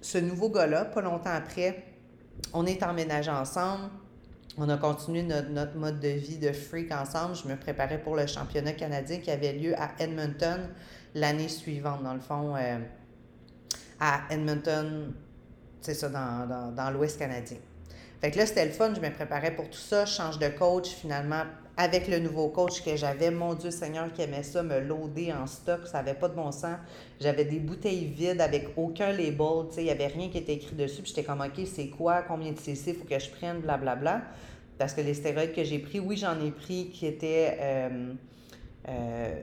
ce 0.00 0.16
nouveau 0.16 0.48
gars-là, 0.48 0.86
pas 0.86 1.02
longtemps 1.02 1.32
après. 1.34 1.84
On 2.54 2.64
est 2.64 2.82
emménagé 2.82 3.30
ensemble. 3.30 3.90
On 4.56 4.68
a 4.68 4.76
continué 4.76 5.22
notre, 5.22 5.48
notre, 5.48 5.76
mode 5.76 6.00
de 6.00 6.08
vie 6.08 6.38
de 6.38 6.52
freak 6.52 6.92
ensemble. 6.92 7.34
Je 7.36 7.48
me 7.48 7.56
préparais 7.56 7.98
pour 7.98 8.16
le 8.16 8.26
championnat 8.26 8.72
canadien 8.72 9.18
qui 9.18 9.30
avait 9.30 9.54
lieu 9.54 9.74
à 9.78 9.90
Edmonton 9.98 10.68
l'année 11.14 11.48
suivante, 11.48 12.02
dans 12.02 12.14
le 12.14 12.20
fond, 12.20 12.54
à 13.98 14.20
Edmonton, 14.30 15.14
c'est 15.80 15.94
ça, 15.94 16.08
dans, 16.08 16.90
l'Ouest 16.90 17.18
canadien. 17.18 17.58
Fait 18.20 18.30
que 18.30 18.38
là, 18.38 18.46
c'était 18.46 18.64
le 18.64 18.72
fun, 18.72 18.92
je 18.94 19.00
me 19.00 19.10
préparais 19.10 19.54
pour 19.54 19.70
tout 19.70 19.78
ça, 19.78 20.04
je 20.04 20.12
change 20.12 20.38
de 20.38 20.48
coach, 20.48 20.88
finalement, 20.88 21.44
avec 21.76 22.08
le 22.08 22.18
nouveau 22.18 22.48
coach 22.48 22.82
que 22.82 22.96
j'avais, 22.96 23.30
mon 23.30 23.54
Dieu 23.54 23.70
Seigneur 23.70 24.12
qui 24.12 24.22
aimait 24.22 24.42
ça, 24.42 24.64
me 24.64 24.80
loader 24.80 25.32
en 25.32 25.46
stock, 25.46 25.86
ça 25.86 25.98
n'avait 25.98 26.18
pas 26.18 26.28
de 26.28 26.34
bon 26.34 26.50
sens. 26.50 26.76
J'avais 27.20 27.44
des 27.44 27.60
bouteilles 27.60 28.06
vides 28.06 28.40
avec 28.40 28.70
aucun 28.76 29.12
label, 29.12 29.66
il 29.76 29.84
n'y 29.84 29.90
avait 29.90 30.08
rien 30.08 30.28
qui 30.28 30.38
était 30.38 30.54
écrit 30.54 30.74
dessus. 30.74 31.02
Puis 31.02 31.12
j'étais 31.14 31.22
comme, 31.22 31.40
OK, 31.40 31.64
c'est 31.72 31.88
quoi, 31.88 32.22
combien 32.22 32.50
de 32.50 32.58
cc 32.58 32.94
faut 32.94 33.04
que 33.04 33.18
je 33.18 33.30
prenne, 33.30 33.60
blablabla. 33.60 33.94
Bla, 33.94 34.16
bla. 34.16 34.24
Parce 34.78 34.94
que 34.94 35.00
les 35.00 35.14
stéroïdes 35.14 35.52
que 35.52 35.64
j'ai 35.64 35.80
pris, 35.80 35.98
oui, 35.98 36.16
j'en 36.16 36.40
ai 36.40 36.52
pris 36.52 36.90
qui 36.90 37.06
étaient, 37.06 37.58
euh, 37.60 38.14
euh, 38.88 39.40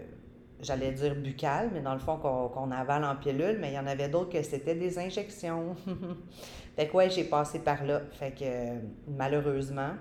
j'allais 0.61 0.91
dire 0.91 1.15
buccales, 1.15 1.69
mais 1.73 1.81
dans 1.81 1.93
le 1.93 1.99
fond 1.99 2.17
qu'on 2.17 2.71
avale 2.71 3.03
en 3.03 3.15
pilule, 3.15 3.57
mais 3.59 3.71
il 3.71 3.75
y 3.75 3.79
en 3.79 3.87
avait 3.87 4.09
d'autres 4.09 4.31
que 4.31 4.41
c'était 4.41 4.75
des 4.75 4.97
injections. 4.99 5.75
fait 6.75 6.87
que 6.87 6.97
ouais, 6.97 7.09
j'ai 7.09 7.23
passé 7.23 7.59
par 7.59 7.83
là. 7.85 8.01
Fait 8.19 8.31
que 8.31 9.11
malheureusement. 9.17 9.91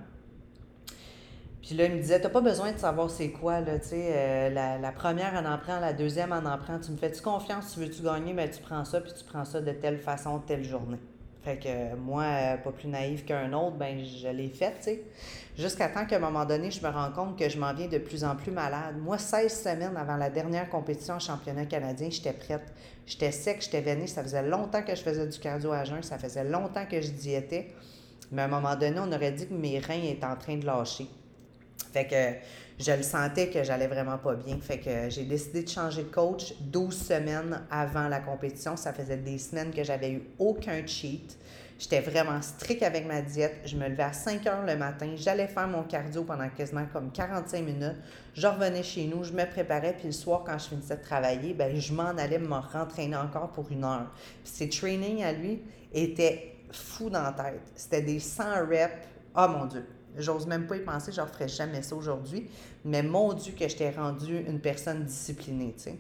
Puis 1.63 1.75
là, 1.75 1.87
il 1.87 1.93
me 1.93 2.01
disait, 2.01 2.21
t'as 2.21 2.29
pas 2.29 2.43
besoin 2.43 2.73
de 2.73 2.79
savoir 2.79 3.09
c'est 3.09 3.31
quoi, 3.31 3.63
là, 3.63 3.79
tu 3.79 3.89
sais, 3.89 4.11
euh, 4.13 4.51
la, 4.51 4.77
la, 4.77 4.93
première 4.93 5.33
en 5.33 5.51
en 5.51 5.57
prend, 5.57 5.81
la 5.81 5.95
deuxième 5.95 6.31
en 6.31 6.45
en 6.45 6.59
prend. 6.59 6.79
Tu 6.79 6.91
me 6.91 6.99
fais-tu 6.99 7.23
confiance, 7.23 7.73
tu 7.73 7.81
veux-tu 7.81 8.03
gagner, 8.03 8.35
mais 8.35 8.51
tu 8.51 8.61
prends 8.61 8.85
ça, 8.85 9.01
puis 9.01 9.13
tu 9.17 9.25
prends 9.25 9.47
ça 9.47 9.63
de 9.63 9.73
telle 9.73 9.97
façon, 9.97 10.41
telle 10.41 10.63
journée. 10.63 10.99
Fait 11.43 11.59
que 11.59 11.97
moi, 11.97 12.23
euh, 12.23 12.57
pas 12.59 12.73
plus 12.73 12.89
naïve 12.89 13.25
qu'un 13.25 13.53
autre, 13.55 13.77
ben 13.77 13.99
je 14.03 14.29
l'ai 14.29 14.49
fait, 14.49 14.75
tu 14.79 14.83
sais. 14.83 15.03
Jusqu'à 15.57 15.89
temps 15.89 16.05
qu'à 16.05 16.17
un 16.17 16.21
moment 16.21 16.45
donné, 16.45 16.73
je 16.73 16.83
me 16.83 16.89
rends 16.89 17.13
compte 17.13 17.39
que 17.39 17.49
je 17.49 17.59
m'en 17.59 17.73
viens 17.73 17.87
de 17.87 17.99
plus 17.99 18.25
en 18.25 18.35
plus 18.35 18.51
malade. 18.51 18.97
Moi, 18.99 19.19
16 19.19 19.63
semaines 19.63 19.97
avant 19.97 20.17
la 20.17 20.29
dernière 20.29 20.69
compétition 20.69 21.15
en 21.15 21.21
championnat 21.21 21.67
canadien, 21.67 22.09
j'étais 22.11 22.33
prête. 22.33 22.73
J'étais 23.07 23.31
sec, 23.31 23.63
j'étais 23.63 23.81
veinée. 23.81 24.09
Ça 24.09 24.25
faisait 24.25 24.43
longtemps 24.43 24.83
que 24.83 24.97
je 24.97 25.01
faisais 25.01 25.27
du 25.29 25.39
cardio 25.39 25.71
à 25.71 25.85
jeun. 25.85 26.03
Ça 26.03 26.19
faisait 26.19 26.43
longtemps 26.43 26.87
que 26.91 27.01
je 27.01 27.11
diétais. 27.11 27.69
Mais 28.33 28.43
à 28.43 28.47
un 28.47 28.49
moment 28.49 28.75
donné, 28.75 28.99
on 28.99 29.13
aurait 29.13 29.31
dit 29.31 29.47
que 29.47 29.55
mes 29.55 29.79
reins 29.79 30.03
étaient 30.03 30.27
en 30.27 30.35
train 30.35 30.57
de 30.57 30.67
lâcher. 30.67 31.07
Fait 31.93 32.07
que 32.09 32.83
je 32.85 32.91
le 32.91 33.05
sentais 33.05 33.49
que 33.49 33.63
j'allais 33.63 33.87
vraiment 33.87 34.19
pas 34.19 34.35
bien. 34.35 34.59
Fait 34.61 34.79
que 34.79 35.09
j'ai 35.09 35.23
décidé 35.23 35.63
de 35.63 35.69
changer 35.69 36.03
de 36.03 36.09
coach 36.09 36.55
12 36.63 36.97
semaines 36.97 37.63
avant 37.71 38.09
la 38.09 38.19
compétition. 38.19 38.77
Ça 38.77 38.93
faisait 38.93 39.19
des 39.19 39.39
semaines 39.39 39.71
que 39.71 39.85
j'avais 39.85 40.11
eu 40.11 40.23
aucun 40.41 40.85
cheat. 40.85 41.39
J'étais 41.79 42.01
vraiment 42.01 42.41
strict 42.41 42.83
avec 42.83 43.07
ma 43.07 43.21
diète. 43.21 43.57
Je 43.65 43.77
me 43.77 43.89
levais 43.89 44.05
à 44.05 44.13
5 44.13 44.47
heures 44.47 44.65
le 44.65 44.77
matin. 44.77 45.11
J'allais 45.17 45.49
faire 45.49 45.67
mon 45.67 45.83
cardio 45.83 46.23
pendant 46.23 46.49
quasiment 46.49 46.87
comme 46.93 47.11
45 47.11 47.65
minutes. 47.65 47.97
Je 48.35 48.47
revenais 48.47 48.83
chez 48.83 49.07
nous, 49.07 49.25
je 49.25 49.33
me 49.33 49.45
préparais. 49.45 49.95
Puis 49.95 50.07
le 50.07 50.13
soir, 50.13 50.45
quand 50.47 50.57
je 50.57 50.69
finissais 50.69 50.97
de 50.97 51.03
travailler, 51.03 51.53
ben, 51.53 51.75
je 51.77 51.93
m'en 51.93 52.17
allais 52.17 52.39
me 52.39 52.55
rentraîner 52.55 53.17
encore 53.17 53.51
pour 53.51 53.71
une 53.73 53.85
heure. 53.85 54.11
Puis 54.45 54.53
ces 54.55 54.69
trainings 54.69 55.25
à 55.25 55.33
lui 55.33 55.63
étaient 55.93 56.55
fous 56.71 57.11
dans 57.11 57.23
la 57.23 57.33
tête. 57.33 57.61
C'était 57.75 58.03
des 58.03 58.21
100 58.21 58.67
reps. 58.69 58.95
Oh 59.37 59.49
mon 59.49 59.67
Dieu! 59.67 59.85
J'ose 60.17 60.47
même 60.47 60.67
pas 60.67 60.77
y 60.77 60.81
penser, 60.81 61.11
je 61.11 61.21
ne 61.21 61.49
jamais 61.49 61.83
ça 61.83 61.97
aujourd'hui. 61.97 62.49
Mais 62.85 63.03
mon 63.03 63.33
Dieu, 63.33 63.53
que 63.59 63.67
je 63.67 63.77
t'ai 63.77 63.91
rendu 63.91 64.45
une 64.47 64.61
personne 64.61 65.05
disciplinée, 65.05 65.75
tu 65.77 65.85
sais. 65.85 65.99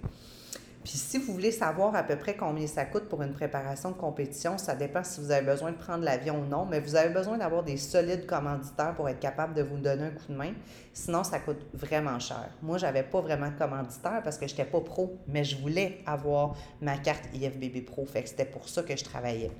Puis 0.84 0.98
si 0.98 1.16
vous 1.16 1.32
voulez 1.32 1.50
savoir 1.50 1.96
à 1.96 2.02
peu 2.02 2.14
près 2.14 2.36
combien 2.36 2.66
ça 2.66 2.84
coûte 2.84 3.08
pour 3.08 3.22
une 3.22 3.32
préparation 3.32 3.90
de 3.90 3.96
compétition, 3.96 4.58
ça 4.58 4.74
dépend 4.74 5.02
si 5.02 5.18
vous 5.18 5.30
avez 5.30 5.46
besoin 5.46 5.72
de 5.72 5.78
prendre 5.78 6.04
l'avion 6.04 6.42
ou 6.42 6.44
non, 6.44 6.66
mais 6.66 6.78
vous 6.78 6.94
avez 6.94 7.08
besoin 7.08 7.38
d'avoir 7.38 7.62
des 7.62 7.78
solides 7.78 8.26
commanditaires 8.26 8.94
pour 8.94 9.08
être 9.08 9.18
capable 9.18 9.54
de 9.54 9.62
vous 9.62 9.78
donner 9.78 10.04
un 10.04 10.10
coup 10.10 10.26
de 10.28 10.36
main. 10.36 10.52
Sinon, 10.92 11.24
ça 11.24 11.38
coûte 11.38 11.66
vraiment 11.72 12.18
cher. 12.18 12.50
Moi, 12.60 12.76
j'avais 12.76 13.02
pas 13.02 13.22
vraiment 13.22 13.50
de 13.50 13.56
commanditaire 13.56 14.20
parce 14.22 14.36
que 14.36 14.46
je 14.46 14.52
n'étais 14.52 14.66
pas 14.66 14.82
pro, 14.82 15.16
mais 15.26 15.42
je 15.42 15.56
voulais 15.56 16.02
avoir 16.04 16.54
ma 16.82 16.98
carte 16.98 17.24
IFBB 17.32 17.86
Pro. 17.86 18.04
Fait 18.04 18.22
que 18.22 18.28
c'était 18.28 18.44
pour 18.44 18.68
ça 18.68 18.82
que 18.82 18.94
je 18.94 19.04
travaillais. 19.04 19.52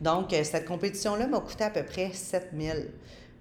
Donc, 0.00 0.32
euh, 0.32 0.44
cette 0.44 0.66
compétition-là 0.66 1.26
m'a 1.26 1.40
coûté 1.40 1.64
à 1.64 1.70
peu 1.70 1.82
près 1.82 2.12
7000 2.12 2.92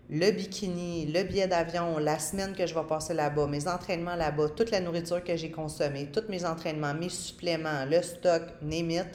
le 0.10 0.32
bikini, 0.32 1.06
le 1.06 1.24
billet 1.24 1.48
d'avion, 1.48 1.98
la 1.98 2.20
semaine 2.20 2.54
que 2.54 2.68
je 2.68 2.74
vais 2.74 2.84
passer 2.84 3.14
là-bas, 3.14 3.48
mes 3.48 3.68
entraînements 3.68 4.16
là-bas, 4.16 4.50
toute 4.50 4.72
la 4.72 4.80
nourriture 4.80 5.24
que 5.24 5.36
j'ai 5.36 5.50
consommée, 5.50 6.10
tous 6.12 6.30
mes 6.30 6.46
entraînements, 6.46 6.94
mes 6.94 7.10
suppléments, 7.10 7.86
le 7.86 8.02
stock, 8.02 8.44
name 8.62 9.06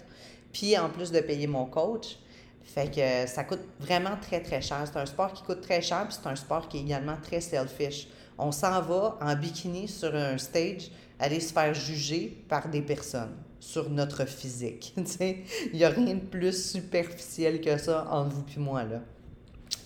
puis 0.52 0.78
en 0.78 0.88
plus 0.88 1.12
de 1.12 1.20
payer 1.20 1.46
mon 1.46 1.66
coach. 1.66 2.18
Fait 2.62 2.90
que 2.90 3.30
ça 3.30 3.44
coûte 3.44 3.60
vraiment 3.80 4.16
très, 4.20 4.40
très 4.40 4.60
cher. 4.60 4.82
C'est 4.84 4.98
un 4.98 5.06
sport 5.06 5.32
qui 5.32 5.42
coûte 5.42 5.60
très 5.60 5.80
cher, 5.80 6.06
puis 6.08 6.16
c'est 6.20 6.28
un 6.28 6.36
sport 6.36 6.68
qui 6.68 6.78
est 6.78 6.82
également 6.82 7.16
très 7.22 7.40
selfish. 7.40 8.08
On 8.36 8.52
s'en 8.52 8.80
va 8.82 9.18
en 9.20 9.34
bikini 9.34 9.88
sur 9.88 10.14
un 10.14 10.38
stage, 10.38 10.90
aller 11.18 11.40
se 11.40 11.52
faire 11.52 11.74
juger 11.74 12.44
par 12.48 12.68
des 12.68 12.82
personnes 12.82 13.36
sur 13.60 13.90
notre 13.90 14.24
physique. 14.24 14.94
Il 15.20 15.44
n'y 15.74 15.84
a 15.84 15.88
rien 15.90 16.14
de 16.14 16.20
plus 16.20 16.70
superficiel 16.72 17.60
que 17.60 17.76
ça 17.78 18.06
entre 18.10 18.36
vous 18.36 18.44
et 18.56 18.60
moi. 18.60 18.84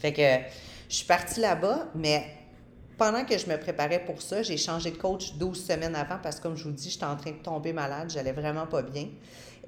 Fait 0.02 0.12
que 0.12 0.50
je 0.88 0.96
suis 0.96 1.06
partie 1.06 1.38
là-bas, 1.38 1.86
mais 1.94 2.26
pendant 2.98 3.24
que 3.24 3.38
je 3.38 3.46
me 3.46 3.56
préparais 3.56 4.04
pour 4.04 4.20
ça, 4.20 4.42
j'ai 4.42 4.56
changé 4.56 4.90
de 4.90 4.96
coach 4.96 5.34
12 5.34 5.64
semaines 5.64 5.94
avant 5.94 6.18
parce 6.20 6.36
que, 6.36 6.42
comme 6.42 6.56
je 6.56 6.64
vous 6.64 6.72
dis, 6.72 6.90
j'étais 6.90 7.04
en 7.04 7.16
train 7.16 7.30
de 7.30 7.36
tomber 7.36 7.72
malade, 7.72 8.10
j'allais 8.12 8.32
vraiment 8.32 8.66
pas 8.66 8.82
bien. 8.82 9.06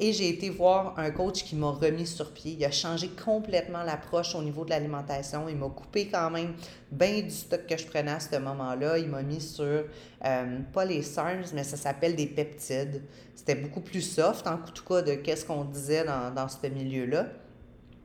Et 0.00 0.12
j'ai 0.12 0.28
été 0.28 0.50
voir 0.50 0.98
un 0.98 1.12
coach 1.12 1.44
qui 1.44 1.54
m'a 1.54 1.70
remis 1.70 2.08
sur 2.08 2.32
pied. 2.32 2.56
Il 2.58 2.64
a 2.64 2.72
changé 2.72 3.10
complètement 3.10 3.84
l'approche 3.84 4.34
au 4.34 4.42
niveau 4.42 4.64
de 4.64 4.70
l'alimentation. 4.70 5.48
Il 5.48 5.54
m'a 5.54 5.68
coupé 5.68 6.08
quand 6.08 6.30
même 6.30 6.54
bien 6.90 7.22
du 7.22 7.30
stock 7.30 7.64
que 7.64 7.76
je 7.76 7.86
prenais 7.86 8.10
à 8.10 8.18
ce 8.18 8.36
moment-là. 8.36 8.98
Il 8.98 9.06
m'a 9.06 9.22
mis 9.22 9.40
sur, 9.40 9.64
euh, 9.64 10.58
pas 10.72 10.84
les 10.84 11.02
SARS, 11.02 11.52
mais 11.54 11.62
ça 11.62 11.76
s'appelle 11.76 12.16
des 12.16 12.26
peptides. 12.26 13.04
C'était 13.36 13.54
beaucoup 13.54 13.82
plus 13.82 14.02
soft, 14.02 14.48
en 14.48 14.58
tout 14.58 14.84
cas, 14.84 15.00
de 15.02 15.14
qu'est-ce 15.14 15.44
qu'on 15.44 15.64
disait 15.64 16.04
dans, 16.04 16.34
dans 16.34 16.48
ce 16.48 16.66
milieu-là. 16.66 17.26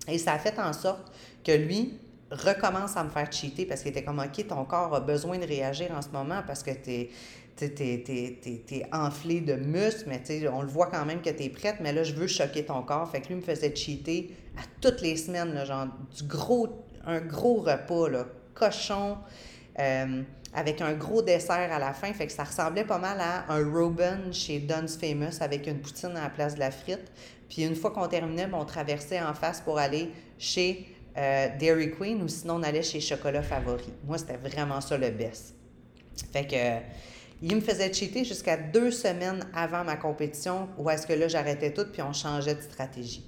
Et 0.07 0.19
ça 0.19 0.33
a 0.33 0.37
fait 0.37 0.59
en 0.59 0.73
sorte 0.73 1.11
que 1.43 1.53
lui, 1.53 1.97
recommence 2.31 2.95
à 2.95 3.03
me 3.03 3.09
faire 3.09 3.31
cheater 3.31 3.65
parce 3.65 3.81
qu'il 3.81 3.91
était 3.91 4.03
comme, 4.03 4.19
OK, 4.19 4.47
ton 4.47 4.65
corps 4.65 4.93
a 4.95 4.99
besoin 4.99 5.37
de 5.37 5.45
réagir 5.45 5.91
en 5.91 6.01
ce 6.01 6.09
moment 6.09 6.41
parce 6.45 6.63
que 6.63 6.71
tu 6.71 6.91
es, 6.91 7.09
es, 7.61 8.85
enflé 8.91 9.41
de 9.41 9.55
muscles, 9.55 10.05
mais 10.07 10.21
on 10.49 10.61
le 10.61 10.67
voit 10.67 10.87
quand 10.87 11.05
même 11.05 11.21
que 11.21 11.29
tu 11.29 11.43
es 11.43 11.49
prête, 11.49 11.77
mais 11.81 11.91
là, 11.91 12.03
je 12.03 12.13
veux 12.13 12.27
choquer 12.27 12.65
ton 12.65 12.81
corps. 12.83 13.09
Fait 13.09 13.21
que 13.21 13.27
lui 13.29 13.35
me 13.35 13.41
faisait 13.41 13.75
cheater 13.75 14.31
à 14.57 14.61
toutes 14.81 15.01
les 15.01 15.17
semaines, 15.17 15.65
genre 15.65 15.87
du 16.15 16.23
gros, 16.23 16.85
un 17.05 17.19
gros 17.19 17.61
repas, 17.61 18.09
là, 18.09 18.25
cochon, 18.53 19.17
euh, 19.79 20.21
avec 20.53 20.81
un 20.81 20.93
gros 20.93 21.21
dessert 21.21 21.71
à 21.71 21.79
la 21.79 21.93
fin. 21.93 22.11
Fait 22.13 22.27
que 22.27 22.33
ça 22.33 22.43
ressemblait 22.43 22.83
pas 22.83 22.97
mal 22.97 23.19
à 23.19 23.51
un 23.51 23.71
Robin 23.71 24.31
chez 24.31 24.59
Dunn's 24.59 24.97
Famous 24.97 25.41
avec 25.41 25.67
une 25.67 25.79
poutine 25.79 26.15
à 26.15 26.23
la 26.23 26.29
place 26.29 26.55
de 26.55 26.59
la 26.59 26.71
frite. 26.71 27.11
Puis 27.49 27.63
une 27.63 27.75
fois 27.75 27.91
qu'on 27.91 28.07
terminait, 28.07 28.47
on 28.53 28.65
traversait 28.65 29.21
en 29.21 29.33
face 29.33 29.61
pour 29.61 29.79
aller 29.79 30.11
chez 30.37 30.87
euh, 31.19 31.47
Dairy 31.59 31.91
Queen 31.91 32.23
ou 32.23 32.27
sinon 32.27 32.55
on 32.55 32.63
allait 32.63 32.81
chez 32.81 33.01
Chocolat 33.01 33.43
Favori. 33.43 33.91
Moi, 34.05 34.17
c'était 34.17 34.37
vraiment 34.37 34.79
ça 34.79 34.97
le 34.97 35.09
best. 35.09 35.53
Fait 36.31 36.47
que 36.47 36.85
il 37.41 37.55
me 37.55 37.61
faisait 37.61 37.91
cheater 37.93 38.25
jusqu'à 38.25 38.57
deux 38.57 38.91
semaines 38.91 39.45
avant 39.53 39.83
ma 39.83 39.95
compétition 39.95 40.67
où 40.77 40.89
est-ce 40.89 41.07
que 41.07 41.13
là 41.13 41.27
j'arrêtais 41.27 41.71
tout 41.71 41.85
puis 41.91 42.01
on 42.01 42.13
changeait 42.13 42.55
de 42.55 42.61
stratégie. 42.61 43.23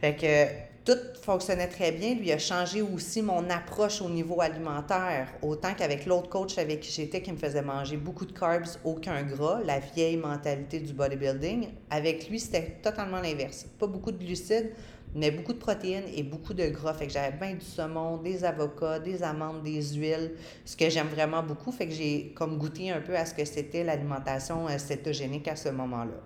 Fait 0.00 0.14
que 0.14 0.46
tout 0.84 0.98
fonctionnait 1.22 1.68
très 1.68 1.92
bien. 1.92 2.14
Lui 2.14 2.30
a 2.30 2.38
changé 2.38 2.82
aussi 2.82 3.22
mon 3.22 3.48
approche 3.48 4.02
au 4.02 4.10
niveau 4.10 4.40
alimentaire, 4.40 5.28
autant 5.40 5.72
qu'avec 5.74 6.04
l'autre 6.04 6.28
coach 6.28 6.58
avec 6.58 6.80
qui 6.80 6.92
j'étais 6.92 7.22
qui 7.22 7.32
me 7.32 7.38
faisait 7.38 7.62
manger 7.62 7.96
beaucoup 7.96 8.26
de 8.26 8.32
carbs, 8.32 8.68
aucun 8.84 9.22
gras, 9.22 9.60
la 9.64 9.78
vieille 9.78 10.18
mentalité 10.18 10.80
du 10.80 10.92
bodybuilding. 10.92 11.68
Avec 11.88 12.28
lui, 12.28 12.38
c'était 12.38 12.76
totalement 12.82 13.20
l'inverse. 13.20 13.66
Pas 13.78 13.86
beaucoup 13.86 14.12
de 14.12 14.18
glucides, 14.18 14.72
mais 15.14 15.30
beaucoup 15.30 15.52
de 15.52 15.58
protéines 15.58 16.04
et 16.14 16.22
beaucoup 16.22 16.54
de 16.54 16.66
gras. 16.68 16.94
Fait 16.94 17.06
que 17.06 17.12
j'avais 17.12 17.36
bien 17.36 17.54
du 17.54 17.64
saumon, 17.64 18.18
des 18.18 18.44
avocats, 18.44 18.98
des 18.98 19.22
amandes, 19.22 19.62
des 19.62 19.94
huiles, 19.94 20.32
ce 20.64 20.76
que 20.76 20.90
j'aime 20.90 21.08
vraiment 21.08 21.42
beaucoup. 21.42 21.70
Fait 21.72 21.86
que 21.86 21.94
j'ai 21.94 22.32
comme 22.34 22.58
goûté 22.58 22.90
un 22.90 23.00
peu 23.00 23.16
à 23.16 23.24
ce 23.24 23.34
que 23.34 23.44
c'était 23.44 23.84
l'alimentation 23.84 24.68
euh, 24.68 24.78
cétogénique 24.78 25.48
à 25.48 25.56
ce 25.56 25.68
moment-là. 25.68 26.20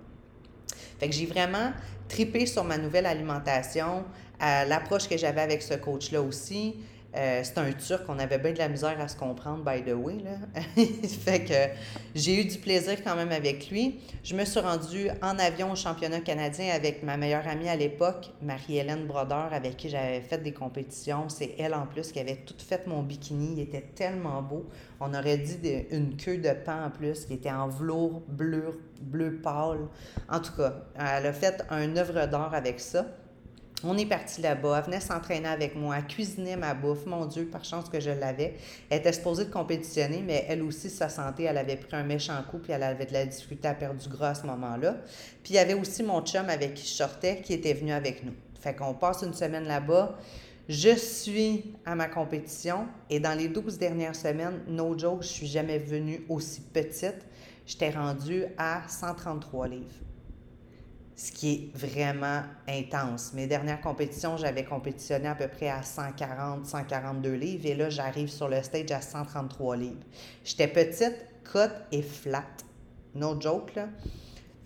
Fait 0.99 1.07
que 1.07 1.15
j'ai 1.15 1.25
vraiment 1.25 1.71
tripé 2.07 2.45
sur 2.45 2.63
ma 2.63 2.77
nouvelle 2.77 3.05
alimentation, 3.05 4.03
à 4.39 4.65
l'approche 4.65 5.07
que 5.07 5.17
j'avais 5.17 5.41
avec 5.41 5.61
ce 5.61 5.75
coach-là 5.75 6.21
aussi. 6.21 6.75
Euh, 7.15 7.41
c'est 7.43 7.57
un 7.57 7.71
Turc, 7.71 8.03
on 8.07 8.19
avait 8.19 8.37
bien 8.37 8.53
de 8.53 8.59
la 8.59 8.69
misère 8.69 8.99
à 8.99 9.07
se 9.07 9.17
comprendre, 9.17 9.63
by 9.63 9.81
the 9.83 9.95
way. 9.95 10.17
Là. 10.19 10.61
fait 11.07 11.43
que 11.43 11.81
j'ai 12.13 12.41
eu 12.41 12.45
du 12.45 12.59
plaisir 12.59 13.03
quand 13.03 13.15
même 13.15 13.31
avec 13.31 13.71
lui. 13.71 13.99
Je 14.23 14.35
me 14.35 14.45
suis 14.45 14.59
rendue 14.59 15.09
en 15.23 15.39
avion 15.39 15.71
au 15.71 15.75
championnat 15.75 16.19
canadien 16.19 16.73
avec 16.73 17.01
ma 17.01 17.17
meilleure 17.17 17.47
amie 17.47 17.67
à 17.67 17.75
l'époque, 17.75 18.31
Marie-Hélène 18.43 19.07
Brodeur, 19.07 19.51
avec 19.51 19.77
qui 19.77 19.89
j'avais 19.89 20.21
fait 20.21 20.37
des 20.37 20.53
compétitions. 20.53 21.29
C'est 21.29 21.55
elle 21.57 21.73
en 21.73 21.87
plus 21.87 22.11
qui 22.11 22.19
avait 22.19 22.35
tout 22.35 22.55
fait 22.57 22.85
mon 22.85 23.01
bikini. 23.01 23.53
Il 23.53 23.59
était 23.59 23.85
tellement 23.95 24.43
beau. 24.43 24.67
On 24.99 25.13
aurait 25.13 25.37
dit 25.37 25.59
une 25.89 26.15
queue 26.15 26.37
de 26.37 26.51
pain 26.51 26.85
en 26.85 26.89
plus, 26.91 27.25
qui 27.25 27.33
était 27.33 27.51
en 27.51 27.69
velours 27.69 28.21
bleu, 28.27 28.81
bleu 29.01 29.39
pâle. 29.41 29.87
En 30.29 30.39
tout 30.39 30.53
cas, 30.55 30.73
elle 30.95 31.25
a 31.25 31.33
fait 31.33 31.63
un 31.71 31.95
œuvre 31.97 32.27
d'art 32.27 32.53
avec 32.53 32.79
ça. 32.79 33.05
On 33.81 33.97
est 33.97 34.05
parti 34.05 34.41
là-bas, 34.41 34.79
elle 34.79 34.85
venait 34.85 34.99
s'entraîner 34.99 35.47
avec 35.47 35.73
moi, 35.73 36.01
cuisinait 36.01 36.57
ma 36.57 36.73
bouffe. 36.73 37.05
Mon 37.05 37.25
Dieu, 37.25 37.45
par 37.45 37.63
chance 37.63 37.87
que 37.87 38.01
je 38.01 38.09
l'avais. 38.09 38.55
Elle 38.89 38.99
était 38.99 39.13
supposée 39.13 39.45
de 39.45 39.51
compétitionner, 39.51 40.21
mais 40.25 40.45
elle 40.49 40.63
aussi, 40.63 40.89
sa 40.89 41.07
santé, 41.07 41.43
elle 41.43 41.57
avait 41.57 41.77
pris 41.77 41.95
un 41.95 42.03
méchant 42.03 42.43
coup, 42.51 42.57
puis 42.57 42.73
elle 42.73 42.83
avait 42.83 43.05
de 43.05 43.13
la 43.13 43.25
difficulté 43.25 43.69
à 43.69 43.73
perdre 43.73 44.01
du 44.01 44.09
gras 44.09 44.31
à 44.31 44.35
ce 44.35 44.45
moment-là. 44.47 44.97
Puis 45.43 45.53
il 45.53 45.55
y 45.55 45.59
avait 45.59 45.75
aussi 45.75 46.03
mon 46.03 46.21
chum 46.21 46.49
avec 46.49 46.73
qui 46.73 46.85
je 46.85 46.93
sortais, 46.93 47.41
qui 47.41 47.53
était 47.53 47.73
venu 47.73 47.93
avec 47.93 48.25
nous. 48.25 48.33
Fait 48.59 48.75
qu'on 48.75 48.93
passe 48.93 49.21
une 49.21 49.33
semaine 49.33 49.65
là-bas. 49.65 50.17
Je 50.67 50.95
suis 50.95 51.73
à 51.85 51.95
ma 51.95 52.07
compétition 52.07 52.85
et 53.09 53.19
dans 53.19 53.35
les 53.35 53.47
12 53.47 53.77
dernières 53.77 54.15
semaines, 54.15 54.59
no 54.67 54.95
joke, 54.97 55.23
je 55.23 55.27
suis 55.27 55.47
jamais 55.47 55.79
venue 55.79 56.25
aussi 56.27 56.61
petite. 56.61 57.25
J'étais 57.65 57.91
rendue 57.91 58.45
à 58.57 58.81
133 58.87 59.67
livres. 59.69 60.08
Ce 61.19 61.33
qui 61.33 61.53
est 61.53 61.77
vraiment 61.77 62.43
intense. 62.65 63.33
Mes 63.33 63.45
dernières 63.45 63.81
compétitions, 63.81 64.37
j'avais 64.37 64.63
compétitionné 64.63 65.27
à 65.27 65.35
peu 65.35 65.49
près 65.49 65.67
à 65.67 65.83
140, 65.83 66.65
142 66.65 67.33
livres 67.33 67.65
et 67.65 67.75
là, 67.75 67.89
j'arrive 67.89 68.29
sur 68.29 68.47
le 68.47 68.63
stage 68.63 68.89
à 68.91 69.01
133 69.01 69.75
livres. 69.75 69.99
J'étais 70.45 70.69
petite, 70.69 71.25
cut 71.43 71.73
et 71.91 72.01
flat. 72.01 72.45
No 73.15 73.37
joke, 73.37 73.75
là. 73.75 73.89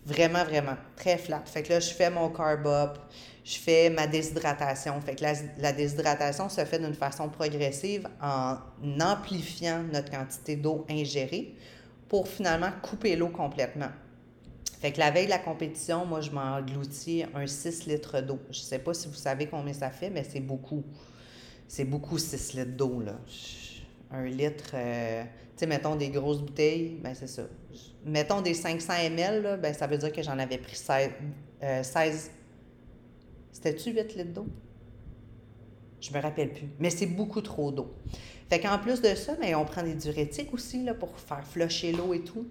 Vraiment, 0.05 0.43
vraiment, 0.43 0.77
très 0.95 1.17
flat. 1.17 1.41
Fait 1.43 1.63
que 1.63 1.73
là, 1.73 1.79
je 1.79 1.89
fais 1.89 2.11
mon 2.11 2.29
carb 2.29 2.67
up, 2.67 2.99
je 3.43 3.57
fais 3.57 3.89
ma 3.89 4.05
déshydratation. 4.05 5.01
Fait 5.01 5.15
que 5.15 5.25
la, 5.57 5.73
déshydratation 5.73 6.49
se 6.49 6.63
fait 6.65 6.77
d'une 6.77 6.93
façon 6.93 7.29
progressive 7.29 8.07
en 8.21 8.57
amplifiant 9.01 9.81
notre 9.91 10.11
quantité 10.11 10.55
d'eau 10.55 10.85
ingérée 10.87 11.55
pour 12.07 12.27
finalement 12.27 12.69
couper 12.83 13.15
l'eau 13.15 13.29
complètement. 13.29 13.89
Fait 14.83 14.91
que 14.91 14.99
la 14.99 15.11
veille 15.11 15.27
de 15.27 15.29
la 15.29 15.39
compétition, 15.39 16.05
moi, 16.05 16.19
je 16.19 16.29
m'engloutis 16.29 17.23
un 17.33 17.47
6 17.47 17.85
litres 17.85 18.19
d'eau. 18.19 18.37
Je 18.51 18.59
sais 18.59 18.79
pas 18.79 18.93
si 18.93 19.07
vous 19.07 19.13
savez 19.13 19.47
combien 19.47 19.71
ça 19.71 19.89
fait, 19.89 20.09
mais 20.09 20.25
c'est 20.25 20.41
beaucoup. 20.41 20.83
C'est 21.69 21.85
beaucoup 21.85 22.17
6 22.17 22.55
litres 22.55 22.75
d'eau, 22.75 22.99
là. 22.99 23.17
Un 24.11 24.25
litre, 24.25 24.71
euh, 24.73 25.23
tu 25.23 25.29
sais, 25.55 25.67
mettons 25.67 25.95
des 25.95 26.09
grosses 26.09 26.41
bouteilles, 26.41 26.97
ben 27.01 27.15
c'est 27.15 27.29
ça. 27.29 27.43
Mettons 28.03 28.41
des 28.41 28.53
500 28.53 28.91
ml, 29.05 29.57
ben 29.61 29.73
ça 29.73 29.87
veut 29.87 29.97
dire 29.97 30.11
que 30.11 30.21
j'en 30.21 30.37
avais 30.37 30.57
pris 30.57 30.75
16, 30.75 31.11
16 31.81 32.31
c'était-tu 33.53 33.91
8 33.91 34.17
litres 34.17 34.33
d'eau? 34.33 34.47
Je 36.01 36.11
me 36.11 36.19
rappelle 36.21 36.51
plus. 36.51 36.67
Mais 36.79 36.89
c'est 36.89 37.05
beaucoup 37.05 37.39
trop 37.39 37.71
d'eau. 37.71 37.93
Fait 38.49 38.59
qu'en 38.59 38.77
plus 38.79 38.99
de 38.99 39.15
ça, 39.15 39.35
ben, 39.35 39.55
on 39.55 39.63
prend 39.63 39.83
des 39.83 39.93
diurétiques 39.93 40.53
aussi 40.53 40.83
là, 40.83 40.93
pour 40.93 41.17
faire 41.17 41.47
flusher 41.47 41.93
l'eau 41.93 42.13
et 42.13 42.19
tout. 42.19 42.45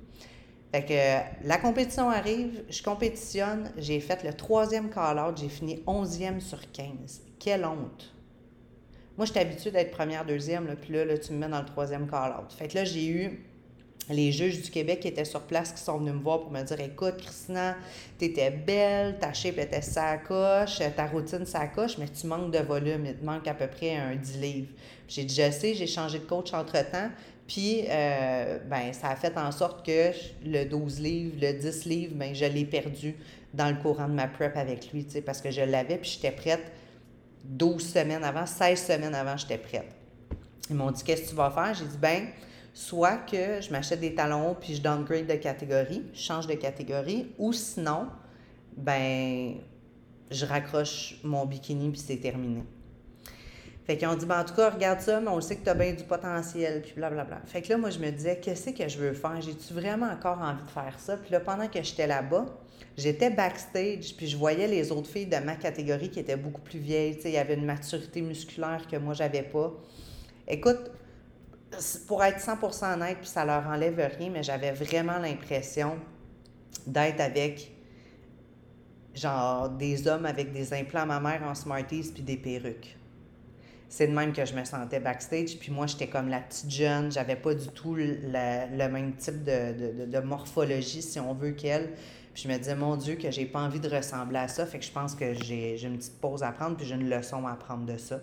Fait 0.73 0.85
que 0.85 1.47
la 1.47 1.59
compétition 1.59 2.09
arrive, 2.09 2.65
je 2.71 2.83
compétitionne, 2.83 3.71
j'ai 3.77 4.01
fait 4.01 4.25
le 4.25 4.33
troisième 4.33 4.89
call-out, 4.89 5.37
j'ai 5.39 5.51
fini 5.51 5.83
11e 5.87 6.41
sur 6.41 6.59
15. 6.73 7.21
Quelle 7.39 7.67
honte! 7.67 8.15
Moi, 9.19 9.27
j'étais 9.27 9.41
habituée 9.41 9.71
d'être 9.71 9.91
première, 9.91 10.25
deuxième, 10.25 10.67
là, 10.67 10.75
puis 10.75 10.95
là, 10.95 11.05
là, 11.05 11.19
tu 11.19 11.35
me 11.35 11.39
mets 11.39 11.49
dans 11.49 11.61
le 11.61 11.67
troisième 11.67 12.09
call-out. 12.09 12.51
Fait 12.57 12.69
que 12.69 12.77
là, 12.77 12.85
j'ai 12.85 13.07
eu 13.07 13.45
les 14.09 14.33
juges 14.33 14.63
du 14.63 14.71
Québec 14.71 15.01
qui 15.01 15.09
étaient 15.09 15.27
sur 15.27 15.43
place, 15.43 15.73
qui 15.73 15.83
sont 15.83 15.99
venus 15.99 16.15
me 16.15 16.21
voir 16.21 16.41
pour 16.41 16.51
me 16.51 16.63
dire 16.63 16.81
Écoute, 16.81 17.19
Christina, 17.19 17.77
t'étais 18.19 18.51
belle, 18.51 19.19
ta 19.19 19.33
shape 19.33 19.59
était 19.59 19.83
sacoche, 19.83 20.81
ta 20.97 21.07
routine 21.07 21.45
sacoche, 21.45 21.99
mais 21.99 22.09
tu 22.09 22.27
manques 22.27 22.51
de 22.51 22.59
volume. 22.59 23.05
Il 23.07 23.17
te 23.17 23.25
manque 23.25 23.47
à 23.47 23.55
peu 23.55 23.67
près 23.67 23.97
un 23.97 24.17
10 24.17 24.39
livres. 24.39 24.73
J'ai 25.07 25.25
dit 25.25 25.35
Je 25.35 25.51
sais, 25.51 25.75
j'ai 25.75 25.87
changé 25.87 26.19
de 26.19 26.25
coach 26.25 26.53
entre-temps. 26.55 27.11
Puis, 27.47 27.85
euh, 27.89 28.59
ben, 28.69 28.93
ça 28.93 29.09
a 29.09 29.17
fait 29.17 29.37
en 29.37 29.51
sorte 29.53 29.85
que 29.85 30.13
le 30.45 30.65
12 30.65 31.01
livres, 31.01 31.37
le 31.41 31.53
10 31.53 31.85
livres, 31.87 32.15
ben, 32.15 32.35
je 32.35 32.45
l'ai 32.45 32.65
perdu 32.65 33.17
dans 33.53 33.69
le 33.69 33.77
courant 33.83 34.09
de 34.09 34.15
ma 34.15 34.29
prep 34.29 34.57
avec 34.57 34.93
lui, 34.93 35.07
parce 35.25 35.41
que 35.41 35.51
je 35.51 35.61
l'avais, 35.61 35.99
puis 35.99 36.11
j'étais 36.11 36.35
prête 36.35 36.73
12 37.45 37.93
semaines 37.93 38.25
avant, 38.25 38.47
16 38.47 38.81
semaines 38.81 39.15
avant, 39.15 39.37
j'étais 39.37 39.59
prête. 39.59 39.89
Ils 40.71 40.77
m'ont 40.77 40.91
dit 40.91 41.03
Qu'est-ce 41.03 41.23
que 41.23 41.29
tu 41.31 41.35
vas 41.35 41.51
faire? 41.51 41.75
J'ai 41.75 41.85
dit 41.85 41.99
Ben, 41.99 42.29
soit 42.73 43.19
que 43.19 43.61
je 43.61 43.71
m'achète 43.71 44.01
des 44.01 44.15
talons 44.15 44.57
puis 44.59 44.77
je 44.77 44.81
downgrade 44.81 45.27
de 45.27 45.35
catégorie, 45.35 46.03
je 46.15 46.21
change 46.21 46.47
de 46.47 46.55
catégorie, 46.55 47.33
ou 47.39 47.53
sinon, 47.53 48.09
ben, 48.77 49.57
je 50.31 50.47
raccroche 50.47 51.17
mon 51.25 51.45
bikini 51.45 51.91
puis 51.91 52.01
c'est 52.01 52.17
terminé. 52.17 52.63
Fait 53.85 53.97
qu'ils 53.97 54.07
ont 54.07 54.15
dit, 54.15 54.27
ben, 54.27 54.41
en 54.41 54.45
tout 54.45 54.55
cas, 54.55 54.71
regarde 54.71 55.01
ça, 55.01 55.21
mais 55.21 55.29
on 55.29 55.41
sait 55.41 55.57
que 55.57 55.65
tu 55.65 55.71
as 55.71 55.75
bien 55.75 55.93
du 55.93 56.05
potentiel, 56.05 56.83
puis 56.83 56.93
blablabla. 56.95 57.41
Fait 57.47 57.63
que 57.63 57.69
là, 57.69 57.79
moi, 57.79 57.91
je 57.91 57.99
me 57.99 58.11
disais, 58.11 58.39
qu'est-ce 58.39 58.71
que 58.71 58.89
je 58.89 58.99
veux 58.99 59.13
faire? 59.13 59.41
J'ai-tu 59.41 59.75
vraiment 59.75 60.07
encore 60.07 60.39
envie 60.41 60.63
de 60.63 60.71
faire 60.71 60.95
ça? 60.99 61.17
Puis 61.17 61.33
là, 61.33 61.41
pendant 61.41 61.67
que 61.67 61.83
j'étais 61.83 62.07
là-bas, 62.07 62.47
j'étais 62.97 63.31
backstage, 63.31 64.15
puis 64.17 64.29
je 64.29 64.37
voyais 64.37 64.69
les 64.69 64.93
autres 64.93 65.09
filles 65.09 65.27
de 65.27 65.39
ma 65.39 65.57
catégorie 65.57 66.11
qui 66.11 66.21
étaient 66.21 66.37
beaucoup 66.37 66.61
plus 66.61 66.79
vieilles. 66.79 67.17
Tu 67.17 67.23
sais, 67.23 67.31
il 67.31 67.35
y 67.35 67.39
avait 67.39 67.55
une 67.55 67.65
maturité 67.65 68.23
musculaire 68.23 68.87
que 68.89 68.97
moi, 68.97 69.15
j'avais 69.15 69.43
pas. 69.43 69.73
Écoute, 70.47 70.91
pour 72.07 72.23
être 72.23 72.39
100% 72.39 72.95
honnête, 72.95 73.19
puis 73.19 73.29
ça 73.29 73.45
leur 73.45 73.67
enlève 73.67 73.99
rien, 74.17 74.31
mais 74.31 74.45
j'avais 74.45 74.73
vraiment 74.73 75.19
l'impression 75.19 75.97
d'être 76.87 77.21
avec 77.21 77.73
genre 79.15 79.69
des 79.69 80.07
hommes 80.07 80.27
avec 80.27 80.53
des 80.53 80.73
implants 80.73 81.07
mammaires 81.07 81.43
en 81.43 81.55
Smarties 81.55 82.11
puis 82.15 82.23
des 82.23 82.37
perruques. 82.37 82.97
C'est 83.93 84.07
de 84.07 84.15
même 84.15 84.33
que 84.33 84.47
je 84.47 84.55
me 84.55 84.65
sentais 84.65 85.01
backstage. 85.01 85.59
Puis 85.59 85.71
moi, 85.71 85.87
j'étais 85.87 86.07
comme 86.07 86.31
la 86.31 86.41
petite 86.41 86.71
jeune. 86.71 87.13
J'avais 87.13 87.37
pas 87.37 87.53
du 87.53 87.69
tout 87.69 87.95
le, 87.95 88.89
même 88.89 89.13
type 89.17 89.45
de, 89.45 90.19
morphologie, 90.21 91.03
si 91.03 91.21
on 91.21 91.35
veut, 91.35 91.51
qu'elle. 91.51 91.91
Puis 92.33 92.45
je 92.45 92.49
me 92.49 92.57
disais, 92.57 92.75
mon 92.75 92.97
Dieu, 92.97 93.17
que 93.17 93.31
j'ai 93.31 93.45
pas 93.45 93.61
envie 93.61 93.81
de 93.81 93.95
ressembler 93.95 94.39
à 94.39 94.49
ça. 94.49 94.65
Fait 94.65 94.79
que 94.79 94.85
je 94.87 94.91
pense 94.91 95.15
que 95.15 95.35
j'ai 95.35 95.79
une 95.85 95.99
petite 95.99 96.19
pause 96.23 96.43
à 96.43 96.53
prendre, 96.53 96.79
puis 96.79 96.87
j'ai 96.87 96.95
une 96.95 97.11
leçon 97.11 97.47
à 97.47 97.55
prendre 97.55 97.85
de 97.85 97.99
ça. 97.99 98.19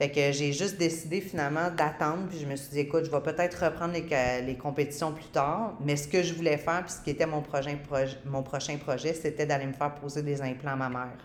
Fait 0.00 0.10
que 0.10 0.32
j'ai 0.32 0.52
juste 0.52 0.76
décidé 0.76 1.20
finalement 1.20 1.70
d'attendre, 1.70 2.26
puis 2.28 2.40
je 2.40 2.46
me 2.46 2.56
suis 2.56 2.70
dit, 2.70 2.80
écoute, 2.80 3.04
je 3.04 3.12
vais 3.12 3.20
peut-être 3.20 3.64
reprendre 3.64 3.92
les, 3.92 4.42
les, 4.42 4.56
compétitions 4.56 5.12
plus 5.12 5.28
tard, 5.28 5.78
mais 5.84 5.94
ce 5.94 6.08
que 6.08 6.20
je 6.24 6.34
voulais 6.34 6.56
faire, 6.56 6.82
puis 6.82 6.94
ce 6.94 7.00
qui 7.00 7.10
était 7.10 7.26
mon 7.26 7.42
prochain, 7.42 7.76
projet, 7.76 8.16
mon 8.26 8.42
prochain 8.42 8.76
projet, 8.76 9.14
c'était 9.14 9.46
d'aller 9.46 9.66
me 9.66 9.72
faire 9.72 9.94
poser 9.94 10.24
des 10.24 10.42
implants 10.42 10.76
mammaires, 10.76 11.24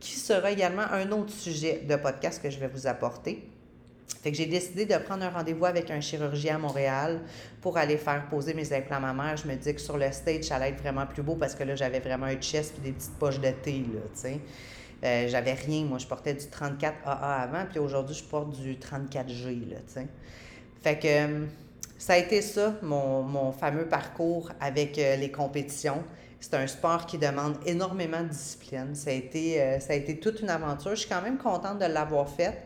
qui 0.00 0.12
sera 0.12 0.50
également 0.50 0.82
un 0.92 1.10
autre 1.12 1.32
sujet 1.32 1.82
de 1.88 1.96
podcast 1.96 2.42
que 2.42 2.50
je 2.50 2.58
vais 2.58 2.68
vous 2.68 2.86
apporter. 2.86 3.48
Fait 4.22 4.30
que 4.30 4.36
j'ai 4.36 4.46
décidé 4.46 4.86
de 4.86 4.96
prendre 4.96 5.24
un 5.24 5.30
rendez-vous 5.30 5.64
avec 5.64 5.90
un 5.90 6.00
chirurgien 6.00 6.56
à 6.56 6.58
Montréal 6.58 7.20
pour 7.60 7.76
aller 7.76 7.96
faire 7.96 8.28
poser 8.28 8.54
mes 8.54 8.72
implants 8.72 9.00
mammaires. 9.00 9.36
Je 9.36 9.48
me 9.48 9.54
dis 9.54 9.74
que 9.74 9.80
sur 9.80 9.96
le 9.96 10.10
stage, 10.12 10.44
ça 10.44 10.56
allait 10.56 10.70
être 10.70 10.80
vraiment 10.80 11.06
plus 11.06 11.22
beau 11.22 11.34
parce 11.34 11.54
que 11.54 11.64
là, 11.64 11.74
j'avais 11.74 12.00
vraiment 12.00 12.26
un 12.26 12.40
chest 12.40 12.74
et 12.78 12.80
des 12.80 12.92
petites 12.92 13.18
poches 13.18 13.40
de 13.40 13.50
thé, 13.50 13.84
là, 13.92 14.00
tu 14.14 14.20
sais. 14.20 14.40
Euh, 15.04 15.28
j'avais 15.28 15.52
rien. 15.52 15.84
Moi, 15.84 15.98
je 15.98 16.06
portais 16.06 16.34
du 16.34 16.44
34AA 16.44 16.92
avant, 17.04 17.66
puis 17.68 17.78
aujourd'hui, 17.78 18.16
je 18.16 18.24
porte 18.24 18.50
du 18.50 18.76
34G, 18.76 19.68
là, 19.70 19.76
tu 19.86 19.94
sais. 19.94 20.06
Fait 20.82 20.98
que 20.98 21.06
euh, 21.06 21.46
ça 21.98 22.14
a 22.14 22.16
été 22.18 22.42
ça, 22.42 22.74
mon, 22.82 23.52
fameux 23.52 23.86
parcours 23.86 24.50
avec 24.60 24.98
euh, 24.98 25.16
les 25.16 25.30
compétitions. 25.30 26.02
C'est 26.40 26.54
un 26.54 26.66
sport 26.66 27.06
qui 27.06 27.18
demande 27.18 27.56
énormément 27.64 28.22
de 28.22 28.28
discipline. 28.28 28.94
Ça 28.94 29.10
a, 29.10 29.12
été, 29.14 29.80
ça 29.80 29.94
a 29.94 29.96
été 29.96 30.20
toute 30.20 30.40
une 30.40 30.50
aventure. 30.50 30.90
Je 30.90 31.00
suis 31.00 31.08
quand 31.08 31.22
même 31.22 31.38
contente 31.38 31.78
de 31.78 31.86
l'avoir 31.86 32.28
faite. 32.28 32.58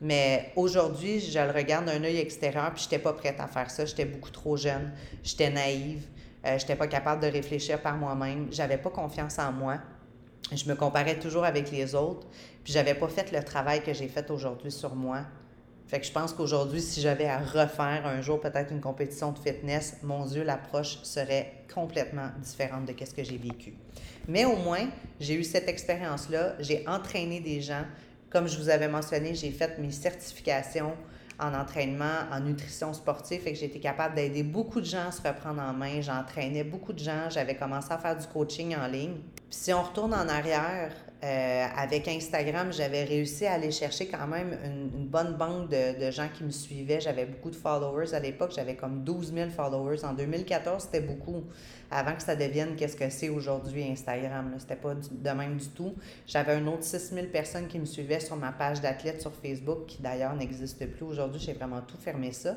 Mais 0.00 0.52
aujourd'hui, 0.54 1.18
je 1.18 1.38
le 1.38 1.50
regarde 1.50 1.86
d'un 1.86 2.04
œil 2.04 2.18
extérieur, 2.18 2.72
puis 2.72 2.82
je 2.82 2.86
n'étais 2.86 3.02
pas 3.02 3.14
prête 3.14 3.40
à 3.40 3.48
faire 3.48 3.70
ça. 3.70 3.84
J'étais 3.84 4.04
beaucoup 4.04 4.30
trop 4.30 4.56
jeune. 4.56 4.92
J'étais 5.24 5.50
naïve. 5.50 6.06
je 6.44 6.52
n'étais 6.52 6.76
pas 6.76 6.86
capable 6.86 7.22
de 7.22 7.28
réfléchir 7.28 7.80
par 7.80 7.96
moi-même. 7.96 8.48
J'avais 8.52 8.78
pas 8.78 8.90
confiance 8.90 9.38
en 9.38 9.52
moi 9.52 9.78
je 10.56 10.68
me 10.68 10.74
comparais 10.74 11.18
toujours 11.18 11.44
avec 11.44 11.70
les 11.70 11.94
autres, 11.94 12.26
puis 12.64 12.72
j'avais 12.72 12.94
pas 12.94 13.08
fait 13.08 13.32
le 13.32 13.42
travail 13.42 13.82
que 13.82 13.92
j'ai 13.92 14.08
fait 14.08 14.30
aujourd'hui 14.30 14.70
sur 14.70 14.94
moi. 14.94 15.22
Fait 15.88 16.00
que 16.00 16.06
je 16.06 16.12
pense 16.12 16.34
qu'aujourd'hui, 16.34 16.82
si 16.82 17.00
j'avais 17.00 17.24
à 17.24 17.38
refaire 17.38 18.06
un 18.06 18.20
jour 18.20 18.38
peut-être 18.40 18.70
une 18.70 18.80
compétition 18.80 19.32
de 19.32 19.38
fitness, 19.38 19.96
mon 20.02 20.26
Dieu, 20.26 20.44
l'approche 20.44 20.98
serait 21.02 21.64
complètement 21.72 22.28
différente 22.42 22.84
de 22.84 22.94
ce 23.02 23.14
que 23.14 23.24
j'ai 23.24 23.38
vécu. 23.38 23.72
Mais 24.28 24.44
au 24.44 24.56
moins, 24.56 24.86
j'ai 25.18 25.34
eu 25.34 25.44
cette 25.44 25.66
expérience-là, 25.66 26.56
j'ai 26.60 26.86
entraîné 26.86 27.40
des 27.40 27.62
gens. 27.62 27.84
Comme 28.28 28.46
je 28.46 28.58
vous 28.58 28.68
avais 28.68 28.88
mentionné, 28.88 29.34
j'ai 29.34 29.50
fait 29.50 29.78
mes 29.78 29.90
certifications 29.90 30.92
en 31.40 31.54
entraînement, 31.54 32.26
en 32.30 32.40
nutrition 32.40 32.92
sportive. 32.92 33.40
Fait 33.40 33.54
que 33.54 33.58
j'ai 33.58 33.66
été 33.66 33.80
capable 33.80 34.14
d'aider 34.14 34.42
beaucoup 34.42 34.80
de 34.80 34.86
gens 34.86 35.08
à 35.08 35.10
se 35.10 35.22
reprendre 35.26 35.62
en 35.62 35.72
main. 35.72 36.02
J'entraînais 36.02 36.64
beaucoup 36.64 36.92
de 36.92 36.98
gens. 36.98 37.30
J'avais 37.30 37.56
commencé 37.56 37.90
à 37.90 37.96
faire 37.96 38.16
du 38.16 38.26
coaching 38.26 38.76
en 38.76 38.86
ligne. 38.88 39.14
Puis 39.48 39.58
si 39.58 39.72
on 39.72 39.82
retourne 39.82 40.12
en 40.12 40.28
arrière, 40.28 40.92
euh, 41.24 41.66
avec 41.76 42.06
Instagram, 42.06 42.72
j'avais 42.72 43.02
réussi 43.02 43.44
à 43.44 43.54
aller 43.54 43.72
chercher 43.72 44.06
quand 44.06 44.26
même 44.28 44.56
une, 44.64 45.06
bonne 45.08 45.34
banque 45.34 45.68
de, 45.68 46.10
gens 46.12 46.28
qui 46.32 46.44
me 46.44 46.50
suivaient. 46.50 47.00
J'avais 47.00 47.26
beaucoup 47.26 47.50
de 47.50 47.56
followers 47.56 48.14
à 48.14 48.20
l'époque. 48.20 48.52
J'avais 48.54 48.76
comme 48.76 49.02
12 49.02 49.32
000 49.32 49.50
followers. 49.50 50.04
En 50.04 50.12
2014, 50.12 50.84
c'était 50.84 51.00
beaucoup. 51.00 51.42
Avant 51.90 52.14
que 52.14 52.22
ça 52.22 52.36
devienne 52.36 52.76
qu'est-ce 52.76 52.94
que 52.94 53.10
c'est 53.10 53.30
aujourd'hui 53.30 53.82
Instagram. 53.90 54.54
C'était 54.58 54.76
pas 54.76 54.94
de 54.94 55.30
même 55.30 55.56
du 55.56 55.68
tout. 55.70 55.94
J'avais 56.24 56.52
un 56.52 56.66
autre 56.68 56.84
6 56.84 57.14
000 57.14 57.26
personnes 57.26 57.66
qui 57.66 57.80
me 57.80 57.86
suivaient 57.86 58.20
sur 58.20 58.36
ma 58.36 58.52
page 58.52 58.80
d'athlète 58.80 59.20
sur 59.20 59.32
Facebook, 59.34 59.86
qui 59.86 60.00
d'ailleurs 60.00 60.34
n'existe 60.34 60.86
plus 60.86 61.04
aujourd'hui. 61.04 61.40
J'ai 61.40 61.54
vraiment 61.54 61.80
tout 61.80 61.98
fermé 61.98 62.30
ça. 62.30 62.54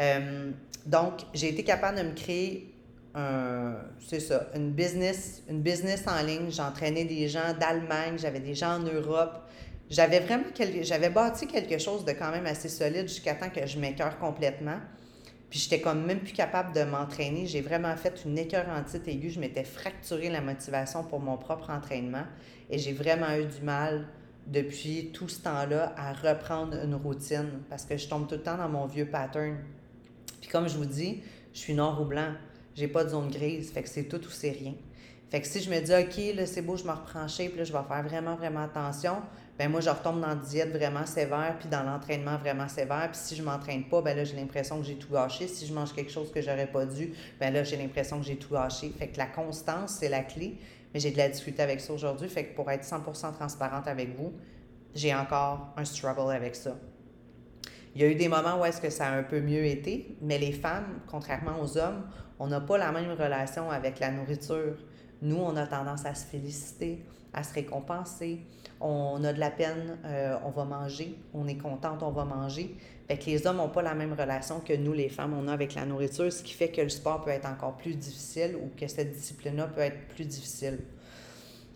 Euh, 0.00 0.50
donc, 0.84 1.20
j'ai 1.32 1.50
été 1.50 1.62
capable 1.62 1.98
de 1.98 2.02
me 2.02 2.14
créer 2.14 2.74
c'est 3.14 4.20
ça, 4.20 4.46
une 4.54 4.72
business, 4.72 5.42
une 5.48 5.62
business 5.62 6.04
en 6.06 6.22
ligne. 6.24 6.50
J'entraînais 6.50 7.04
des 7.04 7.28
gens 7.28 7.54
d'Allemagne, 7.58 8.16
j'avais 8.18 8.40
des 8.40 8.54
gens 8.54 8.76
en 8.76 8.80
Europe. 8.80 9.42
J'avais 9.90 10.20
vraiment 10.20 10.44
j'avais 10.82 11.08
bâti 11.08 11.46
quelque 11.46 11.78
chose 11.78 12.04
de 12.04 12.12
quand 12.12 12.30
même 12.30 12.46
assez 12.46 12.68
solide 12.68 13.08
jusqu'à 13.08 13.34
temps 13.34 13.48
que 13.48 13.66
je 13.66 13.78
m'écœure 13.78 14.18
complètement. 14.18 14.78
Puis 15.48 15.60
j'étais 15.60 15.80
comme 15.80 16.04
même 16.04 16.20
plus 16.20 16.34
capable 16.34 16.74
de 16.74 16.82
m'entraîner. 16.84 17.46
J'ai 17.46 17.62
vraiment 17.62 17.96
fait 17.96 18.22
une 18.26 18.36
écœurantite 18.36 19.08
aiguë. 19.08 19.30
Je 19.30 19.40
m'étais 19.40 19.64
fracturé 19.64 20.28
la 20.28 20.42
motivation 20.42 21.04
pour 21.04 21.20
mon 21.20 21.38
propre 21.38 21.70
entraînement 21.70 22.24
et 22.70 22.78
j'ai 22.78 22.92
vraiment 22.92 23.34
eu 23.34 23.46
du 23.46 23.62
mal 23.62 24.06
depuis 24.46 25.10
tout 25.12 25.28
ce 25.28 25.42
temps-là 25.42 25.94
à 25.96 26.12
reprendre 26.12 26.76
une 26.82 26.94
routine 26.94 27.62
parce 27.70 27.84
que 27.84 27.96
je 27.96 28.08
tombe 28.08 28.28
tout 28.28 28.34
le 28.34 28.42
temps 28.42 28.58
dans 28.58 28.68
mon 28.68 28.86
vieux 28.86 29.06
pattern. 29.06 29.56
Puis 30.40 30.50
comme 30.50 30.68
je 30.68 30.76
vous 30.76 30.86
dis, 30.86 31.22
je 31.54 31.58
suis 31.58 31.74
noir 31.74 32.00
ou 32.00 32.04
blanc. 32.04 32.32
J'ai 32.78 32.86
pas 32.86 33.02
de 33.02 33.08
zone 33.08 33.28
grise, 33.28 33.72
fait 33.72 33.82
que 33.82 33.88
c'est 33.88 34.04
tout 34.04 34.24
ou 34.24 34.30
c'est 34.30 34.52
rien. 34.52 34.74
Fait 35.30 35.40
que 35.40 35.48
si 35.48 35.60
je 35.60 35.68
me 35.68 35.80
dis, 35.80 35.92
OK, 35.92 36.36
là, 36.36 36.46
c'est 36.46 36.62
beau, 36.62 36.76
je 36.76 36.84
me 36.84 36.92
reprends 36.92 37.26
shape, 37.26 37.56
là, 37.56 37.64
je 37.64 37.72
vais 37.72 37.82
faire 37.88 38.02
vraiment, 38.04 38.36
vraiment 38.36 38.62
attention, 38.62 39.16
ben 39.58 39.68
moi, 39.68 39.80
je 39.80 39.90
retombe 39.90 40.20
dans 40.20 40.28
la 40.28 40.36
diète 40.36 40.70
vraiment 40.70 41.04
sévère, 41.04 41.56
puis 41.58 41.68
dans 41.68 41.82
l'entraînement 41.82 42.38
vraiment 42.38 42.68
sévère. 42.68 43.08
Puis 43.10 43.20
si 43.20 43.34
je 43.34 43.42
m'entraîne 43.42 43.88
pas, 43.88 44.00
ben 44.00 44.16
là, 44.16 44.22
j'ai 44.22 44.36
l'impression 44.36 44.78
que 44.78 44.86
j'ai 44.86 44.94
tout 44.94 45.12
gâché. 45.12 45.48
Si 45.48 45.66
je 45.66 45.74
mange 45.74 45.92
quelque 45.92 46.12
chose 46.12 46.30
que 46.30 46.40
j'aurais 46.40 46.68
pas 46.68 46.86
dû, 46.86 47.12
ben 47.40 47.52
là, 47.52 47.64
j'ai 47.64 47.76
l'impression 47.76 48.20
que 48.20 48.24
j'ai 48.24 48.36
tout 48.36 48.54
gâché. 48.54 48.94
Fait 48.96 49.08
que 49.08 49.18
la 49.18 49.26
constance, 49.26 49.96
c'est 49.98 50.08
la 50.08 50.22
clé. 50.22 50.58
Mais 50.94 51.00
j'ai 51.00 51.10
de 51.10 51.16
la 51.16 51.28
difficulté 51.28 51.60
avec 51.60 51.80
ça 51.80 51.92
aujourd'hui. 51.92 52.28
Fait 52.28 52.44
que 52.44 52.54
pour 52.54 52.70
être 52.70 52.84
100% 52.84 53.34
transparente 53.34 53.88
avec 53.88 54.16
vous, 54.16 54.32
j'ai 54.94 55.12
encore 55.12 55.74
un 55.76 55.84
struggle 55.84 56.30
avec 56.30 56.54
ça. 56.54 56.76
Il 57.96 58.02
y 58.02 58.04
a 58.04 58.08
eu 58.08 58.14
des 58.14 58.28
moments 58.28 58.60
où 58.60 58.64
est-ce 58.64 58.80
que 58.80 58.90
ça 58.90 59.08
a 59.08 59.10
un 59.10 59.24
peu 59.24 59.40
mieux 59.40 59.64
été, 59.64 60.16
mais 60.22 60.38
les 60.38 60.52
femmes, 60.52 61.00
contrairement 61.08 61.60
aux 61.60 61.76
hommes, 61.76 62.04
on 62.38 62.46
n'a 62.46 62.60
pas 62.60 62.78
la 62.78 62.92
même 62.92 63.10
relation 63.12 63.70
avec 63.70 64.00
la 64.00 64.10
nourriture. 64.10 64.76
Nous, 65.22 65.36
on 65.36 65.56
a 65.56 65.66
tendance 65.66 66.04
à 66.04 66.14
se 66.14 66.24
féliciter, 66.26 67.04
à 67.32 67.42
se 67.42 67.54
récompenser. 67.54 68.40
On 68.80 69.22
a 69.24 69.32
de 69.32 69.40
la 69.40 69.50
peine, 69.50 69.98
euh, 70.04 70.36
on 70.44 70.50
va 70.50 70.64
manger. 70.64 71.18
On 71.34 71.48
est 71.48 71.56
contente, 71.56 72.02
on 72.02 72.12
va 72.12 72.24
manger. 72.24 72.76
Fait 73.08 73.18
que 73.18 73.26
les 73.26 73.46
hommes 73.46 73.56
n'ont 73.56 73.70
pas 73.70 73.82
la 73.82 73.94
même 73.94 74.12
relation 74.12 74.60
que 74.60 74.74
nous, 74.74 74.92
les 74.92 75.08
femmes, 75.08 75.34
on 75.34 75.48
a 75.48 75.52
avec 75.52 75.74
la 75.74 75.86
nourriture, 75.86 76.32
ce 76.32 76.42
qui 76.42 76.52
fait 76.52 76.68
que 76.68 76.82
le 76.82 76.90
sport 76.90 77.22
peut 77.22 77.30
être 77.30 77.48
encore 77.48 77.76
plus 77.76 77.96
difficile 77.96 78.56
ou 78.62 78.70
que 78.78 78.86
cette 78.86 79.12
discipline-là 79.12 79.66
peut 79.66 79.80
être 79.80 80.06
plus 80.08 80.26
difficile. 80.26 80.78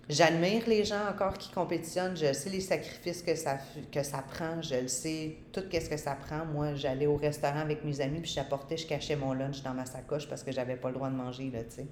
J'admire 0.09 0.64
les 0.66 0.84
gens 0.84 1.09
encore 1.09 1.38
qui 1.38 1.50
compétitionnent. 1.50 2.16
Je 2.16 2.32
sais 2.32 2.50
les 2.50 2.61
sacrifices 2.61 3.22
que 3.22 3.36
ça, 3.36 3.59
que 3.90 4.03
ça 4.03 4.18
prend. 4.18 4.61
Je 4.61 4.74
le 4.74 4.88
sais, 4.88 5.36
tout 5.53 5.62
ce 5.70 5.88
que 5.88 5.96
ça 5.96 6.16
prend. 6.16 6.44
Moi, 6.44 6.74
j'allais 6.74 7.07
au 7.07 7.16
restaurant 7.16 7.61
avec 7.61 7.84
mes 7.84 8.00
amis, 8.00 8.20
puis 8.20 8.32
j'apportais, 8.32 8.76
je 8.76 8.86
cachais 8.86 9.14
mon 9.14 9.32
lunch 9.32 9.62
dans 9.62 9.74
ma 9.74 9.86
sacoche 9.86 10.28
parce 10.28 10.42
que 10.42 10.50
j'avais 10.50 10.76
pas 10.76 10.88
le 10.88 10.94
droit 10.94 11.09
de 11.09 11.14
manger, 11.14 11.50
là, 11.50 11.62
tu 11.62 11.76
sais. 11.76 11.86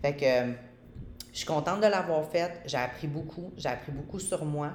Fait 0.00 0.14
que 0.14 0.52
je 1.32 1.38
suis 1.38 1.46
contente 1.46 1.80
de 1.80 1.86
l'avoir 1.86 2.24
faite. 2.30 2.62
J'ai 2.66 2.76
appris 2.76 3.08
beaucoup. 3.08 3.52
J'ai 3.56 3.68
appris 3.68 3.90
beaucoup 3.90 4.20
sur 4.20 4.44
moi. 4.44 4.72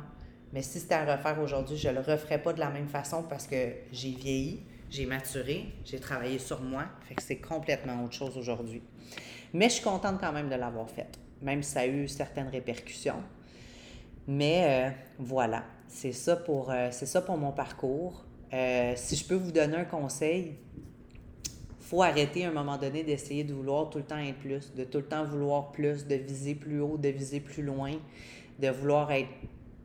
Mais 0.52 0.62
si 0.62 0.80
c'était 0.80 0.96
à 0.96 1.16
refaire 1.16 1.40
aujourd'hui, 1.40 1.78
je 1.78 1.90
le 1.90 2.02
referais 2.02 2.42
pas 2.42 2.52
de 2.52 2.60
la 2.60 2.70
même 2.70 2.88
façon 2.88 3.24
parce 3.24 3.48
que 3.48 3.72
j'ai 3.92 4.12
vieilli, 4.12 4.64
j'ai 4.90 5.06
maturé, 5.06 5.68
j'ai 5.86 6.00
travaillé 6.00 6.40
sur 6.40 6.60
moi. 6.62 6.86
Fait 7.08 7.16
que 7.16 7.22
c'est 7.22 7.38
complètement 7.38 8.04
autre 8.04 8.16
chose 8.16 8.36
aujourd'hui. 8.38 8.82
Mais 9.54 9.70
je 9.70 9.76
suis 9.76 9.84
contente 9.84 10.20
quand 10.20 10.34
même 10.34 10.50
de 10.50 10.56
l'avoir 10.56 10.90
faite 10.90 11.20
même 11.42 11.64
si 11.64 11.72
ça 11.72 11.82
a 11.82 11.88
eu 11.88 12.08
certaines 12.08 12.48
répercussions. 12.48 13.22
Mais 14.28 14.64
euh, 14.64 14.90
voilà, 15.18 15.64
c'est 15.88 16.12
ça, 16.12 16.36
pour, 16.36 16.72
euh, 16.72 16.92
ça 16.92 17.22
pour 17.22 17.38
mon 17.38 17.52
parcours. 17.52 18.26
Euh, 18.54 18.94
si 18.96 19.16
je 19.16 19.26
peux 19.26 19.36
vous 19.36 19.52
donner 19.52 19.78
un 19.78 19.86
conseil, 19.86 20.56
faut 21.80 22.04
arrêter 22.04 22.46
à 22.46 22.50
un 22.50 22.52
moment 22.52 22.78
donné 22.78 23.04
d'essayer 23.04 23.44
de 23.44 23.54
vouloir 23.54 23.90
tout 23.90 23.98
le 23.98 24.04
temps 24.04 24.18
être 24.18 24.38
plus, 24.38 24.74
de 24.76 24.84
tout 24.84 25.00
le 25.00 25.06
temps 25.06 25.24
vouloir 25.26 25.72
plus, 25.72 26.06
de 26.06 26.16
viser 26.16 26.56
plus 26.56 26.80
haut, 26.80 26.98
de 26.98 27.10
viser 27.10 27.40
plus 27.40 27.64
loin, 27.64 27.94
de 28.60 28.70
vouloir 28.70 29.12
être 29.12 29.30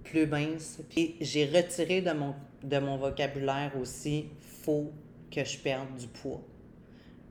plus 0.02 0.26
mince. 0.26 0.80
Puis 0.90 1.16
j'ai 1.20 1.46
retiré 1.46 2.02
de 2.02 2.12
mon, 2.12 2.34
de 2.62 2.78
mon 2.78 2.98
vocabulaire 2.98 3.72
aussi, 3.80 4.26
faut 4.62 4.92
que 5.30 5.42
je 5.44 5.58
perde 5.58 5.96
du 5.96 6.06
poids 6.06 6.42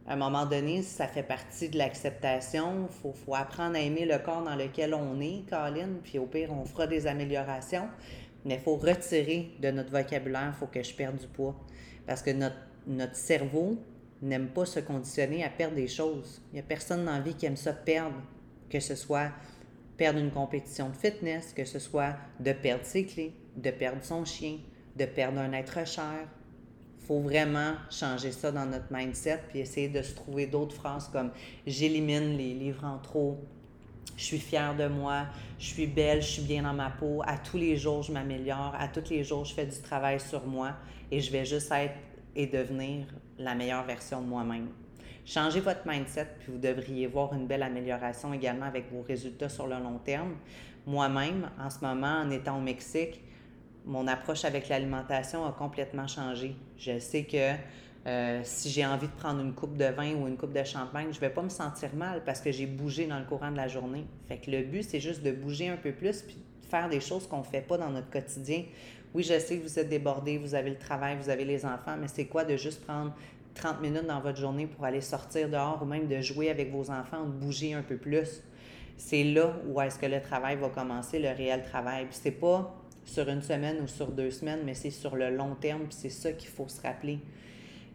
à 0.06 0.14
un 0.14 0.16
moment 0.18 0.45
donné, 0.45 0.82
ça 0.82 1.08
fait 1.08 1.24
partie 1.24 1.70
de 1.70 1.78
l'acceptation. 1.78 2.89
Il 2.89 3.14
faut, 3.14 3.36
apprendre 3.36 3.76
à 3.76 3.80
aimer 3.80 4.06
le 4.06 4.18
corps 4.18 4.43
dans 4.43 4.56
lequel 4.56 4.93
on 4.93 5.20
est, 5.22 5.43
Colin, 5.49 5.89
puis 6.04 6.20
au 6.20 6.26
pire, 6.26 6.51
on 6.51 6.66
fera 6.66 6.88
des 6.88 7.08
améliorations. 7.08 7.88
Mais 8.43 8.56
il 8.56 8.60
faut 8.60 8.76
retirer 8.76 9.51
de 9.62 9.72
notre 9.72 9.91
vocabulaire, 9.91 10.54
il 10.54 10.60
faut 10.60 10.68
que 10.68 10.84
je 10.84 10.93
perde 10.93 11.18
du 11.18 11.28
poids. 11.28 11.56
Parce 12.06 12.22
que 12.22 12.32
notre, 12.32 12.58
notre 12.86 13.16
cerveau 13.16 13.78
n'aime 14.22 14.47
pas 14.47 14.66
se 14.66 14.82
conditionner 14.82 15.43
à 15.45 15.49
perdre 15.49 15.76
des 15.76 15.88
choses. 15.88 16.41
Il 16.51 16.56
n'y 16.56 16.60
a 16.60 16.64
personne 16.64 17.06
dans 17.06 17.14
la 17.14 17.22
vie 17.22 17.36
qui 17.36 17.45
aime 17.45 17.56
ça 17.56 17.72
perdre, 17.72 18.22
que 18.70 18.82
ce 18.82 18.95
soit 18.95 19.32
perdre 19.95 20.20
une 20.20 20.32
compétition 20.32 20.89
de 20.89 20.95
fitness, 20.97 21.54
que 21.54 21.64
ce 21.64 21.80
soit 21.80 22.16
de 22.41 22.51
perdre 22.51 22.84
ses 22.84 23.06
clés, 23.06 23.34
de 23.56 23.72
perdre 23.72 24.04
son 24.04 24.26
chien, 24.26 24.58
de 24.97 25.06
perdre 25.06 25.39
un 25.39 25.54
être 25.54 25.88
cher, 25.88 26.28
faut 27.08 27.20
vraiment 27.20 27.74
changer 27.89 28.32
ça 28.32 28.51
dans 28.51 28.66
notre 28.66 28.86
mindset, 28.91 29.41
puis 29.49 29.60
essayer 29.60 29.89
de 29.89 30.01
se 30.01 30.16
trouver 30.16 30.47
d'autres 30.47 30.76
phrases 30.76 31.10
comme 31.10 31.32
j'élimine 31.68 32.38
les 32.38 32.54
livres 32.54 32.86
en 32.86 32.97
trop, 32.97 33.39
je 34.16 34.24
suis 34.24 34.39
fière 34.39 34.76
de 34.76 34.88
moi, 34.88 35.26
je 35.60 35.66
suis 35.66 35.88
belle, 35.88 36.22
je 36.22 36.28
suis 36.28 36.41
bien 36.43 36.64
dans 36.64 36.74
ma 36.74 36.89
peau, 36.89 37.22
à 37.26 37.38
tous 37.38 37.58
les 37.58 37.78
jours 37.78 38.04
je 38.04 38.12
m'améliore, 38.12 38.76
à 38.80 38.88
tous 38.88 39.10
les 39.10 39.24
jours 39.24 39.43
je 39.45 39.54
fais 39.54 39.66
du 39.66 39.82
travail 39.82 40.20
sur 40.20 40.45
moi 40.45 40.74
et 41.12 41.20
je 41.20 41.32
vais 41.32 41.45
juste 41.45 41.72
être 41.72 41.95
et 42.36 42.47
devenir 42.47 43.06
la 43.38 43.56
meilleure 43.56 43.86
version 43.86 44.22
de 44.22 44.28
moi-même. 44.28 44.70
Changez 45.26 45.62
votre 45.62 45.88
mindset, 45.88 46.28
puis 46.39 46.51
vous 46.51 46.58
devriez 46.58 47.08
voir 47.08 47.34
une 47.34 47.47
belle 47.47 47.64
amélioration 47.64 48.34
également 48.34 48.66
avec 48.66 48.91
vos 48.91 49.01
résultats 49.01 49.49
sur 49.49 49.68
le 49.68 49.78
long 49.78 49.97
terme. 50.04 50.36
Moi-même, 50.86 51.49
en 51.58 51.70
ce 51.70 51.80
moment, 51.80 52.22
en 52.24 52.30
étant 52.30 52.58
au 52.58 52.62
Mexique, 52.62 53.22
mon 53.86 54.08
approche 54.08 54.43
avec 54.45 54.70
l'alimentation 54.70 55.45
a 55.45 55.51
complètement 55.51 56.08
changé. 56.08 56.56
Je 56.84 56.99
sais 56.99 57.23
que 57.23 57.55
euh, 58.05 58.41
si 58.43 58.69
j'ai 58.69 58.86
envie 58.86 59.07
de 59.07 59.13
prendre 59.13 59.39
une 59.39 59.53
coupe 59.53 59.77
de 59.77 59.86
vin 59.86 60.15
ou 60.15 60.27
une 60.27 60.36
coupe 60.36 60.51
de 60.51 60.63
champagne, 60.65 61.07
je 61.11 61.15
ne 61.15 61.21
vais 61.21 61.29
pas 61.29 61.41
me 61.41 61.49
sentir 61.49 61.95
mal 61.95 62.21
parce 62.25 62.41
que 62.41 62.51
j'ai 62.51 62.65
bougé 62.65 63.05
dans 63.07 63.19
le 63.19 63.25
courant 63.25 63.51
de 63.51 63.55
la 63.55 63.69
journée. 63.69 64.05
Fait 64.27 64.38
que 64.38 64.51
le 64.51 64.63
but, 64.63 64.84
c'est 64.84 64.99
juste 64.99 65.23
de 65.23 65.31
bouger 65.31 65.69
un 65.69 65.77
peu 65.77 65.93
plus 65.93 66.21
puis 66.21 66.36
de 66.36 66.67
faire 66.67 66.89
des 66.89 66.99
choses 66.99 67.25
qu'on 67.25 67.39
ne 67.39 67.43
fait 67.43 67.61
pas 67.61 67.77
dans 67.77 67.89
notre 67.89 68.09
quotidien. 68.09 68.65
Oui, 69.13 69.23
je 69.23 69.39
sais 69.39 69.57
que 69.57 69.63
vous 69.63 69.79
êtes 69.79 69.88
débordé, 69.88 70.38
vous 70.38 70.55
avez 70.55 70.71
le 70.71 70.77
travail, 70.77 71.15
vous 71.21 71.29
avez 71.29 71.45
les 71.45 71.65
enfants, 71.65 71.95
mais 71.97 72.09
c'est 72.09 72.25
quoi 72.25 72.43
de 72.43 72.57
juste 72.57 72.84
prendre 72.84 73.13
30 73.55 73.79
minutes 73.81 74.07
dans 74.07 74.19
votre 74.19 74.39
journée 74.39 74.67
pour 74.67 74.84
aller 74.84 75.01
sortir 75.01 75.47
dehors 75.47 75.81
ou 75.81 75.86
même 75.86 76.07
de 76.07 76.19
jouer 76.19 76.49
avec 76.49 76.69
vos 76.69 76.91
enfants 76.91 77.23
de 77.23 77.31
bouger 77.31 77.73
un 77.73 77.84
peu 77.84 77.95
plus? 77.95 78.41
C'est 78.97 79.23
là 79.23 79.55
où 79.67 79.79
est-ce 79.79 79.97
que 79.97 80.05
le 80.05 80.21
travail 80.21 80.57
va 80.57 80.67
commencer, 80.67 81.19
le 81.19 81.29
réel 81.29 81.61
travail. 81.61 82.07
C'est 82.11 82.31
pas 82.31 82.75
sur 83.06 83.28
une 83.30 83.41
semaine 83.41 83.78
ou 83.84 83.88
sur 83.88 84.12
deux 84.12 84.32
semaines, 84.32 84.62
mais 84.66 84.74
c'est 84.74 84.91
sur 84.91 85.16
le 85.16 85.30
long 85.30 85.56
terme, 85.56 85.82
puis 85.82 85.97
c'est 85.97 86.10
ça 86.10 86.32
qu'il 86.32 86.49
faut 86.49 86.68
se 86.68 86.82
rappeler. 86.82 87.20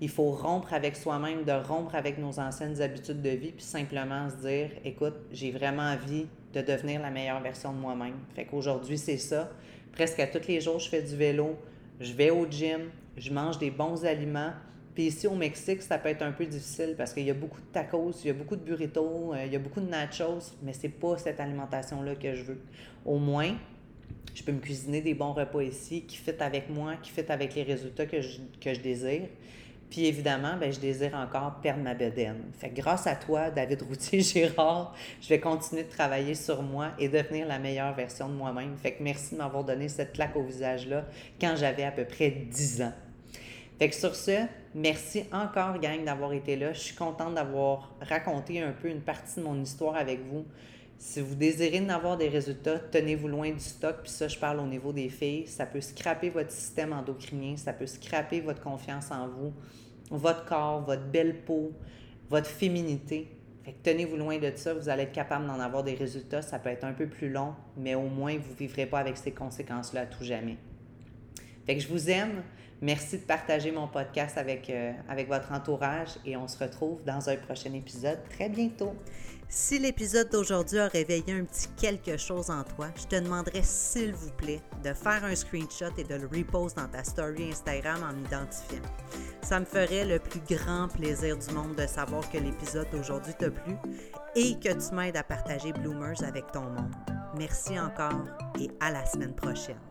Il 0.00 0.08
faut 0.08 0.30
rompre 0.30 0.74
avec 0.74 0.94
soi-même, 0.94 1.44
de 1.44 1.52
rompre 1.52 1.94
avec 1.94 2.18
nos 2.18 2.38
anciennes 2.38 2.80
habitudes 2.80 3.20
de 3.20 3.30
vie, 3.30 3.52
puis 3.52 3.64
simplement 3.64 4.30
se 4.30 4.36
dire, 4.36 4.70
écoute, 4.84 5.14
j'ai 5.32 5.50
vraiment 5.50 5.82
envie 5.82 6.26
de 6.54 6.60
devenir 6.60 7.02
la 7.02 7.10
meilleure 7.10 7.40
version 7.40 7.72
de 7.72 7.78
moi-même. 7.78 8.14
Fait 8.34 8.44
qu'aujourd'hui, 8.44 8.96
c'est 8.96 9.16
ça. 9.16 9.50
Presque 9.92 10.20
à 10.20 10.26
tous 10.26 10.46
les 10.46 10.60
jours, 10.60 10.78
je 10.78 10.88
fais 10.88 11.02
du 11.02 11.16
vélo, 11.16 11.56
je 12.00 12.12
vais 12.12 12.30
au 12.30 12.46
gym, 12.48 12.90
je 13.16 13.32
mange 13.32 13.58
des 13.58 13.70
bons 13.70 14.04
aliments. 14.04 14.52
Puis 14.94 15.06
ici 15.06 15.26
au 15.26 15.34
Mexique, 15.34 15.82
ça 15.82 15.98
peut 15.98 16.08
être 16.08 16.22
un 16.22 16.32
peu 16.32 16.46
difficile 16.46 16.94
parce 16.96 17.12
qu'il 17.12 17.24
y 17.24 17.30
a 17.30 17.34
beaucoup 17.34 17.60
de 17.60 17.66
tacos, 17.72 18.12
il 18.24 18.28
y 18.28 18.30
a 18.30 18.34
beaucoup 18.34 18.56
de 18.56 18.62
burritos, 18.62 19.32
euh, 19.32 19.44
il 19.46 19.52
y 19.52 19.56
a 19.56 19.58
beaucoup 19.58 19.80
de 19.80 19.88
nachos, 19.88 20.56
mais 20.62 20.72
c'est 20.72 20.88
pas 20.88 21.16
cette 21.18 21.38
alimentation-là 21.38 22.16
que 22.16 22.34
je 22.34 22.42
veux. 22.42 22.60
Au 23.04 23.18
moins, 23.18 23.54
je 24.34 24.42
peux 24.42 24.52
me 24.52 24.60
cuisiner 24.60 25.00
des 25.00 25.14
bons 25.14 25.32
repas 25.32 25.62
ici 25.62 26.02
qui 26.02 26.16
fit 26.16 26.34
avec 26.38 26.70
moi, 26.70 26.94
qui 27.02 27.10
fit 27.10 27.24
avec 27.28 27.54
les 27.54 27.64
résultats 27.64 28.06
que 28.06 28.20
je, 28.20 28.80
désire. 28.80 29.28
Puis 29.90 30.06
évidemment, 30.06 30.56
ben, 30.60 30.72
je 30.72 30.78
désire 30.78 31.14
encore 31.14 31.60
perdre 31.60 31.82
ma 31.82 31.94
bedaine. 31.94 32.42
Fait 32.58 32.68
grâce 32.68 33.06
à 33.06 33.16
toi, 33.16 33.50
David 33.50 33.82
Routier-Girard, 33.82 34.94
je 35.20 35.28
vais 35.28 35.40
continuer 35.40 35.82
de 35.82 35.88
travailler 35.88 36.34
sur 36.34 36.62
moi 36.62 36.90
et 36.98 37.08
devenir 37.08 37.48
la 37.48 37.58
meilleure 37.58 37.94
version 37.94 38.28
de 38.28 38.34
moi-même. 38.34 38.76
Fait 38.76 38.92
que 38.92 39.02
merci 39.02 39.34
de 39.34 39.38
m'avoir 39.38 39.64
donné 39.64 39.88
cette 39.88 40.12
claque 40.12 40.36
au 40.36 40.42
visage-là 40.42 41.06
quand 41.40 41.56
j'avais 41.56 41.84
à 41.84 41.90
peu 41.90 42.04
près 42.04 42.30
10 42.30 42.82
ans. 42.82 42.92
Fait 43.78 43.88
que 43.88 43.94
sur 43.94 44.14
ce, 44.14 44.46
merci 44.74 45.24
encore, 45.32 45.78
gang, 45.78 46.04
d'avoir 46.04 46.32
été 46.32 46.56
là. 46.56 46.72
Je 46.72 46.80
suis 46.80 46.96
contente 46.96 47.34
d'avoir 47.34 47.94
raconté 48.00 48.60
un 48.60 48.72
peu 48.72 48.88
une 48.88 49.00
partie 49.00 49.40
de 49.40 49.44
mon 49.44 49.60
histoire 49.60 49.96
avec 49.96 50.20
vous. 50.26 50.44
Si 50.98 51.20
vous 51.20 51.36
désirez 51.36 51.80
en 51.80 51.90
avoir 51.90 52.16
des 52.16 52.28
résultats, 52.28 52.80
tenez-vous 52.80 53.28
loin 53.28 53.52
du 53.52 53.60
stock. 53.60 53.98
Puis 54.02 54.10
ça, 54.10 54.26
je 54.26 54.36
parle 54.36 54.58
au 54.58 54.66
niveau 54.66 54.92
des 54.92 55.08
filles. 55.08 55.46
Ça 55.46 55.64
peut 55.64 55.80
scraper 55.80 56.28
votre 56.28 56.50
système 56.50 56.92
endocrinien, 56.92 57.56
ça 57.56 57.72
peut 57.72 57.86
scraper 57.86 58.40
votre 58.40 58.60
confiance 58.60 59.12
en 59.12 59.28
vous, 59.28 59.52
votre 60.10 60.44
corps, 60.44 60.82
votre 60.82 61.04
belle 61.04 61.42
peau, 61.42 61.72
votre 62.28 62.48
féminité. 62.48 63.28
Fait 63.64 63.76
tenez-vous 63.80 64.16
loin 64.16 64.38
de 64.38 64.50
ça. 64.56 64.74
Vous 64.74 64.88
allez 64.88 65.04
être 65.04 65.12
capable 65.12 65.46
d'en 65.46 65.60
avoir 65.60 65.84
des 65.84 65.94
résultats. 65.94 66.42
Ça 66.42 66.58
peut 66.58 66.70
être 66.70 66.84
un 66.84 66.92
peu 66.92 67.06
plus 67.06 67.30
long, 67.30 67.54
mais 67.76 67.94
au 67.94 68.08
moins, 68.08 68.36
vous 68.36 68.52
ne 68.52 68.58
vivrez 68.58 68.86
pas 68.86 68.98
avec 68.98 69.16
ces 69.16 69.30
conséquences-là 69.30 70.00
à 70.00 70.06
tout 70.06 70.24
jamais. 70.24 70.56
Fait 71.64 71.76
que 71.76 71.80
je 71.80 71.88
vous 71.88 72.10
aime. 72.10 72.42
Merci 72.80 73.18
de 73.18 73.24
partager 73.24 73.72
mon 73.72 73.88
podcast 73.88 74.38
avec, 74.38 74.70
euh, 74.70 74.92
avec 75.08 75.26
votre 75.26 75.50
entourage 75.50 76.10
et 76.24 76.36
on 76.36 76.46
se 76.46 76.56
retrouve 76.62 77.02
dans 77.04 77.28
un 77.28 77.34
prochain 77.34 77.72
épisode 77.72 78.20
très 78.30 78.48
bientôt. 78.48 78.94
Si 79.50 79.78
l'épisode 79.78 80.28
d'aujourd'hui 80.30 80.78
a 80.78 80.88
réveillé 80.88 81.32
un 81.32 81.44
petit 81.44 81.68
quelque 81.78 82.18
chose 82.18 82.50
en 82.50 82.64
toi, 82.64 82.88
je 82.96 83.06
te 83.06 83.16
demanderais 83.16 83.62
s'il 83.62 84.12
vous 84.12 84.30
plaît 84.32 84.60
de 84.84 84.92
faire 84.92 85.24
un 85.24 85.34
screenshot 85.34 85.86
et 85.96 86.04
de 86.04 86.14
le 86.16 86.26
repost 86.26 86.76
dans 86.76 86.86
ta 86.86 87.02
story 87.02 87.50
Instagram 87.50 88.02
en 88.02 88.12
m'identifiant. 88.12 88.82
Ça 89.42 89.58
me 89.58 89.64
ferait 89.64 90.04
le 90.04 90.18
plus 90.18 90.40
grand 90.40 90.88
plaisir 90.88 91.38
du 91.38 91.54
monde 91.54 91.76
de 91.76 91.86
savoir 91.86 92.30
que 92.30 92.36
l'épisode 92.36 92.88
d'aujourd'hui 92.92 93.32
t'a 93.38 93.50
plu 93.50 93.74
et 94.36 94.54
que 94.60 94.68
tu 94.68 94.94
m'aides 94.94 95.16
à 95.16 95.22
partager 95.22 95.72
Bloomers 95.72 96.22
avec 96.22 96.52
ton 96.52 96.64
monde. 96.64 96.94
Merci 97.38 97.80
encore 97.80 98.26
et 98.60 98.68
à 98.80 98.90
la 98.90 99.06
semaine 99.06 99.34
prochaine. 99.34 99.87